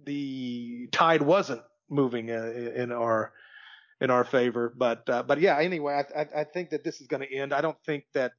the 0.06 0.88
tide 0.92 1.22
wasn't 1.22 1.62
moving 1.90 2.32
uh, 2.32 2.52
in 2.76 2.92
our 2.92 3.32
in 4.02 4.12
our 4.12 4.24
favor. 4.24 4.74
But 4.76 5.10
uh, 5.10 5.24
but 5.24 5.40
yeah, 5.40 5.58
anyway, 5.60 6.04
I, 6.16 6.22
I, 6.22 6.42
I 6.42 6.44
think 6.44 6.72
that 6.72 6.84
this 6.84 7.00
is 7.02 7.08
going 7.08 7.22
to 7.22 7.34
end. 7.34 7.54
I 7.54 7.62
don't 7.62 7.78
think 7.86 8.06
that 8.14 8.34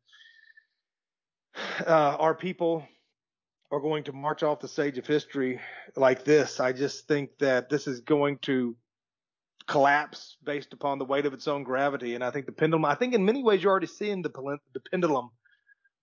uh, 1.86 2.16
our 2.18 2.34
people 2.34 2.86
are 3.70 3.80
going 3.80 4.04
to 4.04 4.12
march 4.12 4.42
off 4.42 4.60
the 4.60 4.68
stage 4.68 4.98
of 4.98 5.06
history 5.06 5.60
like 5.96 6.24
this. 6.24 6.60
I 6.60 6.72
just 6.72 7.08
think 7.08 7.30
that 7.38 7.68
this 7.68 7.86
is 7.86 8.00
going 8.00 8.38
to 8.42 8.76
collapse 9.66 10.36
based 10.44 10.72
upon 10.72 10.98
the 10.98 11.04
weight 11.04 11.26
of 11.26 11.32
its 11.32 11.48
own 11.48 11.64
gravity. 11.64 12.14
And 12.14 12.22
I 12.22 12.30
think 12.30 12.46
the 12.46 12.52
pendulum, 12.52 12.84
I 12.84 12.94
think 12.94 13.14
in 13.14 13.24
many 13.24 13.42
ways 13.42 13.62
you're 13.62 13.72
already 13.72 13.88
seeing 13.88 14.22
the, 14.22 14.30
the 14.72 14.80
pendulum 14.90 15.30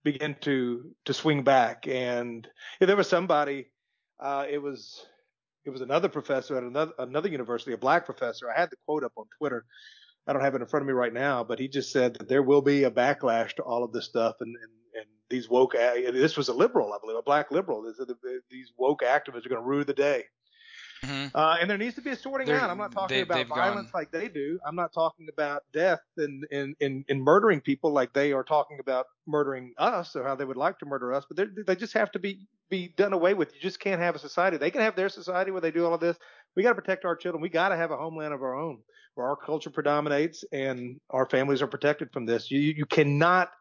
begin 0.04 0.36
to, 0.42 0.92
to 1.06 1.14
swing 1.14 1.44
back. 1.44 1.88
And 1.88 2.48
if 2.82 2.88
there 2.88 2.98
was 2.98 3.08
somebody, 3.08 3.68
uh, 4.20 4.46
it 4.50 4.62
was, 4.62 5.06
it 5.66 5.70
was 5.70 5.80
another 5.80 6.10
professor 6.10 6.58
at 6.58 6.64
another, 6.64 6.92
another 7.00 7.30
university, 7.30 7.72
a 7.72 7.78
black 7.78 8.06
professor. 8.06 8.52
I 8.52 8.60
had 8.60 8.70
the 8.70 8.78
quote 8.86 9.06
up 9.06 9.14
on 9.16 9.26
Twitter. 9.38 9.64
I 10.28 10.34
don't 10.34 10.42
have 10.42 10.56
it 10.56 10.62
in 10.62 10.68
front 10.68 10.84
of 10.84 10.88
me 10.88 10.94
right 10.94 11.14
now, 11.14 11.46
but 11.46 11.60
he 11.60 11.70
just 11.70 11.92
said 11.92 12.16
that 12.16 12.28
there 12.28 12.44
will 12.44 12.62
be 12.62 12.84
a 12.84 12.92
backlash 12.92 13.54
to 13.56 13.64
all 13.64 13.84
of 13.84 13.94
this 13.94 14.06
stuff. 14.06 14.36
And, 14.42 14.56
and 14.62 14.72
and 14.96 15.06
these 15.30 15.50
woke 15.50 15.74
this 15.74 16.38
was 16.38 16.50
a 16.50 16.54
liberal, 16.54 16.94
I 16.94 16.98
believe, 17.02 17.18
a 17.18 17.22
black 17.22 17.52
liberal. 17.52 17.84
These 18.50 18.74
woke 18.78 19.02
activists 19.02 19.46
are 19.46 19.50
going 19.50 19.62
to 19.62 19.68
rue 19.68 19.84
the 19.84 19.94
day. 19.94 20.26
Mm-hmm. 21.04 21.36
Uh, 21.36 21.58
and 21.60 21.70
there 21.70 21.78
needs 21.78 21.96
to 21.96 22.02
be 22.02 22.12
a 22.12 22.16
sorting 22.16 22.48
They're, 22.48 22.62
out. 22.62 22.70
I'm 22.70 22.78
not 22.78 22.94
talking 22.94 23.18
they, 23.18 23.24
about 23.24 23.48
violence 23.48 23.92
gone. 23.92 24.02
like 24.02 24.12
they 24.12 24.30
do. 24.30 24.58
I'm 24.66 24.76
not 24.76 24.94
talking 24.94 25.28
about 25.32 25.64
death 25.74 26.00
and 26.16 26.46
in, 26.50 26.74
in, 26.80 27.04
in, 27.10 27.22
murdering 27.22 27.60
people 27.60 27.92
like 27.92 28.14
they 28.14 28.32
are 28.32 28.44
talking 28.44 28.80
about 28.80 29.08
murdering 29.28 29.74
us 29.78 30.16
or 30.16 30.24
how 30.24 30.36
they 30.36 30.46
would 30.46 30.56
like 30.56 30.80
to 30.80 30.86
murder 30.86 31.14
us. 31.14 31.26
But 31.30 31.50
they 31.68 31.76
just 31.76 31.94
have 31.94 32.10
to 32.14 32.20
be 32.20 32.48
be 32.70 32.94
done 32.96 33.12
away 33.12 33.34
with. 33.34 33.54
You 33.54 33.60
just 33.60 33.82
can't 33.82 34.00
have 34.00 34.16
a 34.16 34.20
society. 34.20 34.56
They 34.56 34.72
can 34.72 34.80
have 34.80 34.96
their 34.96 35.10
society 35.10 35.52
where 35.52 35.60
they 35.60 35.72
do 35.72 35.86
all 35.86 35.94
of 35.94 36.00
this, 36.00 36.18
we 36.56 36.64
got 36.64 36.70
to 36.70 36.82
protect 36.82 37.06
our 37.06 37.16
children. 37.16 37.42
We 37.42 37.50
got 37.50 37.70
to 37.70 37.76
have 37.76 37.92
a 37.92 37.98
homeland 37.98 38.34
of 38.34 38.42
our 38.42 38.56
own 38.56 38.80
where 39.16 39.28
our 39.28 39.36
culture 39.36 39.70
predominates 39.70 40.44
and 40.52 41.00
our 41.10 41.28
families 41.28 41.62
are 41.62 41.68
protected 41.68 42.12
from 42.12 42.26
this. 42.26 42.50
You, 42.50 42.60
you 42.60 42.86
cannot 42.86 43.52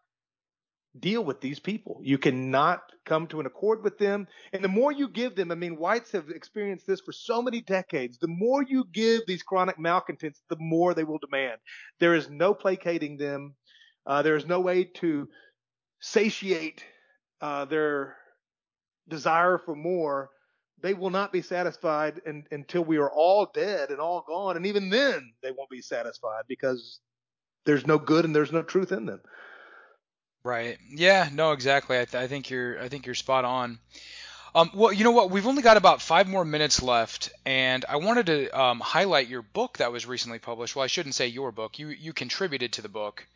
deal 0.99 1.25
with 1.25 1.41
these 1.41 1.59
people. 1.59 2.01
You 2.03 2.19
cannot 2.19 2.83
come 3.05 3.27
to 3.29 3.41
an 3.41 3.47
accord 3.47 3.83
with 3.83 3.99
them. 3.99 4.29
And 4.53 4.63
the 4.63 4.69
more 4.69 4.93
you 4.93 5.09
give 5.09 5.35
them, 5.35 5.51
I 5.51 5.55
mean, 5.55 5.77
whites 5.77 6.13
have 6.13 6.29
experienced 6.29 6.87
this 6.87 7.01
for 7.01 7.13
so 7.13 7.41
many 7.41 7.61
decades. 7.61 8.19
The 8.19 8.29
more 8.29 8.63
you 8.63 8.85
give 8.93 9.23
these 9.27 9.43
chronic 9.43 9.79
malcontents, 9.79 10.43
the 10.49 10.57
more 10.59 10.95
they 10.95 11.05
will 11.05 11.19
demand. 11.19 11.59
There 11.99 12.15
is 12.15 12.29
no 12.29 12.55
placating 12.55 13.17
them. 13.17 13.55
Uh, 14.07 14.23
there 14.23 14.37
is 14.37 14.47
no 14.47 14.61
way 14.61 14.85
to 14.85 15.29
satiate 16.01 16.85
uh, 17.41 17.65
their 17.65 18.17
desire 19.09 19.59
for 19.59 19.75
more. 19.75 20.31
They 20.83 20.95
will 20.95 21.11
not 21.11 21.33
be 21.33 21.43
satisfied 21.43 22.21
in, 22.27 22.45
until 22.51 22.85
we 22.85 22.99
are 22.99 23.11
all 23.11 23.51
dead 23.55 23.91
and 23.91 24.01
all 24.01 24.25
gone. 24.27 24.57
And 24.57 24.67
even 24.67 24.91
then, 24.91 25.33
they 25.43 25.53
won't 25.53 25.71
be 25.71 25.81
satisfied 25.81 26.45
because 26.49 27.01
there's 27.65 27.87
no 27.87 27.99
good 27.99 28.25
and 28.25 28.35
there's 28.35 28.53
no 28.53 28.63
truth 28.63 28.93
in 28.93 29.07
them. 29.07 29.21
Right. 30.45 30.79
Yeah. 30.91 31.29
No. 31.33 31.53
Exactly. 31.53 31.99
I, 31.99 32.05
th- 32.05 32.23
I 32.23 32.27
think 32.27 32.51
you're. 32.51 32.81
I 32.81 32.89
think 32.89 33.07
you're 33.07 33.15
spot 33.15 33.45
on. 33.45 33.79
Um, 34.55 34.71
well, 34.75 34.93
you 34.93 35.05
know 35.05 35.13
what? 35.13 35.31
We've 35.31 35.47
only 35.47 35.63
got 35.63 35.77
about 35.77 36.03
five 36.03 36.29
more 36.29 36.45
minutes 36.45 36.83
left, 36.83 37.31
and 37.47 37.85
I 37.89 37.97
wanted 37.97 38.27
to 38.27 38.61
um, 38.61 38.81
highlight 38.81 39.29
your 39.29 39.43
book 39.43 39.79
that 39.79 39.93
was 39.93 40.05
recently 40.05 40.39
published. 40.39 40.77
Well, 40.77 40.83
I 40.83 40.89
shouldn't 40.89 41.15
say 41.15 41.29
your 41.29 41.53
book. 41.53 41.79
You 41.79 41.89
you 41.89 42.13
contributed 42.13 42.73
to 42.75 42.83
the 42.83 42.89
book. 42.89 43.27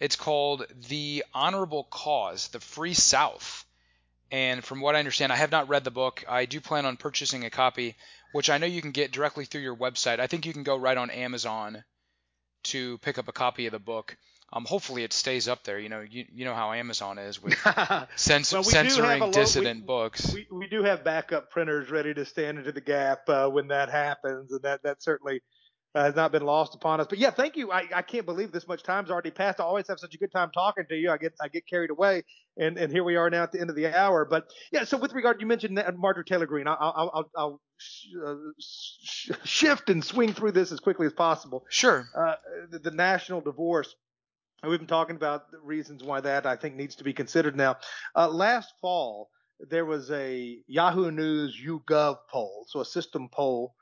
It's 0.00 0.16
called 0.16 0.66
The 0.88 1.24
Honorable 1.32 1.84
Cause: 1.84 2.48
The 2.48 2.60
Free 2.60 2.94
South. 2.94 3.64
And 4.30 4.64
from 4.64 4.80
what 4.80 4.96
I 4.96 4.98
understand, 4.98 5.32
I 5.32 5.36
have 5.36 5.52
not 5.52 5.68
read 5.68 5.84
the 5.84 5.90
book. 5.90 6.24
I 6.28 6.44
do 6.44 6.60
plan 6.60 6.86
on 6.86 6.96
purchasing 6.96 7.44
a 7.44 7.50
copy, 7.50 7.94
which 8.32 8.50
I 8.50 8.58
know 8.58 8.66
you 8.66 8.82
can 8.82 8.90
get 8.90 9.12
directly 9.12 9.44
through 9.44 9.60
your 9.60 9.76
website. 9.76 10.18
I 10.18 10.26
think 10.26 10.44
you 10.44 10.52
can 10.52 10.64
go 10.64 10.76
right 10.76 10.96
on 10.96 11.10
Amazon 11.10 11.84
to 12.64 12.98
pick 12.98 13.18
up 13.18 13.28
a 13.28 13.32
copy 13.32 13.66
of 13.66 13.72
the 13.72 13.78
book. 13.78 14.16
Um, 14.54 14.64
hopefully 14.64 15.02
it 15.02 15.12
stays 15.12 15.48
up 15.48 15.64
there. 15.64 15.80
You 15.80 15.88
know, 15.88 16.00
you, 16.00 16.26
you 16.32 16.44
know 16.44 16.54
how 16.54 16.72
Amazon 16.72 17.18
is 17.18 17.42
with 17.42 17.54
cens- 17.54 18.52
well, 18.52 18.62
censoring 18.62 19.20
lo- 19.20 19.32
dissident 19.32 19.80
we, 19.80 19.86
books. 19.86 20.32
We, 20.32 20.46
we 20.50 20.68
do 20.68 20.84
have 20.84 21.02
backup 21.02 21.50
printers 21.50 21.90
ready 21.90 22.14
to 22.14 22.24
stand 22.24 22.58
into 22.58 22.70
the 22.70 22.80
gap 22.80 23.28
uh, 23.28 23.48
when 23.48 23.68
that 23.68 23.90
happens, 23.90 24.52
and 24.52 24.62
that 24.62 24.84
that 24.84 25.02
certainly 25.02 25.42
uh, 25.96 26.04
has 26.04 26.14
not 26.14 26.30
been 26.30 26.44
lost 26.44 26.76
upon 26.76 27.00
us. 27.00 27.08
But 27.10 27.18
yeah, 27.18 27.30
thank 27.30 27.56
you. 27.56 27.72
I, 27.72 27.88
I 27.92 28.02
can't 28.02 28.26
believe 28.26 28.52
this 28.52 28.68
much 28.68 28.84
time's 28.84 29.10
already 29.10 29.32
passed. 29.32 29.58
I 29.58 29.64
always 29.64 29.88
have 29.88 29.98
such 29.98 30.14
a 30.14 30.18
good 30.18 30.30
time 30.30 30.52
talking 30.54 30.84
to 30.88 30.94
you. 30.94 31.10
I 31.10 31.16
get 31.16 31.34
I 31.42 31.48
get 31.48 31.66
carried 31.66 31.90
away, 31.90 32.22
and 32.56 32.78
and 32.78 32.92
here 32.92 33.02
we 33.02 33.16
are 33.16 33.28
now 33.30 33.42
at 33.42 33.50
the 33.50 33.60
end 33.60 33.70
of 33.70 33.76
the 33.76 33.86
hour. 33.86 34.24
But 34.24 34.48
yeah, 34.70 34.84
so 34.84 34.96
with 34.98 35.14
regard, 35.14 35.40
you 35.40 35.48
mentioned 35.48 35.82
Marjorie 35.96 36.24
Taylor 36.24 36.46
Greene. 36.46 36.68
I'll 36.68 36.78
I'll, 36.80 37.10
I'll, 37.12 37.30
I'll 37.36 37.60
uh, 38.24 38.34
sh- 38.60 39.30
shift 39.42 39.90
and 39.90 40.04
swing 40.04 40.32
through 40.32 40.52
this 40.52 40.70
as 40.70 40.78
quickly 40.78 41.06
as 41.06 41.12
possible. 41.12 41.64
Sure. 41.68 42.08
Uh, 42.16 42.34
the, 42.70 42.78
the 42.78 42.90
national 42.92 43.40
divorce 43.40 43.96
We've 44.66 44.78
been 44.78 44.86
talking 44.86 45.16
about 45.16 45.50
the 45.50 45.58
reasons 45.60 46.02
why 46.02 46.20
that 46.20 46.46
I 46.46 46.56
think 46.56 46.76
needs 46.76 46.96
to 46.96 47.04
be 47.04 47.12
considered 47.12 47.56
now. 47.56 47.76
Uh, 48.16 48.28
last 48.28 48.72
fall, 48.80 49.30
there 49.60 49.84
was 49.84 50.10
a 50.10 50.58
Yahoo 50.66 51.10
News 51.10 51.58
YouGov 51.64 52.16
poll, 52.30 52.66
so 52.68 52.80
a 52.80 52.84
system 52.84 53.28
poll 53.32 53.74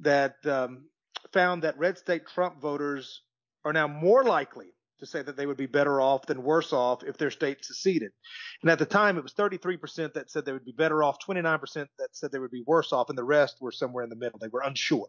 that 0.00 0.36
um, 0.44 0.86
found 1.32 1.62
that 1.62 1.78
red 1.78 1.98
state 1.98 2.26
Trump 2.26 2.60
voters 2.60 3.22
are 3.64 3.72
now 3.72 3.88
more 3.88 4.24
likely 4.24 4.66
to 4.98 5.06
say 5.06 5.22
that 5.22 5.36
they 5.36 5.46
would 5.46 5.56
be 5.56 5.66
better 5.66 6.00
off 6.00 6.26
than 6.26 6.42
worse 6.42 6.72
off 6.72 7.02
if 7.04 7.18
their 7.18 7.30
state 7.30 7.64
seceded. 7.64 8.12
And 8.62 8.70
at 8.70 8.78
the 8.78 8.86
time, 8.86 9.18
it 9.18 9.22
was 9.22 9.34
33% 9.34 10.14
that 10.14 10.30
said 10.30 10.44
they 10.44 10.52
would 10.52 10.64
be 10.64 10.72
better 10.72 11.02
off, 11.02 11.18
29% 11.26 11.60
that 11.98 12.08
said 12.12 12.32
they 12.32 12.38
would 12.38 12.50
be 12.50 12.64
worse 12.66 12.92
off, 12.92 13.08
and 13.10 13.18
the 13.18 13.24
rest 13.24 13.56
were 13.60 13.72
somewhere 13.72 14.04
in 14.04 14.10
the 14.10 14.16
middle. 14.16 14.38
They 14.38 14.48
were 14.48 14.62
unsure. 14.62 15.08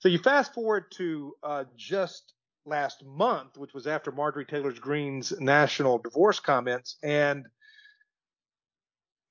So 0.00 0.08
you 0.08 0.18
fast 0.18 0.54
forward 0.54 0.84
to 0.92 1.34
uh, 1.42 1.64
just 1.76 2.32
last 2.68 3.04
month, 3.04 3.56
which 3.56 3.74
was 3.74 3.86
after 3.86 4.12
Marjorie 4.12 4.44
Taylor 4.44 4.72
Greene's 4.72 5.32
national 5.40 5.98
divorce 5.98 6.40
comments, 6.40 6.96
and 7.02 7.46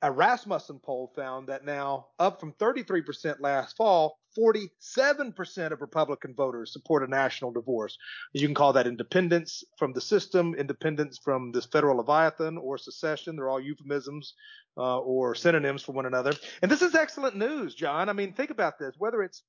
a 0.02 0.12
Rasmussen 0.12 0.80
poll 0.80 1.12
found 1.16 1.50
that 1.50 1.66
now, 1.66 2.08
up 2.20 2.40
from 2.40 2.54
33% 2.54 3.38
last 3.40 3.76
fall, 3.76 4.20
47% 4.38 5.72
of 5.72 5.82
Republican 5.82 6.36
voters 6.36 6.72
support 6.72 7.04
a 7.04 7.08
national 7.08 7.52
divorce. 7.52 7.98
You 8.34 8.48
can 8.48 8.54
call 8.54 8.74
that 8.74 8.86
independence 8.86 9.64
from 9.80 9.94
the 9.94 10.02
system, 10.02 10.54
independence 10.54 11.20
from 11.24 11.52
this 11.52 11.66
federal 11.66 11.98
leviathan, 11.98 12.58
or 12.58 12.78
secession. 12.78 13.36
They're 13.36 13.50
all 13.50 13.60
euphemisms 13.60 14.36
uh, 14.78 15.00
or 15.00 15.34
synonyms 15.34 15.82
for 15.82 15.94
one 15.94 16.06
another. 16.06 16.34
And 16.62 16.70
this 16.70 16.84
is 16.84 16.94
excellent 16.94 17.36
news, 17.36 17.74
John. 17.74 18.08
I 18.10 18.14
mean, 18.14 18.34
think 18.34 18.52
about 18.52 18.78
this. 18.78 18.94
Whether 19.00 19.24
it's 19.24 19.42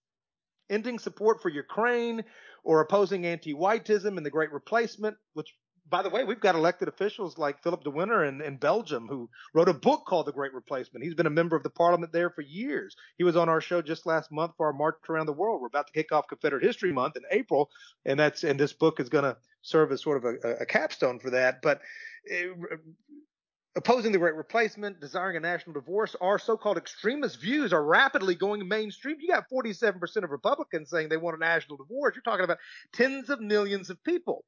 ending 0.70 0.98
support 0.98 1.42
for 1.42 1.48
Ukraine 1.48 2.24
or 2.64 2.80
opposing 2.80 3.26
anti-whiteism 3.26 4.16
and 4.16 4.24
the 4.24 4.30
Great 4.30 4.52
Replacement, 4.52 5.16
which 5.34 5.54
by 5.90 6.02
the 6.02 6.10
way, 6.10 6.24
we've 6.24 6.40
got 6.40 6.54
elected 6.54 6.88
officials 6.88 7.38
like 7.38 7.62
Filip 7.62 7.82
Dewinter 7.82 8.28
in, 8.28 8.40
in, 8.42 8.56
Belgium 8.56 9.06
who 9.08 9.28
wrote 9.54 9.68
a 9.68 9.74
book 9.74 10.04
called 10.06 10.26
The 10.26 10.32
Great 10.32 10.52
Replacement. 10.52 11.04
He's 11.04 11.14
been 11.14 11.26
a 11.26 11.30
member 11.30 11.56
of 11.56 11.62
the 11.62 11.70
parliament 11.70 12.12
there 12.12 12.30
for 12.30 12.42
years. 12.42 12.94
He 13.16 13.24
was 13.24 13.36
on 13.36 13.48
our 13.48 13.60
show 13.60 13.80
just 13.80 14.04
last 14.04 14.30
month 14.30 14.52
for 14.56 14.66
our 14.66 14.72
March 14.72 14.96
Around 15.08 15.26
the 15.26 15.32
World. 15.32 15.60
We're 15.60 15.68
about 15.68 15.86
to 15.86 15.92
kick 15.92 16.12
off 16.12 16.28
Confederate 16.28 16.62
History 16.62 16.92
Month 16.92 17.16
in 17.16 17.22
April, 17.30 17.70
and 18.04 18.18
that's 18.18 18.44
and 18.44 18.58
this 18.58 18.72
book 18.72 19.00
is 19.00 19.08
going 19.08 19.24
to 19.24 19.36
serve 19.62 19.92
as 19.92 20.02
sort 20.02 20.18
of 20.18 20.24
a, 20.24 20.62
a 20.62 20.66
capstone 20.66 21.18
for 21.18 21.30
that. 21.30 21.62
But 21.62 21.80
it, 22.24 22.54
opposing 23.76 24.12
the 24.12 24.18
great 24.18 24.34
replacement, 24.34 25.00
desiring 25.00 25.36
a 25.36 25.40
national 25.40 25.74
divorce, 25.74 26.16
our 26.20 26.38
so-called 26.38 26.78
extremist 26.78 27.40
views 27.40 27.72
are 27.72 27.84
rapidly 27.84 28.34
going 28.34 28.66
mainstream. 28.66 29.16
You 29.20 29.28
got 29.28 29.48
47% 29.50 30.24
of 30.24 30.30
Republicans 30.30 30.90
saying 30.90 31.08
they 31.08 31.16
want 31.16 31.36
a 31.36 31.40
national 31.40 31.76
divorce. 31.76 32.14
You're 32.14 32.22
talking 32.22 32.44
about 32.44 32.58
tens 32.92 33.30
of 33.30 33.40
millions 33.40 33.90
of 33.90 34.02
people. 34.02 34.44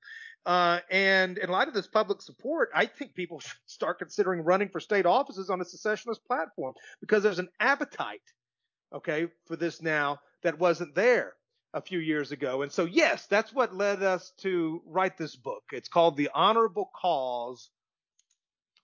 Uh, 0.46 0.80
and 0.90 1.38
in 1.38 1.50
light 1.50 1.68
of 1.68 1.74
this 1.74 1.86
public 1.86 2.22
support, 2.22 2.70
I 2.74 2.86
think 2.86 3.14
people 3.14 3.40
should 3.40 3.58
start 3.66 3.98
considering 3.98 4.40
running 4.40 4.68
for 4.68 4.80
state 4.80 5.06
offices 5.06 5.50
on 5.50 5.60
a 5.60 5.64
secessionist 5.64 6.24
platform 6.26 6.74
because 7.00 7.22
there's 7.22 7.38
an 7.38 7.50
appetite, 7.60 8.22
okay, 8.94 9.28
for 9.46 9.56
this 9.56 9.82
now 9.82 10.18
that 10.42 10.58
wasn't 10.58 10.94
there 10.94 11.34
a 11.74 11.80
few 11.80 11.98
years 11.98 12.32
ago. 12.32 12.62
And 12.62 12.72
so, 12.72 12.84
yes, 12.84 13.26
that's 13.26 13.52
what 13.52 13.76
led 13.76 14.02
us 14.02 14.32
to 14.38 14.82
write 14.86 15.16
this 15.16 15.36
book. 15.36 15.62
It's 15.72 15.88
called 15.88 16.16
The 16.16 16.30
Honorable 16.34 16.90
Cause 17.00 17.70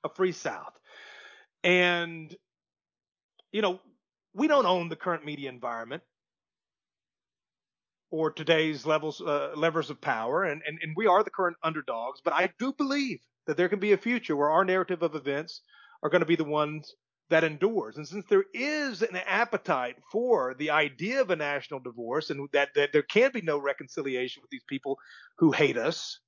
a 0.04 0.08
free 0.08 0.32
South. 0.32 0.72
And, 1.64 2.34
you 3.52 3.62
know, 3.62 3.80
we 4.34 4.46
don't 4.48 4.66
own 4.66 4.88
the 4.88 4.96
current 4.96 5.24
media 5.24 5.48
environment 5.48 6.02
or 8.10 8.30
today's 8.30 8.86
levels 8.86 9.20
uh, 9.20 9.50
levers 9.56 9.90
of 9.90 10.00
power, 10.00 10.44
and, 10.44 10.62
and, 10.66 10.78
and 10.80 10.94
we 10.96 11.06
are 11.06 11.24
the 11.24 11.30
current 11.30 11.56
underdogs. 11.62 12.20
But 12.24 12.34
I 12.34 12.50
do 12.58 12.72
believe 12.72 13.18
that 13.46 13.56
there 13.56 13.68
can 13.68 13.80
be 13.80 13.92
a 13.92 13.98
future 13.98 14.36
where 14.36 14.50
our 14.50 14.64
narrative 14.64 15.02
of 15.02 15.14
events 15.14 15.62
are 16.02 16.10
going 16.10 16.20
to 16.20 16.26
be 16.26 16.36
the 16.36 16.44
ones 16.44 16.94
that 17.28 17.44
endures. 17.44 17.96
And 17.96 18.06
since 18.06 18.24
there 18.28 18.44
is 18.54 19.02
an 19.02 19.16
appetite 19.16 19.96
for 20.12 20.54
the 20.58 20.70
idea 20.70 21.20
of 21.20 21.30
a 21.30 21.36
national 21.36 21.80
divorce, 21.80 22.30
and 22.30 22.48
that, 22.52 22.68
that 22.74 22.92
there 22.92 23.02
can 23.02 23.32
be 23.32 23.40
no 23.40 23.58
reconciliation 23.58 24.42
with 24.42 24.50
these 24.50 24.64
people 24.68 24.98
who 25.38 25.50
hate 25.50 25.76
us, 25.76 26.20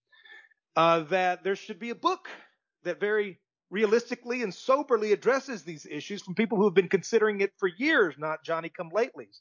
uh, 0.74 1.00
that 1.00 1.44
there 1.44 1.56
should 1.56 1.78
be 1.78 1.90
a 1.90 1.94
book 1.94 2.28
that 2.84 3.00
very 3.00 3.38
realistically 3.70 4.42
and 4.42 4.54
soberly 4.54 5.12
addresses 5.12 5.62
these 5.62 5.86
issues 5.86 6.22
from 6.22 6.34
people 6.34 6.58
who 6.58 6.64
have 6.64 6.74
been 6.74 6.88
considering 6.88 7.40
it 7.40 7.52
for 7.58 7.68
years, 7.68 8.14
not 8.18 8.44
Johnny 8.44 8.68
come 8.68 8.90
latelys. 8.90 9.40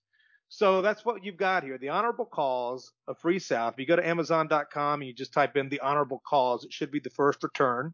So 0.50 0.82
that's 0.82 1.04
what 1.04 1.26
you've 1.26 1.38
got 1.38 1.64
here. 1.64 1.78
The 1.78 1.90
honorable 1.90 2.26
cause 2.26 2.92
of 3.08 3.20
Free 3.20 3.40
South. 3.40 3.74
If 3.74 3.80
you 3.80 3.86
go 3.86 3.98
to 3.98 4.08
Amazon.com 4.08 5.02
and 5.02 5.08
you 5.08 5.14
just 5.14 5.34
type 5.34 5.58
in 5.58 5.70
the 5.70 5.82
honorable 5.82 6.22
cause, 6.26 6.64
it 6.64 6.72
should 6.72 6.92
be 6.92 7.02
the 7.02 7.10
first 7.10 7.44
return. 7.44 7.94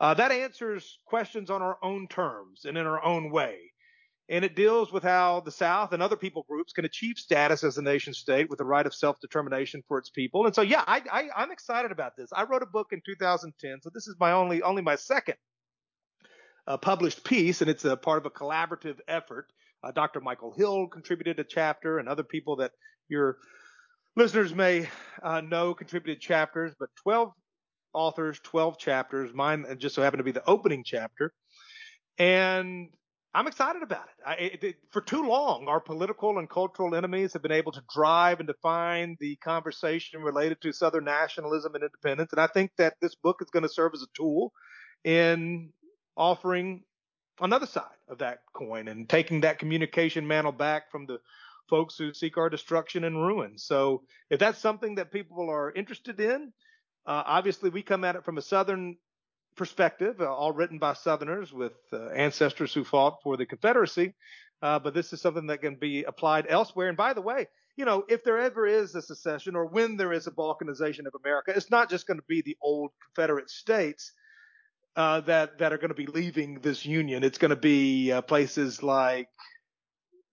Uh, 0.00 0.14
that 0.14 0.32
answers 0.32 0.98
questions 1.04 1.50
on 1.50 1.62
our 1.62 1.78
own 1.82 2.08
terms 2.08 2.64
and 2.64 2.78
in 2.78 2.86
our 2.86 3.02
own 3.04 3.30
way. 3.30 3.58
And 4.30 4.42
it 4.42 4.56
deals 4.56 4.90
with 4.90 5.02
how 5.02 5.40
the 5.40 5.50
South 5.50 5.92
and 5.92 6.02
other 6.02 6.16
people 6.16 6.46
groups 6.48 6.72
can 6.72 6.86
achieve 6.86 7.18
status 7.18 7.62
as 7.62 7.76
a 7.76 7.82
nation 7.82 8.14
state 8.14 8.48
with 8.48 8.58
the 8.58 8.64
right 8.64 8.86
of 8.86 8.94
self 8.94 9.20
determination 9.20 9.82
for 9.86 9.98
its 9.98 10.08
people. 10.08 10.46
And 10.46 10.54
so, 10.54 10.62
yeah, 10.62 10.82
I, 10.86 11.02
I, 11.12 11.28
I'm 11.36 11.52
excited 11.52 11.92
about 11.92 12.16
this. 12.16 12.30
I 12.32 12.44
wrote 12.44 12.62
a 12.62 12.66
book 12.66 12.88
in 12.92 13.02
2010, 13.04 13.82
so 13.82 13.90
this 13.92 14.06
is 14.06 14.16
my 14.18 14.32
only 14.32 14.62
only 14.62 14.80
my 14.80 14.96
second 14.96 15.36
a 16.66 16.78
published 16.78 17.24
piece, 17.24 17.60
and 17.60 17.70
it's 17.70 17.84
a 17.84 17.96
part 17.96 18.18
of 18.18 18.26
a 18.26 18.30
collaborative 18.30 18.98
effort. 19.06 19.46
Uh, 19.82 19.90
Dr. 19.90 20.20
Michael 20.20 20.52
Hill 20.52 20.88
contributed 20.88 21.38
a 21.38 21.44
chapter, 21.44 21.98
and 21.98 22.08
other 22.08 22.22
people 22.24 22.56
that 22.56 22.72
your 23.08 23.38
listeners 24.16 24.54
may 24.54 24.88
uh, 25.22 25.40
know 25.40 25.74
contributed 25.74 26.22
chapters, 26.22 26.72
but 26.78 26.88
12 27.02 27.32
authors, 27.92 28.40
12 28.42 28.78
chapters. 28.78 29.32
Mine 29.34 29.66
just 29.78 29.94
so 29.94 30.02
happened 30.02 30.20
to 30.20 30.24
be 30.24 30.32
the 30.32 30.46
opening 30.48 30.84
chapter. 30.84 31.32
And 32.18 32.88
I'm 33.34 33.48
excited 33.48 33.82
about 33.82 34.04
it. 34.04 34.24
I, 34.24 34.34
it, 34.34 34.64
it. 34.64 34.76
For 34.92 35.00
too 35.00 35.26
long, 35.26 35.66
our 35.66 35.80
political 35.80 36.38
and 36.38 36.48
cultural 36.48 36.94
enemies 36.94 37.32
have 37.32 37.42
been 37.42 37.52
able 37.52 37.72
to 37.72 37.82
drive 37.92 38.38
and 38.38 38.46
define 38.46 39.16
the 39.18 39.36
conversation 39.36 40.22
related 40.22 40.60
to 40.62 40.72
Southern 40.72 41.04
nationalism 41.04 41.74
and 41.74 41.82
independence. 41.82 42.32
And 42.32 42.40
I 42.40 42.46
think 42.46 42.70
that 42.78 42.94
this 43.02 43.16
book 43.16 43.38
is 43.42 43.50
going 43.50 43.64
to 43.64 43.68
serve 43.68 43.92
as 43.94 44.02
a 44.02 44.06
tool 44.16 44.52
in 45.02 45.70
offering 46.16 46.82
another 47.40 47.66
side 47.66 47.84
of 48.08 48.18
that 48.18 48.40
coin 48.52 48.88
and 48.88 49.08
taking 49.08 49.40
that 49.40 49.58
communication 49.58 50.26
mantle 50.26 50.52
back 50.52 50.90
from 50.90 51.06
the 51.06 51.18
folks 51.68 51.96
who 51.96 52.12
seek 52.12 52.36
our 52.36 52.50
destruction 52.50 53.04
and 53.04 53.16
ruin. 53.16 53.58
So 53.58 54.02
if 54.30 54.38
that's 54.38 54.58
something 54.58 54.96
that 54.96 55.12
people 55.12 55.50
are 55.50 55.72
interested 55.72 56.20
in, 56.20 56.52
uh, 57.06 57.22
obviously 57.26 57.70
we 57.70 57.82
come 57.82 58.04
at 58.04 58.16
it 58.16 58.24
from 58.24 58.38
a 58.38 58.42
Southern 58.42 58.96
perspective, 59.56 60.20
uh, 60.20 60.32
all 60.32 60.52
written 60.52 60.78
by 60.78 60.94
Southerners 60.94 61.52
with 61.52 61.72
uh, 61.92 62.08
ancestors 62.08 62.74
who 62.74 62.84
fought 62.84 63.22
for 63.22 63.36
the 63.36 63.46
Confederacy. 63.46 64.14
Uh, 64.62 64.78
but 64.78 64.94
this 64.94 65.12
is 65.12 65.20
something 65.20 65.46
that 65.46 65.60
can 65.60 65.76
be 65.76 66.04
applied 66.04 66.46
elsewhere. 66.48 66.88
And 66.88 66.96
by 66.96 67.12
the 67.12 67.20
way, 67.20 67.48
you 67.76 67.84
know, 67.84 68.04
if 68.08 68.24
there 68.24 68.38
ever 68.38 68.66
is 68.66 68.94
a 68.94 69.02
secession 69.02 69.56
or 69.56 69.66
when 69.66 69.96
there 69.96 70.12
is 70.12 70.26
a 70.26 70.30
balkanization 70.30 71.06
of 71.06 71.14
America, 71.22 71.52
it's 71.54 71.70
not 71.70 71.90
just 71.90 72.06
going 72.06 72.18
to 72.18 72.26
be 72.28 72.40
the 72.40 72.56
old 72.62 72.92
Confederate 73.04 73.50
states 73.50 74.12
uh, 74.96 75.20
that 75.22 75.58
that 75.58 75.72
are 75.72 75.78
going 75.78 75.88
to 75.88 75.94
be 75.94 76.06
leaving 76.06 76.60
this 76.60 76.84
union. 76.86 77.24
It's 77.24 77.38
going 77.38 77.50
to 77.50 77.56
be 77.56 78.12
uh, 78.12 78.22
places 78.22 78.82
like 78.82 79.28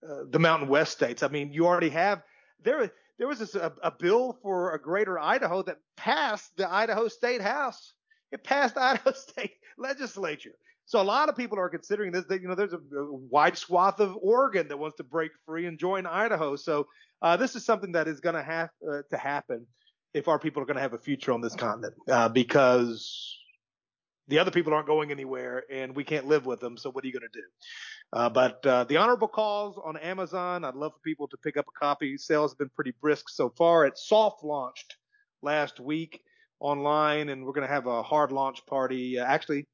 uh, 0.08 0.24
the 0.30 0.38
Mountain 0.38 0.68
West 0.68 0.92
states. 0.92 1.22
I 1.22 1.28
mean, 1.28 1.52
you 1.52 1.66
already 1.66 1.90
have 1.90 2.22
there. 2.62 2.90
There 3.18 3.28
was 3.28 3.38
this, 3.38 3.54
a, 3.54 3.72
a 3.82 3.92
bill 3.92 4.38
for 4.42 4.74
a 4.74 4.80
greater 4.80 5.18
Idaho 5.18 5.62
that 5.64 5.78
passed 5.96 6.56
the 6.56 6.68
Idaho 6.68 7.08
State 7.08 7.40
House. 7.40 7.92
It 8.32 8.42
passed 8.42 8.74
the 8.74 8.82
Idaho 8.82 9.12
State 9.12 9.52
Legislature. 9.78 10.54
So 10.86 11.00
a 11.00 11.04
lot 11.04 11.28
of 11.28 11.36
people 11.36 11.58
are 11.58 11.68
considering 11.68 12.10
this. 12.10 12.24
That, 12.24 12.42
you 12.42 12.48
know, 12.48 12.54
there's 12.54 12.72
a, 12.72 12.78
a, 12.78 13.12
wide 13.12 13.56
swath 13.56 14.00
of 14.00 14.16
Oregon 14.20 14.68
that 14.68 14.78
wants 14.78 14.96
to 14.96 15.04
break 15.04 15.30
free 15.46 15.66
and 15.66 15.78
join 15.78 16.06
Idaho. 16.06 16.56
So 16.56 16.88
uh, 17.20 17.36
this 17.36 17.54
is 17.54 17.64
something 17.64 17.92
that 17.92 18.08
is 18.08 18.20
going 18.20 18.34
to 18.34 18.42
have 18.42 18.70
uh, 18.90 19.02
to 19.10 19.16
happen 19.16 19.66
if 20.14 20.28
our 20.28 20.38
people 20.38 20.62
are 20.62 20.66
going 20.66 20.76
to 20.76 20.82
have 20.82 20.92
a 20.92 20.98
future 20.98 21.32
on 21.32 21.40
this 21.40 21.54
continent, 21.54 21.94
uh, 22.10 22.28
because 22.28 23.38
the 24.28 24.38
other 24.38 24.50
people 24.50 24.72
aren't 24.72 24.86
going 24.86 25.10
anywhere 25.10 25.64
and 25.70 25.94
we 25.94 26.04
can't 26.04 26.26
live 26.26 26.46
with 26.46 26.60
them. 26.60 26.76
So 26.76 26.90
what 26.90 27.04
are 27.04 27.06
you 27.06 27.12
going 27.12 27.28
to 27.32 27.40
do? 27.40 27.46
Uh, 28.12 28.28
but 28.28 28.64
uh, 28.66 28.84
the 28.84 28.98
honorable 28.98 29.28
cause 29.28 29.78
on 29.82 29.96
Amazon, 29.96 30.64
I'd 30.64 30.74
love 30.74 30.92
for 30.92 31.00
people 31.00 31.28
to 31.28 31.36
pick 31.36 31.56
up 31.56 31.66
a 31.68 31.78
copy. 31.78 32.16
Sales 32.16 32.52
have 32.52 32.58
been 32.58 32.70
pretty 32.74 32.94
brisk 33.00 33.28
so 33.28 33.50
far. 33.50 33.86
It 33.86 33.98
soft 33.98 34.44
launched 34.44 34.96
last 35.42 35.80
week 35.80 36.22
online, 36.60 37.28
and 37.28 37.44
we're 37.44 37.52
going 37.52 37.66
to 37.66 37.72
have 37.72 37.86
a 37.86 38.02
hard 38.02 38.32
launch 38.32 38.64
party 38.66 39.18
uh, 39.18 39.24
actually 39.24 39.66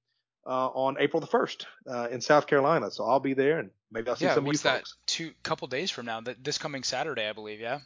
uh, 0.47 0.69
on 0.69 0.97
April 0.99 1.21
the 1.21 1.27
first 1.27 1.67
uh, 1.87 2.09
in 2.11 2.21
South 2.21 2.47
Carolina. 2.47 2.91
So 2.91 3.05
I'll 3.05 3.21
be 3.21 3.35
there, 3.35 3.59
and 3.59 3.71
maybe 3.93 4.09
I'll 4.09 4.17
see 4.17 4.25
yeah, 4.25 4.35
some 4.35 4.45
of 4.45 4.47
what's 4.47 4.65
you 4.65 4.71
that? 4.71 4.79
folks. 4.79 4.97
Two 5.07 5.33
couple 5.43 5.69
days 5.69 5.91
from 5.91 6.07
now, 6.07 6.21
that 6.23 6.43
this 6.43 6.59
coming 6.59 6.83
Saturday, 6.83 7.29
I 7.29 7.33
believe. 7.33 7.61
Yeah. 7.61 7.81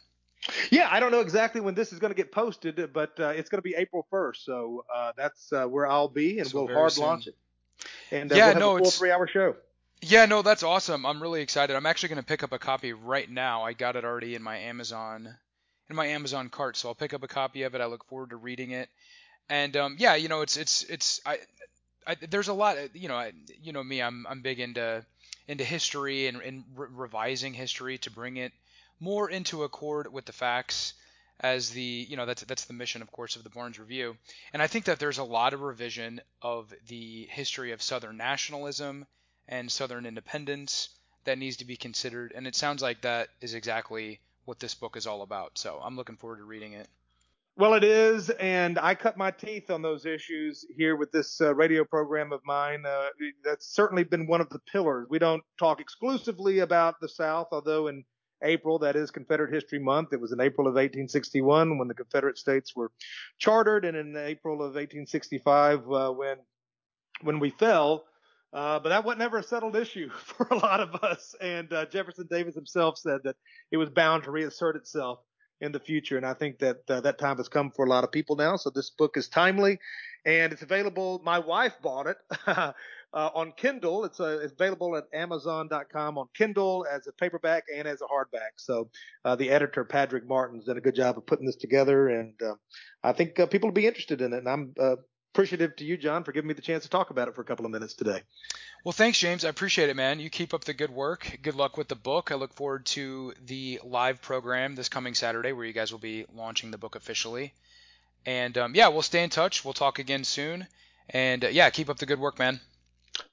Yeah, 0.71 0.87
I 0.91 0.99
don't 0.99 1.11
know 1.11 1.21
exactly 1.21 1.61
when 1.61 1.73
this 1.75 1.93
is 1.93 1.99
going 1.99 2.11
to 2.11 2.15
get 2.15 2.31
posted, 2.31 2.91
but 2.93 3.17
uh, 3.19 3.27
it's 3.29 3.49
going 3.49 3.59
to 3.59 3.63
be 3.63 3.75
April 3.75 4.05
1st. 4.11 4.37
So 4.37 4.85
uh, 4.93 5.13
that's 5.15 5.51
uh, 5.53 5.65
where 5.65 5.87
I'll 5.87 6.07
be, 6.09 6.39
and 6.39 6.47
So 6.47 6.65
we'll 6.65 6.73
hard 6.75 6.91
soon. 6.91 7.05
launch 7.05 7.27
it. 7.27 7.35
And 8.11 8.31
uh, 8.31 8.35
Yeah, 8.35 8.45
we'll 8.45 8.53
have 8.53 8.59
no, 8.59 8.69
a 8.71 8.77
full 8.79 8.87
it's- 8.87 8.97
three-hour 8.97 9.27
show. 9.27 9.55
Yeah, 10.05 10.25
no, 10.25 10.41
that's 10.41 10.63
awesome. 10.63 11.05
I'm 11.05 11.21
really 11.21 11.41
excited. 11.41 11.77
I'm 11.77 11.85
actually 11.85 12.09
going 12.09 12.19
to 12.21 12.25
pick 12.25 12.43
up 12.43 12.51
a 12.51 12.59
copy 12.59 12.91
right 12.91 13.29
now. 13.29 13.63
I 13.63 13.71
got 13.71 13.95
it 13.95 14.03
already 14.03 14.35
in 14.35 14.43
my 14.43 14.57
Amazon 14.57 15.33
in 15.89 15.95
my 15.95 16.07
Amazon 16.07 16.49
cart, 16.49 16.75
so 16.75 16.89
I'll 16.89 16.95
pick 16.95 17.13
up 17.13 17.23
a 17.23 17.27
copy 17.29 17.63
of 17.63 17.73
it. 17.73 17.79
I 17.79 17.85
look 17.85 18.03
forward 18.09 18.31
to 18.31 18.35
reading 18.35 18.71
it. 18.71 18.89
And 19.49 19.77
um, 19.77 19.95
yeah, 19.97 20.15
you 20.15 20.27
know, 20.27 20.41
it's 20.41 20.57
it's 20.57 20.83
it's 20.83 21.21
I, 21.25 21.37
I 22.05 22.15
there's 22.15 22.49
a 22.49 22.53
lot. 22.53 22.75
You 22.93 23.07
know, 23.07 23.15
I, 23.15 23.31
you 23.61 23.71
know 23.71 23.81
me. 23.81 24.01
I'm 24.01 24.25
I'm 24.29 24.41
big 24.41 24.59
into 24.59 25.05
into 25.47 25.63
history 25.63 26.27
and, 26.27 26.41
and 26.41 26.65
re- 26.75 26.89
revising 26.91 27.53
history 27.53 27.97
to 27.99 28.11
bring 28.11 28.35
it 28.35 28.51
more 29.03 29.29
into 29.29 29.63
accord 29.63 30.11
with 30.11 30.25
the 30.25 30.33
facts. 30.33 30.93
As 31.39 31.71
the 31.71 32.07
you 32.09 32.15
know 32.15 32.25
that's 32.25 32.43
that's 32.43 32.65
the 32.65 32.73
mission, 32.73 33.01
of 33.01 33.11
course, 33.11 33.35
of 33.35 33.43
the 33.43 33.49
Barnes 33.49 33.79
Review. 33.79 34.15
And 34.53 34.61
I 34.61 34.67
think 34.67 34.85
that 34.85 34.99
there's 34.99 35.17
a 35.17 35.23
lot 35.23 35.53
of 35.53 35.61
revision 35.61 36.21
of 36.41 36.73
the 36.87 37.27
history 37.29 37.71
of 37.71 37.81
Southern 37.81 38.17
nationalism 38.17 39.05
and 39.47 39.69
Southern 39.69 40.05
independence 40.05 40.89
that 41.25 41.37
needs 41.37 41.57
to 41.57 41.65
be 41.65 41.75
considered. 41.75 42.31
And 42.35 42.47
it 42.47 42.55
sounds 42.55 42.81
like 42.81 43.01
that 43.01 43.29
is 43.41 43.55
exactly 43.55 44.21
what 44.45 44.59
this 44.59 44.75
book 44.75 44.95
is 44.95 45.07
all 45.07 45.21
about. 45.21 45.57
So 45.57 45.79
I'm 45.83 45.95
looking 45.97 46.17
forward 46.17 46.37
to 46.37 46.45
reading 46.45 46.73
it. 46.73 46.87
Well, 47.55 47.75
it 47.75 47.83
is, 47.83 48.31
and 48.31 48.79
I 48.79 48.95
cut 48.95 49.15
my 49.15 49.29
teeth 49.29 49.69
on 49.69 49.83
those 49.83 50.07
issues 50.07 50.65
here 50.75 50.95
with 50.95 51.11
this 51.11 51.39
uh, 51.39 51.53
radio 51.53 51.83
program 51.83 52.31
of 52.33 52.41
mine. 52.43 52.83
Uh, 52.83 53.09
that's 53.43 53.67
certainly 53.67 54.03
been 54.03 54.25
one 54.25 54.41
of 54.41 54.49
the 54.49 54.57
pillars. 54.71 55.05
We 55.07 55.19
don't 55.19 55.43
talk 55.59 55.79
exclusively 55.79 56.59
about 56.59 56.99
the 56.99 57.07
South, 57.07 57.49
although 57.51 57.87
in 57.89 58.05
April, 58.43 58.79
that 58.79 58.95
is 58.95 59.11
Confederate 59.11 59.53
History 59.53 59.79
Month. 59.79 60.13
It 60.13 60.21
was 60.21 60.31
in 60.31 60.39
April 60.39 60.67
of 60.67 60.73
1861 60.73 61.77
when 61.77 61.87
the 61.87 61.93
Confederate 61.93 62.37
States 62.37 62.75
were 62.75 62.91
chartered, 63.37 63.85
and 63.85 63.97
in 63.97 64.15
April 64.15 64.55
of 64.55 64.75
1865 64.75 65.91
uh, 65.91 66.11
when 66.11 66.37
when 67.21 67.39
we 67.39 67.49
fell. 67.49 68.05
Uh, 68.51 68.79
but 68.79 68.89
that 68.89 69.03
was 69.03 69.17
never 69.17 69.39
a 69.39 69.43
settled 69.43 69.75
issue 69.75 70.09
for 70.25 70.47
a 70.51 70.55
lot 70.55 70.79
of 70.79 70.95
us. 71.03 71.33
And 71.41 71.71
uh, 71.73 71.85
Jefferson 71.87 72.27
Davis 72.29 72.55
himself 72.55 72.97
said 72.97 73.21
that 73.23 73.35
it 73.71 73.77
was 73.77 73.89
bound 73.89 74.23
to 74.23 74.31
reassert 74.31 74.75
itself 74.75 75.19
in 75.59 75.71
the 75.71 75.79
future. 75.79 76.17
And 76.17 76.25
I 76.25 76.33
think 76.33 76.59
that 76.59 76.81
uh, 76.89 77.01
that 77.01 77.17
time 77.17 77.37
has 77.37 77.47
come 77.47 77.71
for 77.71 77.85
a 77.85 77.89
lot 77.89 78.03
of 78.03 78.11
people 78.11 78.35
now. 78.35 78.55
So 78.57 78.69
this 78.69 78.91
book 78.91 79.17
is 79.17 79.27
timely 79.27 79.79
and 80.25 80.53
it's 80.53 80.61
available. 80.61 81.21
My 81.23 81.39
wife 81.39 81.73
bought 81.81 82.07
it 82.07 82.17
uh, 83.13 83.29
on 83.35 83.53
Kindle. 83.55 84.05
It's, 84.05 84.19
uh, 84.19 84.39
it's 84.41 84.53
available 84.53 84.95
at 84.95 85.05
Amazon.com 85.13 86.17
on 86.17 86.27
Kindle 86.33 86.85
as 86.91 87.07
a 87.07 87.11
paperback 87.11 87.65
and 87.73 87.87
as 87.87 88.01
a 88.01 88.05
hardback. 88.05 88.51
So 88.57 88.89
uh, 89.23 89.35
the 89.35 89.49
editor, 89.51 89.83
Patrick 89.83 90.27
Martin's 90.27 90.65
done 90.65 90.77
a 90.77 90.81
good 90.81 90.95
job 90.95 91.17
of 91.17 91.25
putting 91.25 91.45
this 91.45 91.55
together. 91.55 92.09
And 92.09 92.33
uh, 92.41 92.55
I 93.03 93.13
think 93.13 93.39
uh, 93.39 93.45
people 93.45 93.69
will 93.69 93.73
be 93.73 93.87
interested 93.87 94.21
in 94.21 94.33
it. 94.33 94.37
And 94.39 94.49
I'm 94.49 94.73
appreciative 95.33 95.75
to 95.75 95.83
you, 95.83 95.97
John, 95.97 96.23
for 96.23 96.31
giving 96.31 96.47
me 96.47 96.53
the 96.53 96.61
chance 96.61 96.83
to 96.83 96.89
talk 96.89 97.09
about 97.09 97.27
it 97.27 97.33
for 97.33 97.41
a 97.41 97.45
couple 97.45 97.65
of 97.65 97.71
minutes 97.71 97.95
today. 97.95 98.21
Well, 98.83 98.91
thanks, 98.91 99.17
James. 99.17 99.43
I 99.43 99.49
appreciate 99.49 99.89
it, 99.89 99.95
man. 99.95 100.19
You 100.19 100.29
keep 100.29 100.53
up 100.53 100.63
the 100.63 100.75
good 100.75 100.91
work. 100.91 101.39
Good 101.41 101.55
luck 101.55 101.75
with 101.75 101.87
the 101.87 101.95
book. 101.95 102.31
I 102.31 102.35
look 102.35 102.53
forward 102.53 102.85
to 102.87 103.33
the 103.43 103.79
live 103.83 104.21
program 104.21 104.75
this 104.75 104.89
coming 104.89 105.15
Saturday 105.15 105.51
where 105.51 105.65
you 105.65 105.73
guys 105.73 105.91
will 105.91 105.99
be 105.99 106.25
launching 106.35 106.69
the 106.69 106.77
book 106.77 106.95
officially. 106.95 107.53
And 108.27 108.55
um, 108.59 108.75
yeah, 108.75 108.89
we'll 108.89 109.01
stay 109.01 109.23
in 109.23 109.31
touch. 109.31 109.65
We'll 109.65 109.73
talk 109.73 109.97
again 109.97 110.23
soon. 110.23 110.67
And 111.09 111.45
uh, 111.45 111.47
yeah, 111.47 111.69
keep 111.71 111.89
up 111.89 111.97
the 111.97 112.05
good 112.05 112.19
work, 112.19 112.37
man. 112.37 112.59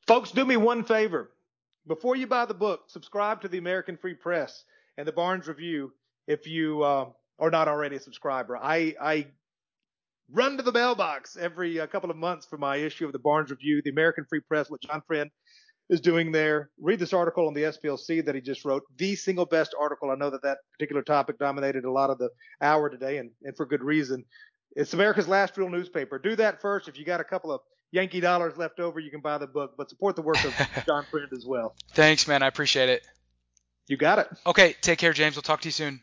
Folks, 0.07 0.31
do 0.31 0.45
me 0.45 0.57
one 0.57 0.85
favor. 0.85 1.31
Before 1.87 2.17
you 2.17 2.27
buy 2.27 2.45
the 2.45 2.55
book, 2.55 2.83
subscribe 2.89 3.41
to 3.43 3.49
the 3.49 3.59
American 3.59 3.97
Free 3.97 4.15
Press 4.15 4.65
and 4.99 5.07
the 5.07 5.13
Barnes 5.13 5.49
Review 5.49 5.93
if 6.27 6.47
you 6.47 6.83
uh, 6.83 7.07
are 7.39 7.51
not 7.51 7.69
already 7.69 7.97
a 7.97 8.01
subscriber. 8.01 8.57
I, 8.57 8.95
I 9.01 9.27
run 10.31 10.57
to 10.57 10.63
the 10.63 10.73
mailbox 10.73 11.37
every 11.37 11.81
uh, 11.81 11.87
couple 11.87 12.11
of 12.11 12.17
months 12.17 12.47
for 12.47 12.59
my 12.59 12.77
issue 12.77 13.07
of 13.07 13.13
the 13.13 13.19
Barnes 13.19 13.51
Review, 13.51 13.83
the 13.83 13.91
American 13.91 14.25
Free 14.29 14.41
Press, 14.41 14.71
what 14.71 14.83
John 14.83 15.03
Friend 15.07 15.31
is 15.89 16.01
doing 16.01 16.31
there. 16.31 16.71
Read 16.81 17.01
this 17.01 17.13
article 17.13 17.49
on 17.49 17.55
the 17.55 17.63
SPLC 17.63 18.25
that 18.25 18.35
he 18.35 18.41
just 18.41 18.65
wrote, 18.65 18.83
the 18.97 19.17
single 19.17 19.47
best 19.47 19.75
article. 19.79 20.11
I 20.11 20.15
know 20.15 20.31
that 20.31 20.43
that 20.43 20.59
particular 20.73 21.03
topic 21.03 21.39
dominated 21.39 21.85
a 21.85 21.91
lot 21.91 22.11
of 22.11 22.19
the 22.19 22.31
hour 22.61 22.89
today, 22.89 23.19
and, 23.19 23.31
and 23.43 23.57
for 23.57 23.67
good 23.67 23.83
reason. 23.83 24.25
It's 24.77 24.95
America's 24.95 25.27
last 25.27 25.57
real 25.57 25.69
newspaper. 25.69 26.19
Do 26.19 26.37
that 26.37 26.61
first. 26.61 26.89
If 26.89 26.97
you 26.97 27.05
got 27.05 27.21
a 27.21 27.25
couple 27.25 27.51
of 27.51 27.61
Yankee 27.93 28.21
dollars 28.21 28.57
left 28.57 28.79
over, 28.81 29.01
you 29.01 29.11
can 29.11 29.21
buy 29.21 29.39
the 29.39 29.47
book, 29.47 29.75
but 29.77 29.89
support 29.91 30.17
the 30.17 30.23
work 30.23 30.43
of 30.45 30.55
John 30.87 31.05
Friend 31.11 31.29
as 31.33 31.45
well. 31.45 31.75
Thanks, 31.93 32.29
man. 32.29 32.43
I 32.43 32.47
appreciate 32.47 32.89
it. 32.89 33.03
You 33.89 33.97
got 33.97 34.21
it. 34.21 34.29
Okay, 34.47 34.77
take 34.81 34.99
care, 34.99 35.13
James. 35.13 35.35
We'll 35.35 35.43
talk 35.43 35.61
to 35.63 35.69
you 35.69 35.73
soon. 35.73 36.01